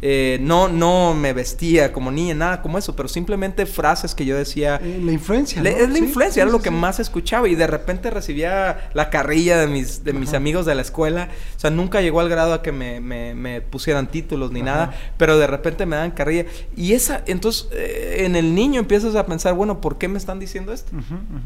Eh, 0.00 0.38
no, 0.42 0.68
no 0.68 1.14
me 1.14 1.32
vestía 1.32 1.92
como 1.92 2.12
niña, 2.12 2.34
nada 2.34 2.62
como 2.62 2.78
eso, 2.78 2.94
pero 2.94 3.08
simplemente 3.08 3.66
frases 3.66 4.14
que 4.14 4.24
yo 4.24 4.36
decía. 4.36 4.80
Eh, 4.82 5.00
la 5.02 5.10
influencia. 5.10 5.60
Es 5.62 5.90
la 5.90 5.98
influencia, 5.98 6.42
era 6.42 6.52
lo 6.52 6.62
que 6.62 6.70
más 6.70 7.00
escuchaba. 7.00 7.48
Y 7.48 7.54
de 7.54 7.66
repente 7.66 8.10
recibía 8.10 8.90
la 8.94 9.10
carrilla 9.10 9.58
de 9.58 9.66
mis, 9.66 10.04
de 10.04 10.12
mis 10.12 10.34
amigos 10.34 10.66
de 10.66 10.74
la 10.74 10.82
escuela. 10.82 11.30
O 11.56 11.60
sea, 11.60 11.70
nunca 11.70 12.00
llegó 12.00 12.20
al 12.20 12.28
grado 12.28 12.52
a 12.54 12.62
que 12.62 12.70
me, 12.70 13.00
me, 13.00 13.60
pusieran 13.60 14.06
títulos 14.06 14.52
ni 14.52 14.62
nada, 14.62 14.94
pero 15.16 15.38
de 15.38 15.46
repente 15.46 15.84
me 15.84 15.96
dan 15.96 16.12
carrilla. 16.12 16.46
Y 16.76 16.92
esa, 16.92 17.22
entonces, 17.26 17.68
eh, 17.72 18.24
en 18.26 18.36
el 18.36 18.54
niño 18.54 18.78
empiezas 18.78 19.16
a 19.16 19.26
pensar, 19.26 19.54
bueno, 19.54 19.80
¿por 19.80 19.98
qué 19.98 20.08
me 20.08 20.18
están 20.18 20.38
diciendo 20.38 20.72
esto? 20.72 20.92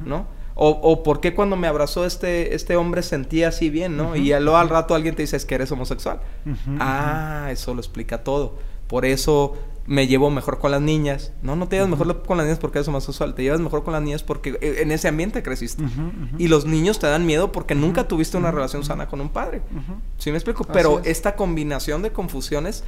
¿No? 0.04 0.26
O, 0.62 0.68
o 0.68 1.02
por 1.02 1.20
qué 1.20 1.32
cuando 1.32 1.56
me 1.56 1.68
abrazó 1.68 2.04
este, 2.04 2.54
este 2.54 2.76
hombre 2.76 3.02
sentía 3.02 3.48
así 3.48 3.70
bien, 3.70 3.96
¿no? 3.96 4.14
Y 4.14 4.28
luego 4.28 4.58
al 4.58 4.68
rato 4.68 4.94
alguien 4.94 5.14
te 5.14 5.22
dice, 5.22 5.36
es 5.38 5.46
que 5.46 5.54
eres 5.54 5.72
homosexual. 5.72 6.20
ah, 6.78 7.48
eso 7.50 7.72
lo 7.72 7.80
explica 7.80 8.22
todo. 8.24 8.56
Por 8.86 9.06
eso 9.06 9.56
me 9.86 10.06
llevo 10.06 10.30
mejor 10.30 10.58
con 10.58 10.70
las 10.70 10.82
niñas. 10.82 11.32
No, 11.42 11.56
no 11.56 11.66
te 11.66 11.76
llevas 11.76 11.88
mejor 11.88 12.22
con 12.24 12.36
las 12.36 12.44
niñas 12.44 12.58
porque 12.58 12.76
eres 12.76 12.88
homosexual. 12.88 13.34
Te 13.34 13.42
llevas 13.42 13.60
mejor 13.60 13.84
con 13.84 13.94
las 13.94 14.02
niñas 14.02 14.22
porque 14.22 14.58
eh, 14.60 14.82
en 14.82 14.92
ese 14.92 15.08
ambiente 15.08 15.42
creciste. 15.42 15.82
Y 16.36 16.48
los 16.48 16.66
niños 16.66 16.98
te 16.98 17.06
dan 17.06 17.24
miedo 17.24 17.52
porque 17.52 17.74
nunca 17.74 18.06
tuviste 18.06 18.36
una 18.36 18.50
relación 18.50 18.84
sana 18.84 19.08
con 19.08 19.22
un 19.22 19.30
padre. 19.30 19.62
¿Sí 20.18 20.30
me 20.30 20.36
explico? 20.36 20.64
Pero 20.64 21.00
esta 21.04 21.36
combinación 21.36 22.02
de 22.02 22.12
confusiones 22.12 22.84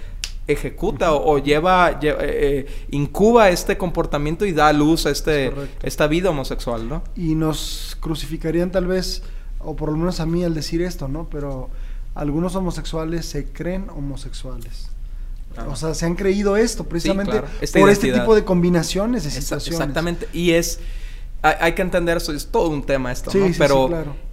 ejecuta 0.47 1.12
o, 1.12 1.38
lleva, 1.38 1.90
eh, 1.90 1.97
eh, 2.03 2.66
incuba 2.90 3.51
este 3.51 3.78
comportamiento 3.78 4.45
y 4.45 4.53
da 4.53 4.72
luz 4.72 5.07
a 5.07 5.11
este, 5.11 5.53
esta 5.82 6.07
vida 6.07 6.30
homosexual, 6.30 6.88
¿no? 6.88 7.03
Y 7.16 7.34
nos 7.34 7.97
crucificarían 8.01 8.70
tal 8.70 8.86
vez, 8.86 9.22
o 9.61 9.76
por 9.76 9.90
lo 9.90 9.97
menos 9.97 10.20
a 10.20 10.26
mí 10.26 10.45
al 10.45 10.55
decir 10.55 10.82
esto, 10.82 11.09
¿no? 11.09 11.28
Pero 11.30 11.70
algunos 12.14 12.57
homosexuales 12.57 13.26
se 13.26 13.47
creen 13.47 13.88
homosexuales. 13.90 14.88
O 15.68 15.76
sea, 15.76 15.95
se 15.95 16.07
han 16.07 16.14
creído 16.14 16.57
esto 16.57 16.84
precisamente 16.84 17.43
por 17.78 17.90
este 17.90 18.11
tipo 18.11 18.34
de 18.34 18.43
combinaciones 18.43 19.24
de 19.24 19.30
situaciones. 19.30 19.80
Exactamente. 19.80 20.28
Y 20.32 20.53
es. 20.53 20.80
Hay, 21.43 21.72
que 21.72 21.82
entender 21.82 22.18
eso, 22.18 22.32
es 22.32 22.47
todo 22.47 22.68
un 22.68 22.84
tema 22.84 23.11
esto, 23.11 23.30
¿no? 23.36 23.47
Pero 23.59 23.90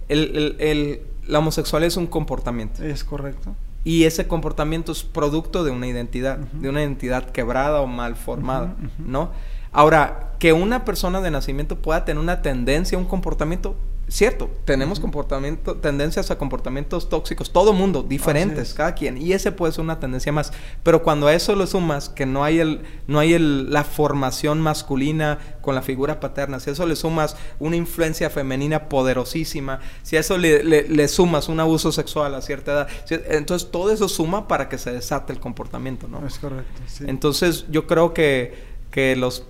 el, 0.08 0.56
el, 0.60 1.00
la 1.26 1.40
homosexualidad 1.40 1.88
es 1.88 1.96
un 1.96 2.06
comportamiento. 2.06 2.82
Es 2.84 3.02
correcto. 3.04 3.54
Y 3.84 4.04
ese 4.04 4.28
comportamiento 4.28 4.92
es 4.92 5.02
producto 5.02 5.64
de 5.64 5.70
una 5.70 5.86
identidad, 5.86 6.38
de 6.38 6.68
una 6.68 6.82
identidad 6.82 7.30
quebrada 7.30 7.80
o 7.80 7.86
mal 7.86 8.14
formada, 8.14 8.76
¿no? 8.98 9.30
Ahora, 9.72 10.34
que 10.38 10.52
una 10.52 10.84
persona 10.84 11.20
de 11.20 11.30
nacimiento 11.30 11.76
pueda 11.80 12.04
tener 12.04 12.22
una 12.22 12.42
tendencia, 12.42 12.98
un 12.98 13.04
comportamiento, 13.04 13.76
cierto, 14.10 14.50
tenemos 14.64 14.98
comportamiento, 14.98 15.76
tendencias 15.76 16.30
a 16.30 16.36
comportamientos 16.36 17.08
tóxicos, 17.08 17.52
todo 17.52 17.72
mundo, 17.72 18.02
diferentes, 18.02 18.74
cada 18.74 18.94
quien, 18.94 19.16
y 19.16 19.32
ese 19.32 19.52
puede 19.52 19.72
ser 19.72 19.82
una 19.82 20.00
tendencia 20.00 20.32
más. 20.32 20.52
Pero 20.82 21.02
cuando 21.02 21.28
a 21.28 21.34
eso 21.34 21.54
lo 21.54 21.66
sumas, 21.66 22.08
que 22.08 22.26
no 22.26 22.42
hay 22.42 22.58
el, 22.58 22.82
no 23.06 23.20
hay 23.20 23.34
el, 23.34 23.72
la 23.72 23.84
formación 23.84 24.60
masculina 24.60 25.38
con 25.60 25.74
la 25.74 25.82
figura 25.82 26.18
paterna, 26.18 26.58
si 26.58 26.70
a 26.70 26.72
eso 26.72 26.86
le 26.86 26.96
sumas 26.96 27.36
una 27.60 27.76
influencia 27.76 28.30
femenina 28.30 28.88
poderosísima, 28.88 29.80
si 30.02 30.16
a 30.16 30.20
eso 30.20 30.36
le, 30.38 30.64
le, 30.64 31.08
sumas 31.08 31.48
un 31.48 31.60
abuso 31.60 31.92
sexual 31.92 32.34
a 32.34 32.42
cierta 32.42 32.72
edad, 32.72 32.88
entonces 33.30 33.70
todo 33.70 33.92
eso 33.92 34.08
suma 34.08 34.48
para 34.48 34.68
que 34.68 34.78
se 34.78 34.92
desate 34.92 35.32
el 35.32 35.40
comportamiento, 35.40 36.08
¿no? 36.08 36.26
Es 36.26 36.38
correcto. 36.38 36.80
Sí. 36.86 37.04
Entonces 37.06 37.66
yo 37.70 37.86
creo 37.86 38.12
que 38.12 38.69
que 38.90 39.14
los, 39.16 39.44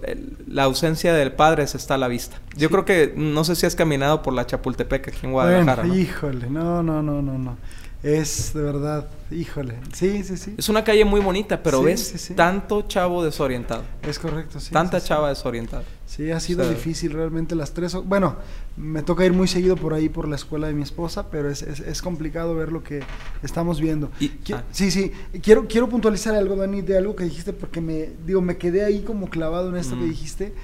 la 0.47 0.65
ausencia 0.65 1.15
del 1.15 1.33
padre 1.33 1.67
se 1.67 1.77
está 1.77 1.95
a 1.95 1.99
la 1.99 2.09
vista. 2.09 2.39
Yo 2.57 2.71
creo 2.71 2.85
que, 2.85 3.13
no 3.17 3.45
sé 3.45 3.57
si 3.57 3.67
has 3.67 3.75
caminado 3.75 4.23
por 4.23 4.35
la 4.35 4.47
Chapultepec 4.47 5.09
aquí 5.09 5.27
en 5.27 5.33
Guadalajara. 5.33 5.87
Híjole, 5.87 6.51
no, 6.51 6.83
no, 6.83 7.03
no, 7.03 7.23
no, 7.23 7.39
no. 7.39 7.57
Es 8.03 8.55
de 8.55 8.63
verdad, 8.63 9.09
híjole. 9.31 9.75
Sí, 9.93 10.25
sí, 10.25 10.39
sí. 10.39 10.55
Es 10.57 10.71
una 10.71 10.83
calle 10.83 11.05
muy 11.05 11.21
bonita, 11.21 11.63
pero 11.63 11.83
ves 11.83 12.33
tanto 12.35 12.83
chavo 12.83 13.23
desorientado. 13.23 13.83
Es 14.03 14.19
correcto, 14.19 14.59
sí. 14.59 14.73
Tanta 14.73 15.01
chava 15.03 15.29
desorientada. 15.29 15.85
Sí, 16.07 16.31
ha 16.31 16.41
sido 16.41 16.67
difícil 16.69 17.13
realmente 17.13 17.55
las 17.55 17.73
tres. 17.75 17.95
Bueno, 17.95 18.37
me 18.79 19.03
toca 19.03 19.27
ir 19.27 19.35
muy 19.35 19.47
seguido 19.49 19.77
por 19.77 19.93
ahí 19.93 20.09
por 20.09 20.27
la 20.27 20.37
escuela 20.37 20.67
de 20.67 20.73
mi 20.73 20.83
esposa, 20.83 21.31
pero 21.31 21.51
es, 21.51 21.63
es, 21.63 22.01
complicado 22.01 22.55
ver 22.55 22.73
lo 22.73 22.83
que 22.83 23.03
estamos 23.43 23.81
viendo. 23.81 24.11
Ah. 24.53 24.63
Sí, 24.73 24.91
sí. 24.91 25.13
Quiero, 25.43 25.69
quiero 25.69 25.89
puntualizar 25.89 26.35
algo, 26.35 26.57
Dani, 26.57 26.81
de 26.81 26.97
algo 26.97 27.15
que 27.15 27.25
dijiste, 27.25 27.53
porque 27.53 27.83
me, 27.83 28.09
digo, 28.27 28.41
me 28.41 28.57
quedé 28.57 28.83
ahí 28.83 29.03
como 29.03 29.29
clavado 29.29 29.69
en 29.69 29.77
esto 29.77 29.97
que 29.97 30.05
dijiste, 30.07 30.55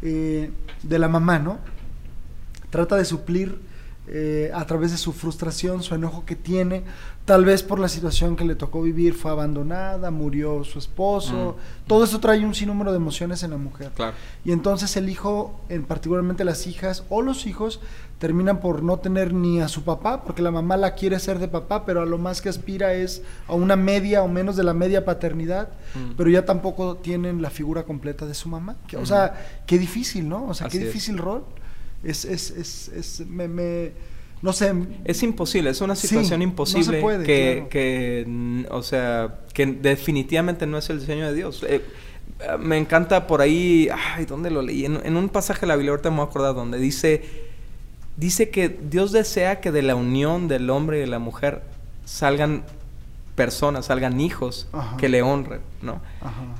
eh, 0.00 0.50
de 0.82 0.98
la 0.98 1.08
mamá, 1.08 1.38
¿no? 1.38 1.58
Trata 2.70 2.96
de 2.96 3.04
suplir 3.04 3.65
eh, 4.08 4.52
a 4.54 4.64
través 4.66 4.92
de 4.92 4.98
su 4.98 5.12
frustración, 5.12 5.82
su 5.82 5.94
enojo 5.94 6.24
que 6.24 6.36
tiene, 6.36 6.84
tal 7.24 7.44
vez 7.44 7.64
por 7.64 7.80
la 7.80 7.88
situación 7.88 8.36
que 8.36 8.44
le 8.44 8.54
tocó 8.54 8.80
vivir, 8.80 9.14
fue 9.14 9.32
abandonada, 9.32 10.12
murió 10.12 10.62
su 10.62 10.78
esposo, 10.78 11.56
mm. 11.58 11.88
todo 11.88 12.04
eso 12.04 12.20
trae 12.20 12.44
un 12.46 12.54
sinnúmero 12.54 12.92
de 12.92 12.98
emociones 12.98 13.42
en 13.42 13.50
la 13.50 13.56
mujer. 13.56 13.90
Y 14.44 14.52
entonces 14.52 14.96
el 14.96 15.08
hijo, 15.08 15.58
en 15.68 15.82
particularmente 15.82 16.44
las 16.44 16.68
hijas 16.68 17.02
o 17.08 17.20
los 17.20 17.46
hijos, 17.46 17.80
terminan 18.20 18.60
por 18.60 18.84
no 18.84 19.00
tener 19.00 19.34
ni 19.34 19.60
a 19.60 19.66
su 19.66 19.82
papá, 19.82 20.22
porque 20.22 20.40
la 20.40 20.52
mamá 20.52 20.76
la 20.76 20.94
quiere 20.94 21.18
ser 21.18 21.40
de 21.40 21.48
papá, 21.48 21.84
pero 21.84 22.00
a 22.00 22.06
lo 22.06 22.16
más 22.16 22.40
que 22.40 22.48
aspira 22.48 22.94
es 22.94 23.22
a 23.48 23.54
una 23.54 23.74
media 23.74 24.22
o 24.22 24.28
menos 24.28 24.54
de 24.54 24.62
la 24.62 24.72
media 24.72 25.04
paternidad, 25.04 25.70
mm. 25.96 26.12
pero 26.16 26.30
ya 26.30 26.44
tampoco 26.44 26.96
tienen 26.96 27.42
la 27.42 27.50
figura 27.50 27.82
completa 27.82 28.24
de 28.24 28.34
su 28.34 28.48
mamá. 28.48 28.76
o 28.96 29.04
sea, 29.04 29.62
qué 29.66 29.78
difícil, 29.78 30.28
¿no? 30.28 30.46
O 30.46 30.54
sea, 30.54 30.68
qué 30.68 30.78
difícil 30.78 31.18
rol 31.18 31.42
es, 32.04 32.24
es, 32.24 32.50
es, 32.50 32.88
es 32.88 33.26
me, 33.26 33.48
me, 33.48 33.92
no 34.42 34.52
sé. 34.52 34.72
Es 35.04 35.22
imposible, 35.22 35.70
es 35.70 35.80
una 35.80 35.96
situación 35.96 36.42
imposible 36.42 37.00
que, 37.24 37.66
que, 37.70 38.66
o 38.70 38.82
sea, 38.82 39.40
que 39.52 39.66
definitivamente 39.66 40.66
no 40.66 40.78
es 40.78 40.90
el 40.90 41.00
diseño 41.00 41.26
de 41.26 41.34
Dios. 41.34 41.64
Eh, 41.68 41.82
me 42.58 42.76
encanta 42.76 43.26
por 43.26 43.40
ahí, 43.40 43.88
ay, 44.14 44.26
¿dónde 44.26 44.50
lo 44.50 44.62
leí? 44.62 44.84
En, 44.84 45.16
un 45.16 45.28
pasaje 45.28 45.62
de 45.62 45.68
la 45.68 45.76
Biblia, 45.76 45.92
ahorita 45.92 46.10
me 46.10 46.16
voy 46.16 46.26
a 46.26 46.28
acordar 46.28 46.54
donde 46.54 46.78
dice, 46.78 47.22
dice 48.16 48.50
que 48.50 48.68
Dios 48.68 49.12
desea 49.12 49.60
que 49.60 49.72
de 49.72 49.82
la 49.82 49.94
unión 49.94 50.48
del 50.48 50.68
hombre 50.70 50.98
y 50.98 51.00
de 51.00 51.06
la 51.06 51.18
mujer 51.18 51.62
salgan 52.04 52.64
personas, 53.34 53.86
salgan 53.86 54.20
hijos 54.20 54.68
que 54.98 55.08
le 55.08 55.22
honren, 55.22 55.60
¿no? 55.82 56.00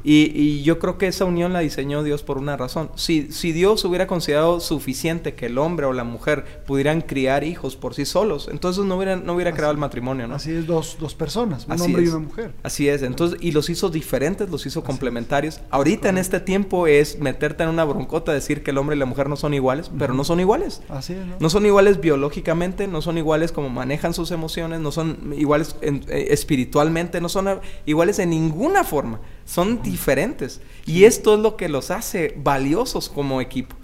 Y, 0.04 0.62
yo 0.62 0.78
creo 0.78 0.98
que 0.98 1.08
esa 1.08 1.24
unión 1.24 1.52
la 1.52 1.60
diseñó 1.60 2.02
Dios 2.02 2.22
por 2.22 2.38
una 2.38 2.56
razón. 2.56 2.90
Si, 2.94 3.32
si 3.32 3.52
Dios 3.52 3.84
hubiera 3.84 4.06
considerado 4.06 4.60
suficiente 4.60 5.34
que 5.34 5.46
el 5.46 5.58
hombre 5.58 5.86
o 5.86 5.92
la 5.92 6.04
mujer 6.04 6.62
pudieran 6.66 7.00
criar 7.00 7.44
hijos 7.44 7.76
por 7.76 7.94
sí 7.94 8.04
solos, 8.04 8.48
entonces 8.50 8.84
no 8.84 8.96
hubiera, 8.96 9.16
no 9.16 9.34
hubiera 9.34 9.52
creado 9.52 9.72
el 9.72 9.78
matrimonio, 9.78 10.26
¿no? 10.26 10.36
Así 10.36 10.52
es, 10.52 10.66
dos, 10.66 10.96
dos 11.00 11.14
personas, 11.14 11.66
un 11.66 11.80
hombre 11.80 12.04
y 12.04 12.08
una 12.08 12.18
mujer. 12.18 12.52
Así 12.62 12.88
es, 12.88 13.02
entonces, 13.02 13.38
y 13.40 13.52
los 13.52 13.68
hizo 13.68 13.88
diferentes, 13.88 14.48
los 14.50 14.64
hizo 14.66 14.82
complementarios. 14.84 15.60
Ahorita 15.70 16.08
en 16.08 16.18
este 16.18 16.40
tiempo 16.40 16.86
es 16.86 17.18
meterte 17.18 17.64
en 17.64 17.70
una 17.70 17.84
broncota, 17.84 18.32
decir 18.32 18.62
que 18.62 18.70
el 18.70 18.78
hombre 18.78 18.96
y 18.96 18.98
la 18.98 19.06
mujer 19.06 19.28
no 19.28 19.36
son 19.36 19.54
iguales, 19.54 19.90
pero 19.98 20.14
no 20.14 20.24
son 20.24 20.40
iguales. 20.40 20.82
Así 20.88 21.14
es, 21.14 21.26
¿no? 21.26 21.36
¿no? 21.38 21.50
son 21.50 21.66
iguales 21.66 22.00
biológicamente, 22.00 22.86
no 22.86 23.02
son 23.02 23.18
iguales 23.18 23.52
como 23.52 23.70
manejan 23.70 24.14
sus 24.14 24.30
emociones, 24.30 24.80
no 24.80 24.92
son 24.92 25.34
iguales 25.36 25.76
en, 25.80 26.04
eh, 26.08 26.28
espiritualmente, 26.30 27.20
no 27.20 27.28
son 27.28 27.60
iguales 27.86 28.18
en 28.18 28.30
ninguna 28.30 28.84
forma 28.84 29.20
son 29.46 29.82
diferentes. 29.82 30.60
Y 30.84 31.04
esto 31.04 31.34
es 31.34 31.40
lo 31.40 31.56
que 31.56 31.70
los 31.70 31.90
hace 31.90 32.34
valiosos 32.36 33.08
como 33.08 33.40
equipo. 33.40 33.74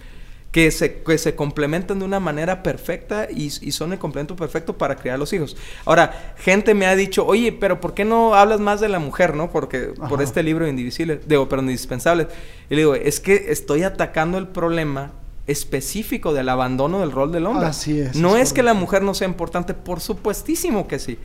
Que 0.51 0.71
se, 0.71 1.03
que 1.03 1.17
se 1.17 1.35
complementan 1.35 1.99
de 1.99 2.05
una 2.05 2.21
manera 2.21 2.63
perfecta 2.63 3.27
y, 3.31 3.49
son 3.49 3.95
el 3.95 3.99
complemento 3.99 4.37
perfecto 4.37 4.77
para 4.77 4.97
criar 4.97 5.19
los 5.19 5.33
hijos. 5.33 5.57
Ahora, 5.87 6.35
gente 6.37 6.75
me 6.75 6.85
ha 6.85 6.95
dicho, 6.95 7.25
oye, 7.25 7.53
pero 7.53 7.81
¿por 7.81 7.95
qué 7.95 8.05
no 8.05 8.35
hablas 8.35 8.61
más 8.61 8.79
de 8.79 8.91
la 8.91 8.99
mujer, 8.99 9.35
no? 9.35 9.51
Porque 9.51 9.95
por 10.11 10.21
este 10.21 10.43
libro 10.43 10.69
indivisible, 10.69 11.21
digo, 11.27 11.49
pero 11.49 11.63
indispensable. 11.63 12.29
Y 12.69 12.75
le 12.75 12.83
digo, 12.83 12.95
es 12.95 13.19
que 13.19 13.47
estoy 13.49 13.83
atacando 13.83 14.37
el 14.37 14.47
problema 14.47 15.13
específico 15.47 16.33
del 16.33 16.49
abandono 16.49 17.01
del 17.01 17.11
rol 17.11 17.33
del 17.33 17.47
hombre. 17.47 17.67
Así 17.67 17.99
es. 17.99 18.17
No 18.17 18.37
es, 18.37 18.53
que 18.53 18.63
la 18.63 18.75
mujer 18.75 19.03
no 19.03 19.15
sea 19.15 19.27
importante, 19.27 19.75
por 19.75 20.01
supuestísimo 20.01 20.87
que 20.87 20.99
sí. 20.99 21.19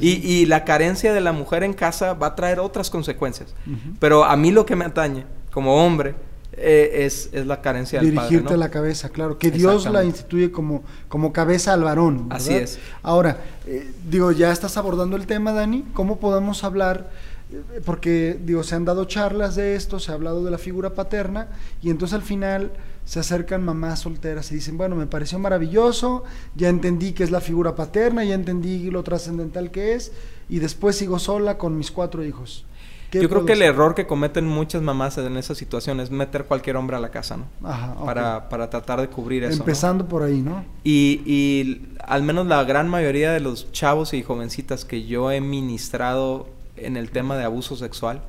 y, 0.00 0.46
la 0.46 0.64
carencia 0.64 1.12
de 1.12 1.20
la 1.20 1.32
mujer 1.32 1.64
en 1.64 1.72
casa 1.72 2.14
va 2.14 2.28
a 2.28 2.34
traer 2.34 2.60
otras 2.60 2.90
consecuencias. 2.90 3.54
Pero 3.98 4.24
a 4.24 4.36
mí 4.36 4.52
lo 4.52 4.64
que 4.64 4.76
me 4.76 4.84
atañe 4.84 5.24
como 5.50 5.84
hombre 5.84 6.14
eh, 6.56 7.04
es, 7.04 7.30
es, 7.32 7.46
la 7.46 7.60
carencia 7.60 8.00
del 8.00 8.10
Dirigirte 8.10 8.56
la 8.56 8.70
cabeza, 8.70 9.08
claro. 9.08 9.38
Que 9.38 9.50
Dios 9.50 9.86
la 9.90 10.04
instituye 10.04 10.52
como, 10.52 10.84
como 11.08 11.32
cabeza 11.32 11.72
al 11.72 11.82
varón. 11.82 12.28
Así 12.30 12.54
es. 12.54 12.78
Ahora, 13.02 13.38
eh, 13.66 13.90
digo, 14.08 14.30
ya 14.30 14.52
estás 14.52 14.76
abordando 14.76 15.16
el 15.16 15.26
tema, 15.26 15.52
Dani. 15.52 15.84
¿Cómo 15.94 16.18
podemos 16.18 16.62
hablar? 16.62 17.10
Eh, 17.52 17.80
porque, 17.84 18.38
digo, 18.44 18.62
se 18.62 18.76
han 18.76 18.84
dado 18.84 19.04
charlas 19.06 19.56
de 19.56 19.74
esto, 19.74 19.98
se 19.98 20.12
ha 20.12 20.14
hablado 20.14 20.44
de 20.44 20.50
la 20.50 20.58
figura 20.58 20.90
paterna, 20.90 21.48
y 21.82 21.90
entonces 21.90 22.14
al 22.14 22.22
final 22.22 22.72
se 23.04 23.20
acercan 23.20 23.64
mamás 23.64 24.00
solteras 24.00 24.50
y 24.52 24.56
dicen, 24.56 24.78
bueno, 24.78 24.96
me 24.96 25.06
pareció 25.06 25.38
maravilloso, 25.38 26.24
ya 26.54 26.68
entendí 26.68 27.12
que 27.12 27.24
es 27.24 27.30
la 27.30 27.40
figura 27.40 27.74
paterna, 27.74 28.24
ya 28.24 28.34
entendí 28.34 28.90
lo 28.90 29.02
trascendental 29.02 29.70
que 29.70 29.94
es, 29.94 30.12
y 30.48 30.58
después 30.58 30.96
sigo 30.96 31.18
sola 31.18 31.58
con 31.58 31.76
mis 31.76 31.90
cuatro 31.90 32.24
hijos. 32.24 32.64
Yo 33.12 33.28
creo 33.28 33.44
que 33.44 33.52
el 33.52 33.62
error 33.62 33.94
que 33.94 34.06
cometen 34.06 34.46
muchas 34.46 34.82
mamás 34.82 35.18
en 35.18 35.36
esa 35.36 35.54
situación 35.54 36.00
es 36.00 36.10
meter 36.10 36.46
cualquier 36.46 36.76
hombre 36.76 36.96
a 36.96 36.98
la 37.00 37.10
casa, 37.10 37.36
¿no? 37.36 37.46
Ajá, 37.62 37.94
para, 38.04 38.48
para, 38.48 38.70
tratar 38.70 39.00
de 39.00 39.08
cubrir 39.08 39.44
eso. 39.44 39.60
Empezando 39.60 40.08
por 40.08 40.24
ahí, 40.24 40.40
¿no? 40.40 40.64
Y, 40.82 41.22
y 41.24 41.86
al 42.00 42.24
menos 42.24 42.46
la 42.46 42.64
gran 42.64 42.88
mayoría 42.88 43.32
de 43.32 43.38
los 43.38 43.70
chavos 43.70 44.14
y 44.14 44.22
jovencitas 44.24 44.84
que 44.84 45.04
yo 45.04 45.30
he 45.30 45.40
ministrado 45.40 46.48
en 46.76 46.96
el 46.96 47.10
tema 47.10 47.36
de 47.36 47.44
abuso 47.44 47.76
sexual, 47.76 48.22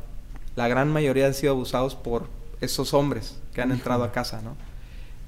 la 0.55 0.67
gran 0.67 0.91
mayoría 0.91 1.25
han 1.25 1.33
sido 1.33 1.53
abusados 1.53 1.95
por 1.95 2.27
esos 2.61 2.93
hombres 2.93 3.37
que 3.53 3.61
han 3.61 3.71
entrado 3.71 4.03
a 4.03 4.11
casa, 4.11 4.41
¿no? 4.41 4.55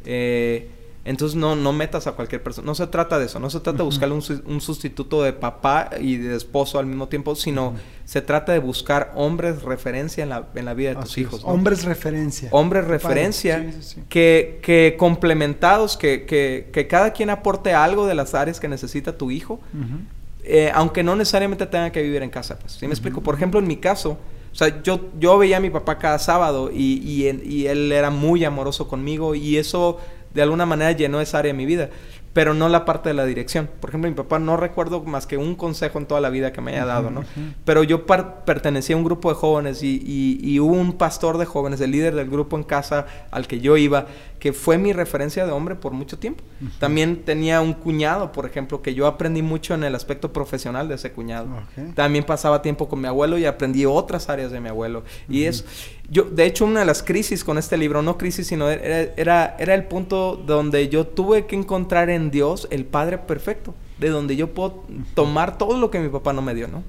Eh, 0.06 0.70
entonces 1.08 1.38
no, 1.38 1.56
no 1.56 1.72
metas 1.72 2.06
a 2.06 2.12
cualquier 2.12 2.44
persona. 2.44 2.66
No 2.66 2.76
se 2.76 2.86
trata 2.86 3.18
de 3.18 3.28
eso. 3.28 3.40
No 3.40 3.50
se 3.50 3.62
trata 3.62 3.78
de 3.78 3.84
buscar 3.86 4.12
un, 4.12 4.22
sustituto 4.62 5.24
de 5.24 5.32
papá 5.32 5.92
y 6.02 6.18
de 6.18 6.36
esposo 6.36 6.80
al 6.80 6.86
mismo 6.86 7.08
tiempo, 7.08 7.34
sino 7.34 7.76
se 8.04 8.22
trata 8.22 8.52
de 8.52 8.60
buscar 8.60 9.14
hombres 9.16 9.62
referencia 9.62 10.22
en 10.24 10.30
la, 10.30 10.48
en 10.54 10.66
la 10.66 10.74
vida 10.74 10.90
de 10.90 10.96
tus 10.98 11.18
hijos. 11.18 11.44
Hombres 11.46 11.86
referencia. 11.86 12.50
Hombres 12.52 12.86
referencia 12.86 13.74
Que, 14.10 14.60
que 14.62 14.96
complementados, 15.00 15.96
que, 15.96 16.26
que, 16.26 16.68
que, 16.74 16.88
cada 16.88 17.14
quien 17.14 17.30
aporte 17.30 17.74
algo 17.74 18.06
de 18.06 18.14
las 18.14 18.34
áreas 18.34 18.60
que 18.60 18.68
necesita 18.68 19.18
tu 19.18 19.32
hijo, 19.32 19.62
eh, 20.44 20.72
aunque 20.76 21.04
no 21.04 21.16
necesariamente 21.16 21.66
tenga 21.68 21.90
que 21.90 22.02
vivir 22.02 22.22
en 22.22 22.30
casa. 22.30 22.60
Pues. 22.60 22.74
¿Sí 22.74 22.86
me 22.86 22.94
explico? 22.94 23.22
Por 23.22 23.34
ejemplo, 23.34 23.62
en 23.62 23.68
mi 23.68 23.78
caso, 23.78 24.18
O 24.52 24.56
sea, 24.56 24.82
yo, 24.84 25.10
yo 25.20 25.38
veía 25.38 25.58
a 25.58 25.60
mi 25.60 25.70
papá 25.70 25.98
cada 25.98 26.20
sábado 26.20 26.72
y, 26.74 27.02
y, 27.04 27.30
y 27.46 27.68
él 27.68 27.92
era 27.92 28.10
muy 28.10 28.44
amoroso 28.44 28.88
conmigo 28.88 29.36
y 29.36 29.58
eso 29.58 30.00
de 30.34 30.42
alguna 30.42 30.66
manera 30.66 30.92
llenó 30.92 31.22
esa 31.22 31.40
área 31.40 31.52
de 31.52 31.58
mi 31.58 31.66
vida 31.66 31.90
pero 32.38 32.54
no 32.54 32.70
la 32.70 32.86
parte 32.86 33.10
de 33.10 33.16
la 33.16 33.26
dirección. 33.26 33.68
Por 33.80 33.90
ejemplo, 33.90 34.12
mi 34.12 34.16
papá 34.16 34.38
no 34.38 34.58
recuerdo 34.58 35.02
más 35.02 35.26
que 35.26 35.38
un 35.38 35.56
consejo 35.56 35.98
en 35.98 36.06
toda 36.06 36.22
la 36.22 36.30
vida 36.30 36.52
que 36.54 36.62
me 36.62 36.74
haya 36.74 36.86
dado, 36.86 37.10
¿no? 37.10 37.24
Pero 37.66 37.82
yo 37.82 38.06
pertenecía 38.06 38.96
a 38.96 39.00
un 39.00 39.04
grupo 39.04 39.30
de 39.30 39.36
jóvenes 39.36 39.82
y, 39.82 40.38
y, 40.40 40.60
hubo 40.60 40.74
un 40.74 40.94
pastor 40.94 41.40
de 41.40 41.46
jóvenes, 41.46 41.82
el 41.82 41.90
líder 41.90 42.14
del 42.14 42.30
grupo 42.30 42.56
en 42.56 42.62
casa 42.62 43.08
al 43.32 43.48
que 43.48 43.60
yo 43.60 43.76
iba, 43.76 44.06
que 44.48 44.54
fue 44.54 44.78
mi 44.78 44.94
referencia 44.94 45.46
de 45.46 45.52
hombre 45.52 45.76
por 45.76 45.92
mucho 45.92 46.20
tiempo. 46.20 46.42
También 46.80 47.26
tenía 47.26 47.60
un 47.60 47.74
cuñado, 47.74 48.32
por 48.32 48.46
ejemplo, 48.46 48.82
que 48.82 48.94
yo 48.94 49.06
aprendí 49.06 49.42
mucho 49.42 49.74
en 49.74 49.84
el 49.84 49.94
aspecto 49.94 50.32
profesional 50.32 50.88
de 50.88 50.96
ese 50.96 51.12
cuñado. 51.12 51.50
También 51.96 52.24
pasaba 52.24 52.62
tiempo 52.62 52.88
con 52.88 53.02
mi 53.02 53.08
abuelo 53.10 53.38
y 53.38 53.44
aprendí 53.44 53.86
otras 53.86 54.30
áreas 54.30 54.50
de 54.50 54.62
mi 54.62 54.70
abuelo. 54.70 55.04
Y 55.28 55.44
es, 55.44 55.66
yo, 56.10 56.24
de 56.24 56.46
hecho, 56.46 56.64
una 56.64 56.80
de 56.80 56.86
las 56.86 57.04
crisis 57.04 57.44
con 57.44 57.58
este 57.58 57.76
libro, 57.76 58.02
no 58.02 58.18
crisis, 58.18 58.48
sino 58.48 58.70
era, 58.70 59.12
era, 59.18 59.58
era 59.60 59.74
el 59.74 59.84
punto 59.84 60.38
donde 60.38 60.88
yo 60.88 61.06
tuve 61.06 61.46
que 61.46 61.58
encontrar 61.58 62.10
en 62.10 62.32
Dios 62.32 62.70
el 62.72 62.86
Padre 62.86 63.18
perfecto 63.18 63.74
de 63.98 64.10
donde 64.10 64.38
yo 64.38 64.54
puedo 64.54 64.86
tomar 65.14 65.58
todo 65.58 65.78
lo 65.78 65.92
que 65.92 66.00
mi 66.00 66.08
papá 66.08 66.32
no 66.32 66.42
me 66.42 66.54
dio, 66.54 66.68
¿no? 66.68 66.84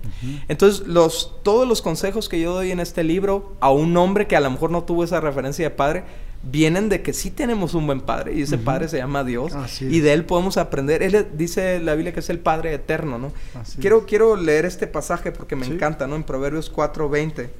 Entonces, 0.46 0.86
los, 0.86 1.34
todos 1.42 1.66
los 1.66 1.82
consejos 1.82 2.28
que 2.28 2.38
yo 2.38 2.52
doy 2.52 2.70
en 2.70 2.80
este 2.80 3.02
libro 3.02 3.54
a 3.61 3.70
un 3.70 3.96
hombre 3.96 4.26
que 4.26 4.36
a 4.36 4.40
lo 4.40 4.50
mejor 4.50 4.70
no 4.70 4.84
tuvo 4.84 5.04
esa 5.04 5.20
referencia 5.20 5.64
de 5.64 5.74
padre, 5.74 6.04
vienen 6.43 6.89
de 6.89 7.03
que 7.03 7.12
sí 7.12 7.30
tenemos 7.30 7.74
un 7.74 7.86
buen 7.86 8.01
padre 8.01 8.34
y 8.34 8.43
ese 8.43 8.59
padre 8.59 8.89
se 8.89 8.99
llama 8.99 9.24
Dios 9.24 9.53
y 9.80 10.01
de 10.01 10.12
él 10.12 10.24
podemos 10.24 10.57
aprender. 10.57 11.03
Él 11.03 11.26
dice 11.34 11.80
la 11.80 11.95
Biblia 11.95 12.12
que 12.12 12.20
es 12.20 12.30
el 12.30 12.39
Padre 12.39 12.74
eterno, 12.74 13.18
¿no? 13.18 13.32
quiero, 13.80 14.07
quiero 14.07 14.36
leer 14.36 14.64
este 14.64 14.86
pasaje 14.86 15.32
porque 15.32 15.57
me 15.57 15.66
encanta, 15.66 16.07
¿no? 16.07 16.16
En 16.16 16.22
Proverbios 16.22 16.70
4, 16.70 17.09
20, 17.09 17.51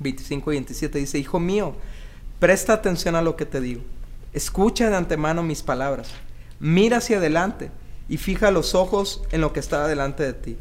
25 0.00 0.52
y 0.52 0.56
27 0.56 0.98
dice, 0.98 1.18
Hijo 1.18 1.38
mío, 1.38 1.74
presta 2.38 2.72
atención 2.72 3.14
a 3.14 3.22
lo 3.22 3.36
que 3.36 3.46
te 3.46 3.60
digo. 3.60 3.82
Escucha 4.32 4.90
de 4.90 4.96
antemano 4.96 5.42
mis 5.42 5.62
palabras. 5.62 6.10
Mira 6.58 6.98
hacia 6.98 7.18
adelante 7.18 7.70
y 8.08 8.16
fija 8.16 8.50
los 8.50 8.74
ojos 8.74 9.22
en 9.30 9.40
lo 9.40 9.52
que 9.52 9.60
está 9.60 9.86
delante 9.86 10.24
de 10.24 10.32
ti. 10.32 10.56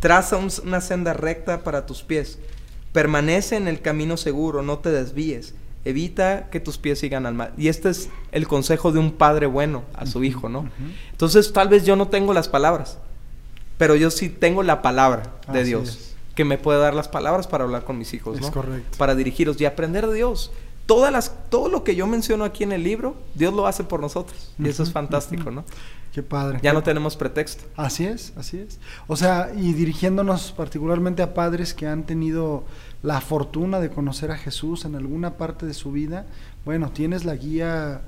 Traza 0.00 0.36
una 0.36 0.80
senda 0.80 1.12
recta 1.12 1.64
para 1.64 1.86
tus 1.86 2.02
pies. 2.02 2.38
Permanece 2.92 3.56
en 3.56 3.66
el 3.66 3.80
camino 3.80 4.16
seguro, 4.16 4.62
no 4.62 4.78
te 4.78 4.90
desvíes 4.90 5.54
evita 5.84 6.48
que 6.50 6.60
tus 6.60 6.78
pies 6.78 6.98
sigan 6.98 7.26
al 7.26 7.34
mal. 7.34 7.52
Y 7.56 7.68
este 7.68 7.90
es 7.90 8.08
el 8.32 8.48
consejo 8.48 8.92
de 8.92 8.98
un 8.98 9.12
padre 9.12 9.46
bueno 9.46 9.84
a 9.94 10.06
su 10.06 10.24
hijo, 10.24 10.48
¿no? 10.48 10.68
Entonces, 11.12 11.52
tal 11.52 11.68
vez 11.68 11.84
yo 11.84 11.96
no 11.96 12.08
tengo 12.08 12.32
las 12.32 12.48
palabras, 12.48 12.98
pero 13.78 13.94
yo 13.94 14.10
sí 14.10 14.28
tengo 14.28 14.62
la 14.62 14.82
palabra 14.82 15.34
de 15.52 15.64
Dios, 15.64 16.14
que 16.34 16.44
me 16.44 16.58
puede 16.58 16.80
dar 16.80 16.94
las 16.94 17.08
palabras 17.08 17.46
para 17.46 17.64
hablar 17.64 17.84
con 17.84 17.98
mis 17.98 18.14
hijos, 18.14 18.40
¿no? 18.40 18.50
correcto. 18.50 18.98
Para 18.98 19.14
dirigirlos 19.14 19.60
y 19.60 19.66
aprender 19.66 20.06
de 20.06 20.14
Dios. 20.14 20.52
Todas 20.86 21.10
las, 21.10 21.32
todo 21.48 21.68
lo 21.68 21.82
que 21.82 21.94
yo 21.94 22.06
menciono 22.06 22.44
aquí 22.44 22.62
en 22.62 22.72
el 22.72 22.82
libro, 22.82 23.16
Dios 23.34 23.54
lo 23.54 23.66
hace 23.66 23.84
por 23.84 24.00
nosotros. 24.00 24.52
Y 24.58 24.68
eso 24.68 24.82
es 24.82 24.92
fantástico, 24.92 25.50
¿no? 25.50 25.64
Qué 26.14 26.22
padre. 26.22 26.60
Ya 26.62 26.72
no 26.72 26.82
tenemos 26.82 27.16
pretexto. 27.16 27.64
Así 27.74 28.04
es, 28.04 28.32
así 28.36 28.58
es. 28.58 28.78
O 29.08 29.16
sea, 29.16 29.50
y 29.56 29.72
dirigiéndonos 29.72 30.52
particularmente 30.52 31.22
a 31.22 31.34
padres 31.34 31.74
que 31.74 31.88
han 31.88 32.04
tenido 32.04 32.64
la 33.04 33.20
fortuna 33.20 33.80
de 33.80 33.90
conocer 33.90 34.30
a 34.30 34.38
Jesús 34.38 34.86
en 34.86 34.94
alguna 34.96 35.36
parte 35.36 35.66
de 35.66 35.74
su 35.74 35.92
vida, 35.92 36.24
bueno, 36.64 36.90
tienes 36.90 37.26
la 37.26 37.36
guía, 37.36 38.00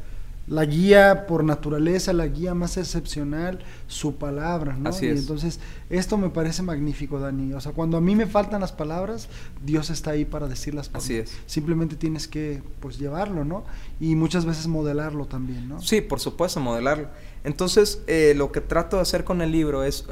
la 0.48 0.64
guía 0.64 1.26
por 1.26 1.42
naturaleza, 1.42 2.12
la 2.12 2.26
guía 2.28 2.54
más 2.54 2.76
excepcional, 2.76 3.58
su 3.88 4.14
palabra, 4.14 4.76
¿no? 4.76 4.90
Así 4.90 5.06
es. 5.06 5.20
entonces, 5.20 5.58
esto 5.90 6.16
me 6.18 6.30
parece 6.30 6.62
magnífico, 6.62 7.18
Dani. 7.18 7.52
O 7.52 7.60
sea, 7.60 7.72
cuando 7.72 7.96
a 7.96 8.00
mí 8.00 8.14
me 8.14 8.26
faltan 8.26 8.60
las 8.60 8.70
palabras, 8.70 9.28
Dios 9.64 9.90
está 9.90 10.12
ahí 10.12 10.24
para 10.24 10.46
decirlas. 10.46 10.90
Así 10.92 11.16
es. 11.16 11.36
Simplemente 11.46 11.96
tienes 11.96 12.28
que, 12.28 12.62
pues, 12.78 12.98
llevarlo, 12.98 13.44
¿no? 13.44 13.64
Y 13.98 14.14
muchas 14.14 14.44
veces 14.44 14.68
modelarlo 14.68 15.26
también, 15.26 15.68
¿no? 15.68 15.80
Sí, 15.82 16.00
por 16.00 16.20
supuesto, 16.20 16.60
modelarlo. 16.60 17.08
Entonces, 17.42 18.02
eh, 18.06 18.34
lo 18.36 18.52
que 18.52 18.60
trato 18.60 18.96
de 18.96 19.02
hacer 19.02 19.24
con 19.24 19.42
el 19.42 19.50
libro 19.50 19.82
es 19.82 20.06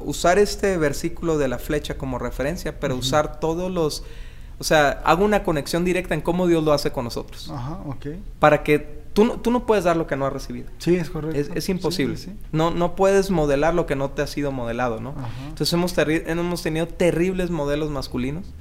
usar 0.00 0.38
este 0.38 0.76
versículo 0.76 1.38
de 1.38 1.48
la 1.48 1.58
flecha 1.58 1.96
como 1.96 2.18
referencia, 2.18 2.78
pero 2.78 2.96
usar 2.96 3.40
todos 3.40 3.70
los... 3.70 4.04
O 4.58 4.64
sea, 4.64 5.00
hago 5.04 5.24
una 5.24 5.42
conexión 5.44 5.84
directa 5.84 6.14
en 6.14 6.20
cómo 6.20 6.46
Dios 6.46 6.62
lo 6.62 6.72
hace 6.72 6.92
con 6.92 7.04
nosotros. 7.04 7.50
Ajá, 7.50 7.80
ok. 7.86 8.06
Para 8.38 8.62
que 8.62 9.01
tú 9.12 9.24
no, 9.24 9.40
tú 9.40 9.50
no 9.50 9.66
puedes 9.66 9.84
dar 9.84 9.96
lo 9.96 10.06
que 10.06 10.16
no 10.16 10.26
has 10.26 10.32
recibido. 10.32 10.68
Sí, 10.78 10.96
es 10.96 11.10
correcto. 11.10 11.52
Es, 11.54 11.68
imposible. 11.68 12.16
No, 12.52 12.70
no 12.70 12.94
puedes 12.96 13.30
modelar 13.30 13.74
lo 13.74 13.86
que 13.86 13.96
no 13.96 14.10
te 14.10 14.22
ha 14.22 14.26
sido 14.26 14.52
modelado, 14.52 15.00
¿no? 15.00 15.14
Entonces 15.48 15.72
hemos, 15.72 15.96
hemos 15.96 16.62
tenido 16.62 16.88
terribles 16.88 17.50
modelos 17.50 17.90
masculinos 17.90 18.52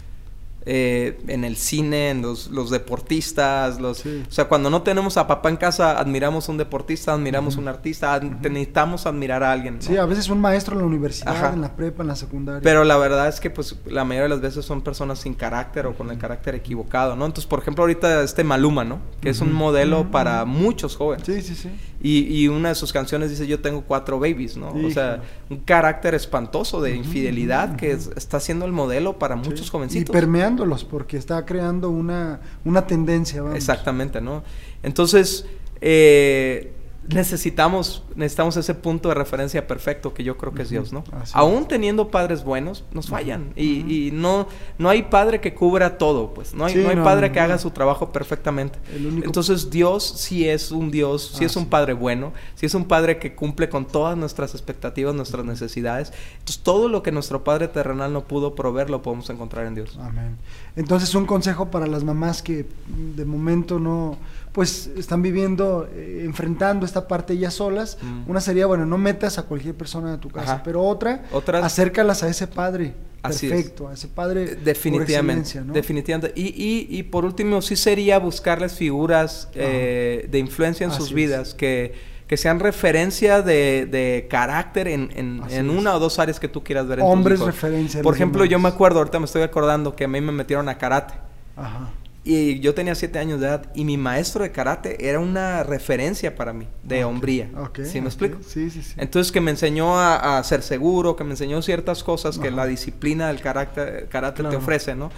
eh, 0.66 1.20
en 1.28 1.44
el 1.44 1.58
cine, 1.58 2.12
en 2.12 2.22
los, 2.22 2.52
los 2.52 2.70
deportistas, 2.70 3.80
los, 3.80 4.06
o 4.06 4.32
sea, 4.32 4.46
cuando 4.46 4.70
no 4.70 4.84
tenemos 4.84 5.18
a 5.18 5.28
papá 5.28 5.50
en 5.50 5.58
casa, 5.58 6.00
admiramos 6.00 6.48
a 6.48 6.52
un 6.52 6.58
deportista, 6.58 7.14
admiramos 7.14 7.58
a 7.58 7.60
un 7.60 7.68
artista, 7.68 8.20
necesitamos 8.20 9.06
admirar 9.06 9.44
a 9.44 9.52
alguien. 9.52 9.82
Sí, 9.82 9.98
a 9.98 10.06
veces 10.06 10.30
un 10.30 10.40
maestro 10.40 10.76
en 10.76 10.82
la 10.82 10.88
universidad, 10.88 11.54
en 11.54 11.62
la 11.62 11.76
prepa, 11.76 12.04
en 12.04 12.10
la 12.10 12.16
secundaria. 12.16 12.62
Pero 12.62 12.84
la 12.84 12.98
verdad 12.98 13.28
es 13.28 13.40
que 13.40 13.50
pues 13.50 13.76
la 13.86 14.04
mayoría 14.04 14.24
de 14.24 14.30
las 14.30 14.42
veces 14.42 14.66
son 14.66 14.82
personas 14.82 15.20
sin 15.20 15.34
carácter 15.34 15.88
o 15.88 15.96
con 15.96 16.12
el 16.12 16.18
carácter 16.18 16.56
equivocado, 16.56 17.16
¿no? 17.16 17.26
Entonces, 17.26 17.48
por 17.48 17.60
ejemplo, 17.60 17.84
ahorita 17.84 18.24
este 18.24 18.44
Maluma, 18.44 18.84
¿no? 18.84 19.00
Que 19.20 19.30
es 19.30 19.42
un 19.42 19.54
modelo 19.54 20.12
para 20.12 20.46
muchos 20.46 20.96
jóvenes. 20.96 21.26
Sí, 21.26 21.42
sí, 21.42 21.56
sí. 21.56 21.70
Y, 22.02 22.44
y, 22.44 22.48
una 22.48 22.70
de 22.70 22.76
sus 22.76 22.92
canciones 22.92 23.30
dice, 23.30 23.46
yo 23.46 23.60
tengo 23.60 23.82
cuatro 23.82 24.20
babies, 24.20 24.58
¿no? 24.58 24.74
O 24.74 24.90
sea, 24.90 25.22
un 25.50 25.58
carácter 25.58 26.16
espantoso 26.16 26.82
de 26.82 26.96
infidelidad 26.96 27.76
que 27.76 27.92
está 27.92 28.40
siendo 28.40 28.66
el 28.66 28.72
modelo 28.72 29.20
para 29.20 29.36
muchos 29.36 29.70
jovencitos. 29.70 30.10
Y 30.10 30.12
permeándolos, 30.12 30.84
porque 30.84 31.18
está 31.18 31.46
creando 31.46 31.90
una, 31.90 32.40
una 32.66 32.88
tendencia. 32.88 33.44
Exactamente, 33.54 34.20
¿no? 34.20 34.44
Entonces, 34.82 35.46
eh, 35.80 36.74
necesitamos, 37.08 38.04
necesitamos 38.16 38.58
ese 38.58 38.76
punto 38.76 39.10
de 39.10 39.16
referencia 39.16 39.66
perfecto 39.68 40.14
que 40.14 40.24
yo 40.24 40.38
creo 40.38 40.54
que 40.54 40.62
es 40.62 40.70
Dios, 40.70 40.94
¿no? 40.94 41.04
Aún 41.34 41.68
teniendo 41.68 42.12
padres 42.12 42.44
buenos, 42.44 42.86
nos 42.92 43.08
fallan. 43.08 43.54
y, 43.56 44.08
y, 44.08 44.12
no, 44.12 44.48
no 44.78 44.90
hay 44.90 45.04
padre 45.04 45.42
que 45.42 45.54
cubra 45.54 45.98
todo, 45.98 46.34
pues. 46.34 46.54
No 46.54 46.66
hay, 46.66 46.76
no 46.76 46.90
hay 46.90 46.98
padre 46.98 47.32
que 47.32 47.40
haga 47.40 47.58
su 47.58 47.72
trabajo 47.72 48.12
perfectamente. 48.12 48.80
Entonces 49.24 49.70
Dios 49.70 50.04
sí 50.18 50.48
es 50.48 50.72
un 50.72 50.92
Dios, 50.92 51.34
sí 51.36 51.46
es 51.46 51.56
un 51.56 51.68
padre 51.68 51.94
bueno, 51.94 52.34
sí 52.56 52.66
es 52.66 52.76
un 52.76 52.86
padre 52.86 53.18
que 53.18 53.36
cumple 53.36 53.70
con 53.70 53.86
todas 53.86 54.18
nuestras 54.18 54.54
expectativas, 54.54 55.16
nuestras 55.16 55.46
necesidades. 55.46 56.14
Entonces 56.34 56.60
todo 56.60 56.88
lo 56.88 57.04
que 57.04 57.12
nuestro 57.12 57.44
Padre 57.44 57.68
terrenal 57.68 58.14
no 58.14 58.26
pudo 58.26 58.56
proveer, 58.56 58.90
lo 58.90 59.02
podemos 59.02 59.30
encontrar 59.30 59.66
en 59.66 59.76
Dios. 59.76 59.98
Amén. 60.00 60.38
Entonces 60.76 61.14
un 61.16 61.26
consejo 61.26 61.72
para 61.72 61.88
las 61.88 62.04
mamás 62.04 62.42
que 62.42 62.68
de 63.16 63.26
momento 63.26 63.80
no 63.80 64.18
pues 64.52 64.90
están 64.98 65.22
viviendo, 65.22 65.88
eh, 65.94 66.24
enfrentando 66.26 66.86
esta 66.86 67.08
parte 67.08 67.38
ya 67.38 67.52
solas. 67.52 67.98
Mm. 68.02 68.30
Una 68.30 68.42
sería, 68.42 68.66
bueno, 68.66 68.86
no 68.86 68.98
metas 68.98 69.38
a 69.38 69.44
cualquier 69.44 69.76
persona 69.76 70.14
a 70.14 70.20
tu 70.20 70.30
casa, 70.30 70.62
pero 70.64 70.84
otra, 70.84 71.24
acércalas 71.64 72.24
a 72.24 72.28
ese 72.28 72.48
padre. 72.48 72.94
perfecto, 73.22 73.88
a 73.88 73.94
ese 73.94 74.08
padre. 74.10 74.56
Definitivamente. 74.56 75.62
Definitivamente. 75.68 76.34
Y, 76.36 76.48
y, 76.48 76.88
y, 76.90 77.04
por 77.04 77.24
último, 77.24 77.62
sí 77.62 77.76
sería 77.76 78.20
buscarles 78.20 78.74
figuras 78.74 79.48
eh, 79.54 80.28
de 80.30 80.40
influencia 80.40 80.86
en 80.86 80.92
sus 80.92 81.14
vidas 81.14 81.54
que, 81.54 81.94
que 82.28 82.36
sean 82.36 82.60
referencia 82.60 83.42
de, 83.42 83.88
de 83.90 84.28
carácter 84.30 84.90
en, 84.90 85.12
en, 85.16 85.44
en 85.50 85.70
una 85.70 85.96
o 85.96 86.00
dos 86.00 86.20
áreas 86.20 86.42
que 86.42 86.50
tú 86.50 86.62
quieras 86.62 86.88
ver 86.88 87.00
en 87.00 87.06
Hombres 87.06 87.40
referencia. 87.40 88.02
Por 88.02 88.16
ejemplo, 88.16 88.44
yo 88.44 88.60
me 88.60 88.68
acuerdo, 88.68 89.00
ahorita 89.00 89.18
me 89.20 89.26
estoy 89.26 89.44
acordando 89.44 89.96
que 89.96 90.04
a 90.04 90.08
mí 90.10 90.20
me 90.20 90.34
metieron 90.34 90.68
a 90.68 90.78
karate. 90.78 91.14
Ajá. 91.56 91.90
Y 92.24 92.60
yo 92.60 92.76
tenía 92.76 92.94
siete 92.94 93.18
años 93.18 93.40
de 93.40 93.48
edad 93.48 93.72
y 93.74 93.84
mi 93.84 93.98
maestro 93.98 94.44
de 94.44 94.52
karate 94.52 95.10
era 95.10 95.20
una 95.20 95.64
referencia 95.64 96.36
para 96.36 96.54
mí 96.54 96.68
de 96.84 97.04
hombría. 97.04 97.50
¿Sí 97.84 98.00
me 98.00 98.08
explico? 98.08 98.38
Sí, 98.48 98.70
sí, 98.70 98.84
sí. 98.84 98.94
Entonces 98.98 99.32
que 99.32 99.42
me 99.42 99.50
enseñó 99.50 100.00
a, 100.00 100.44
ser 100.44 100.62
seguro, 100.62 101.16
que 101.16 101.24
me 101.24 101.32
enseñó 101.32 101.62
ciertas 101.64 102.04
cosas 102.04 102.38
que 102.38 102.52
la 102.52 102.68
disciplina 102.68 103.30
del 103.30 103.42
carácter, 103.42 104.08
karate 104.10 104.44
te 104.44 104.56
ofrece, 104.56 104.94
¿no? 104.94 105.12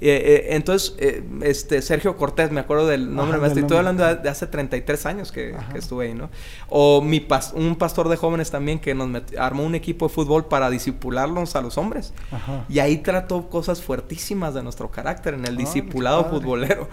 Eh, 0.00 0.46
eh, 0.50 0.56
entonces, 0.56 0.94
eh, 0.98 1.22
este 1.42 1.82
Sergio 1.82 2.16
Cortés, 2.16 2.50
me 2.50 2.60
acuerdo 2.60 2.86
del 2.86 3.14
nombre, 3.14 3.38
estoy 3.46 3.76
hablando 3.76 4.14
de, 4.14 4.28
hace 4.30 4.46
33 4.46 5.06
años 5.06 5.30
que, 5.30 5.54
estuve 5.74 6.06
ahí, 6.06 6.14
¿no? 6.14 6.30
O 6.68 7.02
mi 7.02 7.26
un 7.54 7.76
pastor 7.76 8.08
de 8.08 8.16
jóvenes 8.16 8.50
también 8.50 8.78
que 8.78 8.94
nos 8.94 9.10
armó 9.38 9.62
un 9.62 9.74
equipo 9.74 10.08
de 10.08 10.14
fútbol 10.14 10.46
para 10.46 10.70
disipularnos 10.70 11.54
a 11.54 11.60
los 11.60 11.76
hombres. 11.76 12.14
Y 12.68 12.78
ahí 12.78 12.98
trató 12.98 13.48
cosas 13.50 13.82
fuertísimas 13.82 14.54
de 14.54 14.62
nuestro 14.62 14.90
carácter 14.90 15.34
en 15.34 15.44
el 15.44 15.54
ah, 15.54 15.58
discipulado 15.58 16.24
futbolero, 16.24 16.88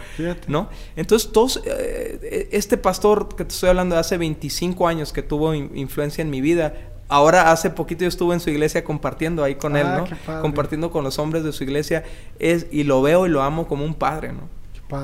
¿no? 0.48 0.70
Entonces, 0.96 1.32
todos, 1.32 1.62
este 1.66 2.78
pastor 2.78 3.30
que 3.30 3.46
te 3.46 3.54
estoy 3.54 3.70
hablando 3.70 3.96
de 3.96 4.02
hace 4.02 4.18
25 4.18 4.88
años 4.88 5.14
que 5.14 5.24
tuvo 5.24 5.54
influencia 5.54 6.22
en 6.22 6.30
mi 6.30 6.42
vida, 6.42 6.74
Ahora 7.10 7.52
hace 7.52 7.70
poquito 7.70 8.02
yo 8.02 8.10
estuve 8.10 8.34
en 8.34 8.40
su 8.40 8.50
iglesia 8.50 8.84
compartiendo 8.84 9.44
ahí 9.44 9.56
con 9.56 9.78
él, 9.78 9.88
ah, 9.88 10.04
¿no? 10.28 10.42
Compartiendo 10.42 10.92
con 10.92 11.04
los 11.04 11.20
hombres 11.20 11.44
de 11.44 11.54
su 11.54 11.64
iglesia 11.64 12.04
es 12.38 12.68
y 12.70 12.84
lo 12.84 13.02
veo 13.02 13.26
y 13.26 13.30
lo 13.30 13.44
amo 13.44 13.68
como 13.68 13.86
un 13.86 13.94
padre, 13.94 14.34
¿no? 14.34 14.58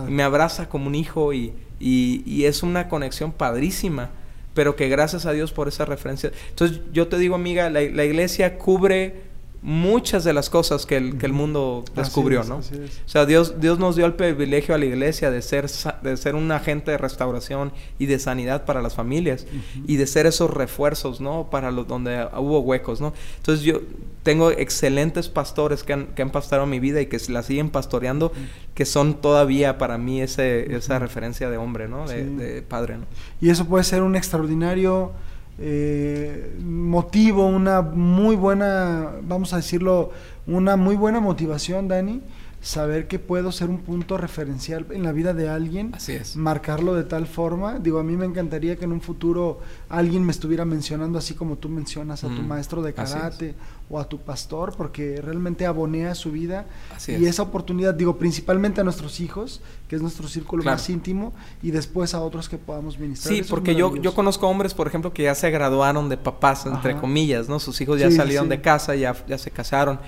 Y 0.08 0.12
me 0.12 0.24
abraza 0.24 0.70
como 0.70 0.88
un 0.88 0.95
hijo 0.95 1.34
y, 1.34 1.54
y, 1.80 2.45
es 2.45 2.64
una 2.64 2.88
conexión 2.88 3.32
padrísima, 3.32 4.10
pero 4.54 4.76
que 4.76 4.88
gracias 4.88 5.26
a 5.26 5.34
Dios 5.34 5.51
por 5.51 5.68
esa 5.68 5.86
referencia. 5.86 6.32
Entonces 6.49 6.82
yo 6.93 7.08
te 7.08 7.18
digo, 7.18 7.36
amiga, 7.36 7.70
la, 7.70 7.82
iglesia 7.82 8.58
cubre 8.58 9.22
muchas 9.66 10.26
de 10.26 10.34
las 10.34 10.49
cosas 10.49 10.86
que 10.86 10.97
el, 10.97 11.18
que 11.18 11.26
el 11.26 11.32
mundo 11.32 11.86
descubrió, 11.95 12.41
Así 12.41 12.45
es, 12.45 12.49
¿no? 12.49 12.57
así 12.59 12.76
es. 12.84 13.01
O 13.05 13.09
sea, 13.09 13.26
Dios, 13.26 13.61
Dios 13.61 13.80
nos 13.80 13.95
dio 13.95 14.05
el 14.05 14.14
privilegio 14.14 14.76
a 14.76 14.78
la 14.78 14.84
iglesia 14.86 15.32
de 15.32 15.41
ser, 15.41 15.70
de 16.01 16.18
ser 16.18 16.36
un 16.36 16.51
agente 16.51 16.91
de 16.91 16.97
restauración 16.97 17.72
y 17.97 18.05
de 18.07 18.20
sanidad 18.20 18.66
para 18.66 18.82
las 18.82 18.93
familias 18.93 19.47
y 19.88 19.95
de 19.95 20.05
ser 20.05 20.26
esos 20.26 20.51
refuerzos, 20.51 21.22
¿no? 21.22 21.49
Para 21.49 21.72
los 21.72 21.88
donde 21.88 22.28
hubo 22.38 22.59
huecos, 22.59 22.99
¿no? 22.99 23.14
Entonces 23.38 23.64
yo 23.64 23.80
tengo 24.22 24.51
excelentes 24.51 25.30
pastores 25.30 25.84
que 25.84 25.93
han, 25.93 26.07
que 26.07 26.22
han 26.22 26.30
pastoreado 26.32 26.66
mi 26.68 26.80
vida 26.82 26.99
y 27.01 27.05
que 27.05 27.18
la 27.30 27.41
siguen 27.41 27.70
pastoreando, 27.70 28.34
que 28.74 28.86
son 28.86 29.16
todavía 29.22 29.78
para 29.78 29.97
mí 29.97 30.22
ese, 30.22 30.76
esa 30.76 30.99
referencia 30.99 31.49
de 31.49 31.55
hombre, 31.57 31.88
¿no? 31.88 32.05
De, 32.07 32.24
Sí. 32.24 32.36
de 32.36 32.61
padre, 32.61 32.97
¿no? 32.97 33.05
Y 33.39 33.49
eso 33.49 33.66
puede 33.66 33.86
ser 33.86 34.01
un 34.01 34.16
extraordinario 34.18 35.11
eh, 35.60 36.56
motivo, 36.64 37.45
una 37.45 37.82
muy 37.82 38.36
buena, 38.36 39.12
vamos 39.22 39.54
a 39.54 39.58
decirlo, 39.58 40.12
una 40.47 40.76
muy 40.76 40.95
buena 40.95 41.20
motivación, 41.20 41.88
Dani, 41.88 42.22
saber 42.64 43.07
que 43.09 43.20
puedo 43.20 43.51
ser 43.51 43.70
un 43.70 43.80
punto 43.80 44.18
referencial 44.18 44.86
en 44.91 45.03
la 45.03 45.11
vida 45.11 45.34
de 45.34 45.49
alguien, 45.49 45.91
Así 45.93 46.14
es. 46.14 46.38
marcarlo 46.38 46.95
de 46.95 47.03
tal 47.03 47.28
forma. 47.28 47.78
Digo, 47.78 47.99
a 47.99 48.03
mí 48.03 48.16
me 48.16 48.26
encantaría 48.26 48.78
que 48.78 48.86
en 48.86 48.93
un 48.93 49.01
futuro 49.01 49.59
alguien 49.89 50.24
me 50.26 50.32
estuviera 50.32 50.64
mencionando 50.64 51.20
así 51.20 51.34
como 51.34 51.57
tú 51.57 51.68
mencionas 51.68 52.24
a 52.24 52.28
tu 52.30 52.41
Mm, 52.41 52.47
maestro 52.47 52.82
de 52.82 52.93
karate 52.93 53.53
o 53.89 53.99
a 53.99 54.07
tu 54.07 54.20
pastor, 54.20 54.74
porque 54.78 55.22
realmente 55.22 55.66
abonea 55.66 56.16
su 56.16 56.32
vida 56.32 56.66
Así 56.95 57.11
y 57.11 57.16
es. 57.26 57.32
esa 57.32 57.43
oportunidad, 57.43 57.93
digo, 57.93 58.18
principalmente 58.18 58.80
a 58.80 58.86
nuestros 58.86 59.20
hijos, 59.20 59.61
que 59.89 59.97
es 59.97 60.01
nuestro 60.01 60.30
círculo 60.30 60.64
Claro. 60.64 60.78
más 60.78 60.89
íntimo, 60.89 61.34
y 61.61 61.72
después 61.72 62.14
a 62.14 62.22
otros 62.22 62.47
que 62.47 62.57
podamos 62.57 62.97
ministrar. 62.97 63.34
Sí, 63.34 63.41
Eso 63.41 63.49
porque 63.53 63.76
yo, 63.76 63.97
yo 63.97 64.16
conozco 64.16 64.47
hombres, 64.47 64.74
por 64.74 64.88
ejemplo, 64.88 65.11
que 65.14 65.24
ya 65.24 65.36
se 65.36 65.51
graduaron 65.51 66.07
de 66.07 66.16
papás, 66.16 66.66
entre 66.66 66.93
Ajá. 66.93 67.01
comillas, 67.01 67.49
¿no? 67.49 67.59
Sus 67.59 67.82
hijos 67.82 67.99
ya 67.99 68.09
Sí, 68.09 68.16
salieron 68.16 68.45
sí. 68.45 68.49
de 68.51 68.61
casa, 68.61 68.95
ya, 68.95 69.14
ya 69.28 69.38
se 69.38 69.51
casaron. 69.51 69.99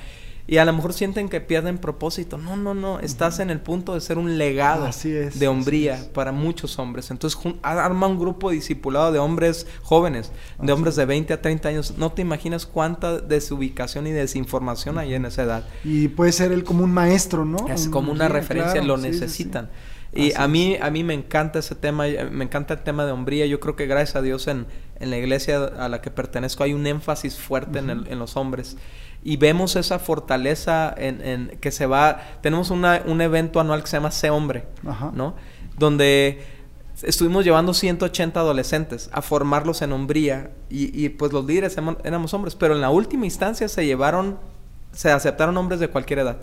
Y 0.48 0.58
a 0.58 0.66
lo 0.66 0.74
mejor 0.74 0.94
sienten 0.94 1.28
que 1.28 1.42
pierden 1.42 1.80
propósito. 1.80 2.38
No, 2.38 2.56
no, 2.56 2.76
no. 2.76 3.00
Estás 3.00 3.40
en 3.40 3.50
el 3.50 3.62
punto 3.62 3.96
de 3.96 4.02
ser 4.02 4.20
un 4.20 4.38
legado 4.38 4.86
Así 4.86 5.12
es, 5.12 5.40
de 5.40 5.48
así 5.48 5.58
hombría 5.58 5.96
es. 5.96 6.04
para 6.04 6.32
muchos 6.32 6.78
hombres. 6.78 7.10
Entonces, 7.10 7.40
arma 7.64 8.06
un 8.06 8.20
grupo 8.20 8.52
discipulado 8.52 9.12
de 9.12 9.18
hombres 9.18 9.66
jóvenes, 9.82 10.32
de 10.60 10.64
Así 10.64 10.72
hombres 10.72 10.96
de 10.96 11.06
20 11.06 11.34
a 11.34 11.42
30 11.42 11.70
años. 11.70 11.98
No 11.98 12.12
te 12.12 12.22
imaginas 12.22 12.68
cuánta 12.68 13.20
desubicación 13.20 14.06
y 14.06 14.12
desinformación 14.12 15.00
hay 15.00 15.16
en 15.16 15.26
esa 15.26 15.44
edad. 15.44 15.64
Y 15.84 16.10
puede 16.10 16.32
ser 16.32 16.52
él 16.52 16.64
como 16.64 16.84
un 16.84 16.94
maestro, 16.94 17.44
¿no? 17.44 17.68
Es 17.68 17.88
como 17.88 18.12
una 18.12 18.28
sí, 18.28 18.34
referencia, 18.34 18.82
claro, 18.82 18.88
lo 18.88 18.98
sí, 18.98 19.04
sí, 19.04 19.14
sí. 19.14 19.20
necesitan. 19.22 19.70
Y 20.14 20.32
a 20.36 20.48
mí, 20.48 20.78
a 20.82 20.90
mí 20.92 21.04
me 21.04 21.14
encanta 21.14 21.60
ese 21.60 21.76
tema, 21.76 22.06
me 22.32 22.46
encanta 22.46 22.76
el 22.76 22.84
tema 22.84 23.06
de 23.06 23.12
hombría. 23.12 23.46
Yo 23.48 23.60
creo 23.60 23.76
que 23.76 23.86
gracias 23.86 24.16
a 24.16 24.22
Dios 24.22 24.48
en, 24.48 24.66
en 25.00 25.10
la 25.10 25.18
iglesia 25.18 25.66
a 25.66 25.90
la 25.90 26.02
que 26.02 26.12
pertenezco 26.12 26.64
hay 26.64 26.74
un 26.74 26.86
énfasis 26.88 27.38
fuerte 27.38 27.80
en, 27.80 27.90
el- 27.90 28.08
en 28.08 28.20
los 28.20 28.36
hombres. 28.38 28.78
Y 29.24 29.38
vemos 29.38 29.76
esa 29.76 29.98
fortaleza 30.00 30.94
en, 30.98 31.22
en 31.22 31.58
que 31.60 31.72
se 31.72 31.86
va... 31.88 32.20
Tenemos 32.42 32.70
una- 32.70 33.02
un 33.06 33.22
evento 33.22 33.60
anual 33.60 33.82
que 33.82 33.88
se 33.88 33.98
llama 33.98 34.12
Sé 34.12 34.30
Hombre. 34.30 34.66
¿no? 35.14 35.36
Donde 35.78 36.44
estuvimos 37.04 37.44
llevando 37.44 37.74
180 37.74 38.40
adolescentes 38.40 39.10
a 39.12 39.22
formarlos 39.22 39.82
en 39.82 39.92
hombría 39.92 40.52
y, 40.70 41.04
y, 41.06 41.10
pues 41.10 41.34
los 41.34 41.44
líderes 41.46 41.76
éramos 42.04 42.34
hombres, 42.34 42.56
pero 42.56 42.74
en 42.76 42.82
la 42.82 42.90
última 42.90 43.26
instancia 43.26 43.68
se 43.68 43.86
llevaron, 43.86 44.38
se 44.94 45.12
aceptaron 45.12 45.58
hombres 45.58 45.80
de 45.82 45.90
cualquier 45.90 46.20
edad. 46.20 46.38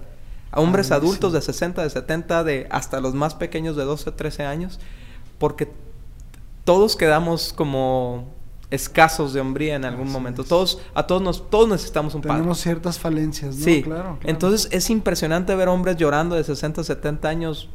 A 0.51 0.61
hombres 0.61 0.91
Ah, 0.93 0.97
adultos 0.97 1.31
sí. 1.33 1.37
de 1.37 1.43
60, 1.43 1.83
de 1.85 1.89
70, 1.89 2.45
de 2.45 2.67
hasta 2.71 3.01
los 3.01 3.15
más 3.15 3.35
pequeños 3.35 3.77
de 3.77 3.85
12, 3.85 4.13
13 4.13 4.45
años, 4.45 4.79
porque 5.39 5.69
todos 6.65 6.97
quedamos 6.97 7.55
como 7.55 8.35
escasos 8.73 9.33
de 9.33 9.41
hombría 9.41 9.77
en 9.77 9.85
algún 9.85 10.07
Así 10.07 10.13
momento. 10.13 10.43
es. 10.43 10.49
Todos 10.49 10.81
a 10.95 11.07
todos 11.07 11.23
nos 11.23 11.49
todos 11.51 11.69
necesitamos 11.69 12.15
un 12.17 12.23
padre. 12.23 12.37
Tenemos 12.39 12.59
ciertas 12.59 12.99
falencias, 12.99 13.55
¿no? 13.57 13.65
Sí, 13.65 13.83
Claro, 13.83 14.03
claro. 14.03 14.19
entonces 14.25 14.69
es 14.73 14.91
impresionante 14.91 15.55
ver 15.55 15.69
hombres 15.69 15.97
llorando 15.97 16.35
de 16.35 16.43
60, 16.43 16.83
70 16.83 17.29
años 17.29 17.69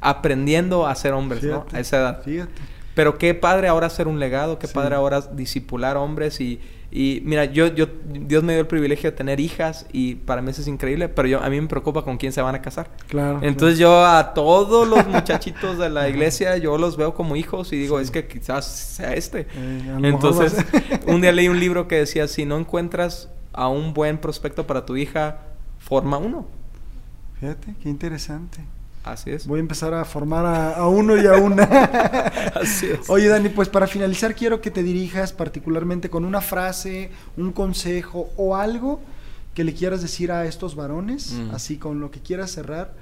aprendiendo 0.00 0.86
a 0.86 0.94
ser 0.94 1.12
hombres, 1.12 1.42
¿no? 1.44 1.66
A 1.72 1.80
esa 1.80 1.98
edad. 1.98 2.22
Fíjate. 2.22 2.52
Pero 2.94 3.18
qué 3.18 3.34
padre 3.34 3.68
ahora 3.68 3.86
hacer 3.86 4.08
un 4.08 4.18
legado, 4.18 4.58
qué 4.58 4.66
Sí. 4.66 4.74
padre 4.74 4.94
ahora 4.96 5.20
disipular 5.20 5.96
hombres 5.96 6.40
y, 6.40 6.60
y 6.90 7.20
mira, 7.24 7.44
yo, 7.44 7.66
yo, 7.66 7.86
Dios 8.06 8.42
me 8.42 8.54
dio 8.54 8.62
el 8.62 8.66
privilegio 8.66 9.10
de 9.10 9.16
tener 9.16 9.40
hijas 9.40 9.86
y 9.92 10.14
para 10.14 10.40
mí 10.40 10.50
eso 10.50 10.62
es 10.62 10.68
increíble, 10.68 11.08
pero 11.08 11.28
yo, 11.28 11.42
a 11.42 11.50
mí 11.50 11.60
me 11.60 11.66
preocupa 11.66 12.02
con 12.02 12.16
quién 12.16 12.32
se 12.32 12.40
van 12.40 12.54
a 12.54 12.62
casar. 12.62 12.90
Claro. 13.08 13.40
Entonces 13.42 13.78
yo 13.78 14.06
a 14.06 14.32
todos 14.32 14.88
los 14.88 15.06
muchachitos 15.06 15.76
de 15.76 15.90
la 15.90 16.08
iglesia, 16.08 16.56
yo 16.56 16.78
los 16.78 16.96
veo 16.96 17.12
como 17.12 17.36
hijos 17.36 17.72
y 17.74 17.76
digo, 17.76 18.00
es 18.00 18.10
que 18.10 18.26
quizás 18.26 18.64
sea 18.64 19.12
este. 19.12 19.40
Eh, 19.54 19.98
Entonces, 20.02 20.56
un 21.06 21.20
día 21.20 21.32
leí 21.32 21.48
un 21.48 21.60
libro 21.60 21.88
que 21.88 21.96
decía, 21.96 22.26
si 22.26 22.46
no 22.46 22.56
encuentras 22.58 23.28
a 23.52 23.68
un 23.68 23.92
buen 23.92 24.16
prospecto 24.16 24.66
para 24.66 24.86
tu 24.86 24.96
hija, 24.96 25.40
forma 25.78 26.16
uno. 26.16 26.46
Fíjate, 27.38 27.74
qué 27.82 27.88
interesante. 27.90 28.64
Así 29.12 29.30
es. 29.30 29.46
Voy 29.46 29.58
a 29.58 29.60
empezar 29.60 29.94
a 29.94 30.04
formar 30.04 30.44
a, 30.46 30.74
a 30.76 30.88
uno 30.88 31.16
y 31.20 31.26
a 31.26 31.32
una. 31.34 31.62
Así 32.54 32.86
es. 32.86 33.08
Oye, 33.08 33.28
Dani, 33.28 33.48
pues 33.48 33.68
para 33.68 33.86
finalizar 33.86 34.34
quiero 34.34 34.60
que 34.60 34.70
te 34.70 34.82
dirijas 34.82 35.32
particularmente 35.32 36.10
con 36.10 36.24
una 36.24 36.40
frase, 36.40 37.10
un 37.36 37.52
consejo 37.52 38.30
o 38.36 38.56
algo 38.56 39.00
que 39.54 39.64
le 39.64 39.74
quieras 39.74 40.02
decir 40.02 40.30
a 40.30 40.44
estos 40.46 40.74
varones, 40.76 41.32
Mm. 41.32 41.50
así 41.54 41.76
con 41.78 42.00
lo 42.00 42.10
que 42.10 42.20
quieras 42.20 42.50
cerrar, 42.52 42.94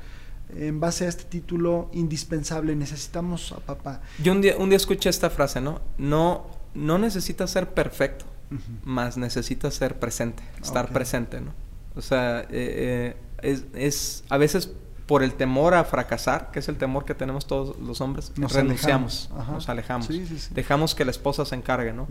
en 0.56 0.78
base 0.80 1.04
a 1.06 1.08
este 1.08 1.24
título 1.24 1.90
indispensable, 1.92 2.74
necesitamos 2.76 3.52
a 3.52 3.56
papá. 3.56 4.00
Yo 4.22 4.32
un 4.32 4.40
día, 4.40 4.56
un 4.56 4.68
día 4.70 4.76
escuché 4.76 5.08
esta 5.10 5.28
frase, 5.28 5.60
¿no? 5.60 5.80
No, 5.98 6.46
no 6.74 6.98
necesitas 6.98 7.50
ser 7.50 7.74
perfecto, 7.74 8.24
Ujú. 8.50 8.60
más 8.84 9.16
necesitas 9.18 9.74
ser 9.74 9.98
presente, 9.98 10.42
estar 10.62 10.88
presente, 10.92 11.40
¿no? 11.40 11.52
O 11.96 12.00
sea, 12.00 12.40
eh, 12.42 12.46
eh, 12.52 13.16
es, 13.42 13.64
es 13.74 14.24
a 14.30 14.38
veces 14.38 14.70
por 15.06 15.22
el 15.22 15.34
temor 15.34 15.74
a 15.74 15.84
fracasar, 15.84 16.50
que 16.50 16.58
es 16.58 16.68
el 16.68 16.76
temor 16.78 17.04
que 17.04 17.14
tenemos 17.14 17.46
todos 17.46 17.78
los 17.78 18.00
hombres, 18.00 18.32
Nos 18.36 18.52
renunciamos, 18.52 19.28
alejamos. 19.30 19.54
Nos 19.54 19.68
alejamos, 19.68 20.06
Sí, 20.06 20.26
sí, 20.26 20.38
sí. 20.38 20.50
dejamos 20.52 20.96
que 20.96 21.04
la 21.04 21.12
esposa 21.12 21.44
se 21.44 21.54
encargue, 21.54 21.92
¿no? 21.92 22.08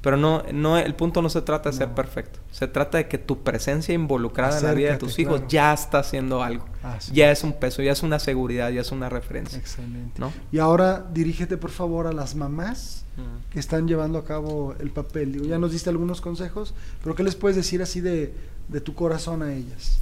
Pero 0.00 0.16
no, 0.16 0.44
no, 0.52 0.78
el 0.78 0.94
punto 0.94 1.20
no 1.20 1.28
se 1.30 1.42
trata 1.42 1.70
de 1.70 1.76
ser 1.76 1.88
perfecto, 1.90 2.38
se 2.52 2.68
trata 2.68 2.98
de 2.98 3.08
que 3.08 3.18
tu 3.18 3.42
presencia 3.42 3.92
involucrada 3.92 4.56
en 4.58 4.64
la 4.64 4.72
vida 4.72 4.92
de 4.92 4.98
tus 4.98 5.18
hijos 5.18 5.38
claro. 5.40 5.48
ya 5.48 5.72
está 5.74 5.98
haciendo 5.98 6.42
algo, 6.44 6.64
ya 7.12 7.32
es 7.32 7.42
un 7.42 7.54
peso, 7.54 7.82
ya 7.82 7.90
es 7.90 8.04
una 8.04 8.20
seguridad, 8.20 8.70
ya 8.70 8.82
es 8.82 8.92
una 8.92 9.08
referencia, 9.08 9.58
Excelente. 9.58 10.20
¿no? 10.20 10.32
Y 10.52 10.58
ahora 10.58 11.04
dirígete 11.12 11.56
por 11.56 11.70
favor 11.70 12.06
a 12.06 12.12
las 12.12 12.36
mamás 12.36 13.04
que 13.50 13.58
están 13.58 13.88
llevando 13.88 14.16
a 14.16 14.24
cabo 14.24 14.76
el 14.78 14.90
papel. 14.92 15.32
Digo, 15.32 15.44
ya 15.46 15.58
nos 15.58 15.72
diste 15.72 15.90
algunos 15.90 16.20
consejos, 16.20 16.72
pero 17.02 17.16
¿qué 17.16 17.24
les 17.24 17.34
puedes 17.34 17.56
decir 17.56 17.82
así 17.82 18.00
de, 18.00 18.32
de 18.68 18.80
tu 18.80 18.94
corazón 18.94 19.42
a 19.42 19.52
ellas? 19.52 19.98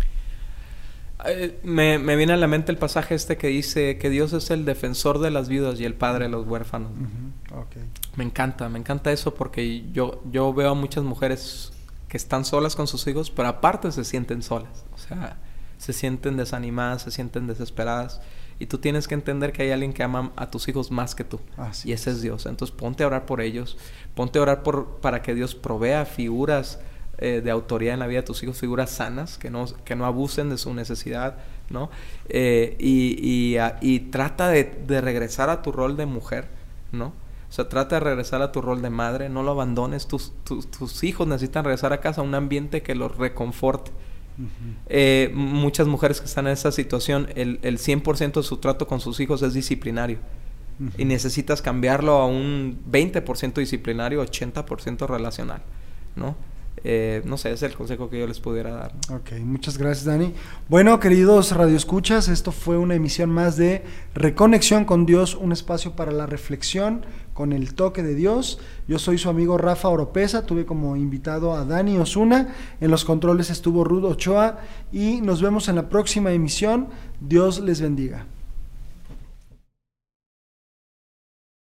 Me, 1.63 1.99
me 1.99 2.17
viene 2.17 2.35
a 2.35 2.37
la 2.37 2.47
mente 2.47 2.71
el 2.71 2.79
pasaje 2.79 3.15
este 3.15 3.37
que 3.37 3.49
dice 3.49 3.99
que 3.99 4.11
Dios 4.11 4.33
es 4.33 4.51
el 4.51 4.65
defensor 4.65 5.19
de 5.19 5.31
las 5.31 5.49
viudas 5.49 5.81
y 5.81 5.85
el 5.85 5.95
padre 5.95 6.25
de 6.25 6.31
los 6.31 6.47
huérfanos. 6.47 6.91
Me 8.17 8.25
encanta, 8.25 8.69
me 8.69 8.79
encanta 8.79 9.13
eso 9.13 9.35
porque 9.35 9.85
yo, 9.93 10.23
yo 10.31 10.53
veo 10.53 10.71
a 10.71 10.75
muchas 10.75 11.05
mujeres 11.05 11.73
que 12.09 12.17
están 12.17 12.45
solas 12.45 12.77
con 12.77 12.87
sus 12.87 13.07
hijos, 13.07 13.31
pero 13.31 13.49
aparte 13.49 13.91
se 13.93 14.05
sienten 14.05 14.43
solas. 14.43 14.85
O 14.95 14.99
sea, 14.99 15.39
se 15.79 15.93
sienten 15.93 16.37
desanimadas, 16.37 17.03
se 17.03 17.11
sienten 17.11 17.47
desesperadas. 17.47 18.21
Y 18.59 18.67
tú 18.67 18.79
tienes 18.79 19.07
que 19.07 19.15
entender 19.15 19.53
que 19.53 19.65
hay 19.65 19.71
alguien 19.71 19.93
que 19.93 20.03
ama 20.03 20.33
a 20.37 20.51
tus 20.51 20.69
hijos 20.69 20.91
más 20.91 21.15
que 21.15 21.25
tú. 21.25 21.41
Así 21.57 21.91
y 21.91 21.93
ese 21.93 22.11
es 22.11 22.23
Dios. 22.23 22.47
Entonces 22.47 22.75
ponte 22.75 23.05
a 23.05 23.07
orar 23.07 23.27
por 23.27 23.41
ellos. 23.41 23.77
Ponte 24.15 24.39
a 24.39 24.43
orar 24.43 24.63
por, 24.63 24.99
para 25.01 25.21
que 25.21 25.35
Dios 25.35 25.55
provea 25.55 26.07
figuras 26.07 26.79
eh, 27.19 27.41
de 27.45 27.51
autoridad 27.51 27.95
en 27.95 28.01
la 28.01 28.07
vida 28.07 28.21
de 28.21 28.27
tus 28.27 28.43
hijos, 28.43 28.59
figuras 28.59 28.91
sanas, 28.91 29.39
que 29.39 29.51
no, 29.51 29.67
que 29.85 29.97
no 29.97 30.05
abusen 30.07 30.51
de 30.51 30.59
su 30.59 30.73
necesidad, 30.75 31.37
¿no? 31.71 31.91
Eh, 32.29 32.77
y, 32.79 33.19
y, 33.27 33.57
a- 33.59 33.79
y 33.81 34.01
trata 34.01 34.49
de, 34.49 34.65
de 34.87 35.01
regresar 35.01 35.51
a 35.51 35.63
tu 35.63 35.73
rol 35.73 35.97
de 35.97 36.07
mujer, 36.07 36.49
¿no? 36.93 37.07
O 37.49 37.53
sea, 37.53 37.69
trata 37.69 37.97
de 37.97 38.01
regresar 38.01 38.43
a 38.43 38.53
tu 38.53 38.61
rol 38.61 38.83
de 38.83 38.91
madre, 38.91 39.29
no 39.29 39.43
lo 39.43 39.53
abandones. 39.53 40.07
Tus, 40.09 40.33
tus, 40.45 40.71
tus 40.71 41.05
hijos 41.05 41.27
necesitan 41.29 41.65
regresar 41.65 41.93
a 41.93 42.01
casa 42.01 42.21
a 42.21 42.25
un 42.25 42.35
ambiente 42.35 42.83
que 42.83 42.95
los 42.95 43.17
reconforte. 43.17 43.93
Eh, 44.89 45.31
muchas 45.35 45.87
mujeres 45.87 46.21
que 46.21 46.27
están 46.27 46.47
en 46.47 46.53
esa 46.53 46.73
situación, 46.73 47.29
el, 47.35 47.59
el 47.63 47.79
100% 47.79 48.41
de 48.41 48.43
su 48.43 48.59
trato 48.59 48.87
con 48.87 49.01
sus 49.01 49.21
hijos 49.21 49.43
es 49.43 49.55
disciplinario. 49.55 50.19
Y 50.99 51.07
necesitas 51.07 51.63
cambiarlo 51.63 52.13
a 52.19 52.27
un 52.27 52.83
20% 52.91 53.55
disciplinario, 53.61 54.21
80% 54.23 55.07
relacional, 55.07 55.63
¿no? 56.17 56.37
Eh, 56.85 57.23
no 57.25 57.37
sé, 57.37 57.53
es 57.53 57.63
el 57.63 57.75
consejo 57.75 58.09
que 58.11 58.19
yo 58.19 58.27
les 58.27 58.41
pudiera 58.41 58.71
dar. 58.71 58.93
Ok, 59.11 59.33
muchas 59.43 59.79
gracias 59.79 60.05
Dani. 60.05 60.35
Bueno, 60.69 61.01
queridos 61.01 61.53
radioescuchas, 61.53 62.29
esto 62.29 62.53
fue 62.53 62.77
una 62.79 62.95
emisión 62.95 63.31
más 63.31 63.57
de 63.57 63.85
Reconexión 64.15 64.85
con 64.85 65.07
Dios, 65.07 65.35
un 65.35 65.53
espacio 65.53 65.97
para 65.97 66.13
la 66.13 66.27
reflexión 66.27 67.05
con 67.33 67.53
el 67.53 67.75
toque 67.75 68.03
de 68.03 68.15
Dios. 68.15 68.61
Yo 68.89 68.99
soy 68.99 69.19
su 69.19 69.29
amigo 69.29 69.59
Rafa 69.59 69.89
Oropesa, 69.89 70.47
tuve 70.47 70.65
como 70.65 70.97
invitado 70.97 71.55
a 71.55 71.65
Dani 71.65 71.99
Osuna, 71.99 72.55
en 72.81 72.91
los 72.91 73.05
controles 73.05 73.51
estuvo 73.51 73.85
Rudo 73.85 74.09
Ochoa 74.11 74.59
y 74.93 75.21
nos 75.23 75.43
vemos 75.43 75.69
en 75.69 75.77
la 75.77 75.89
próxima 75.89 76.33
emisión. 76.33 76.89
Dios 77.21 77.61
les 77.61 77.81
bendiga. 77.81 78.27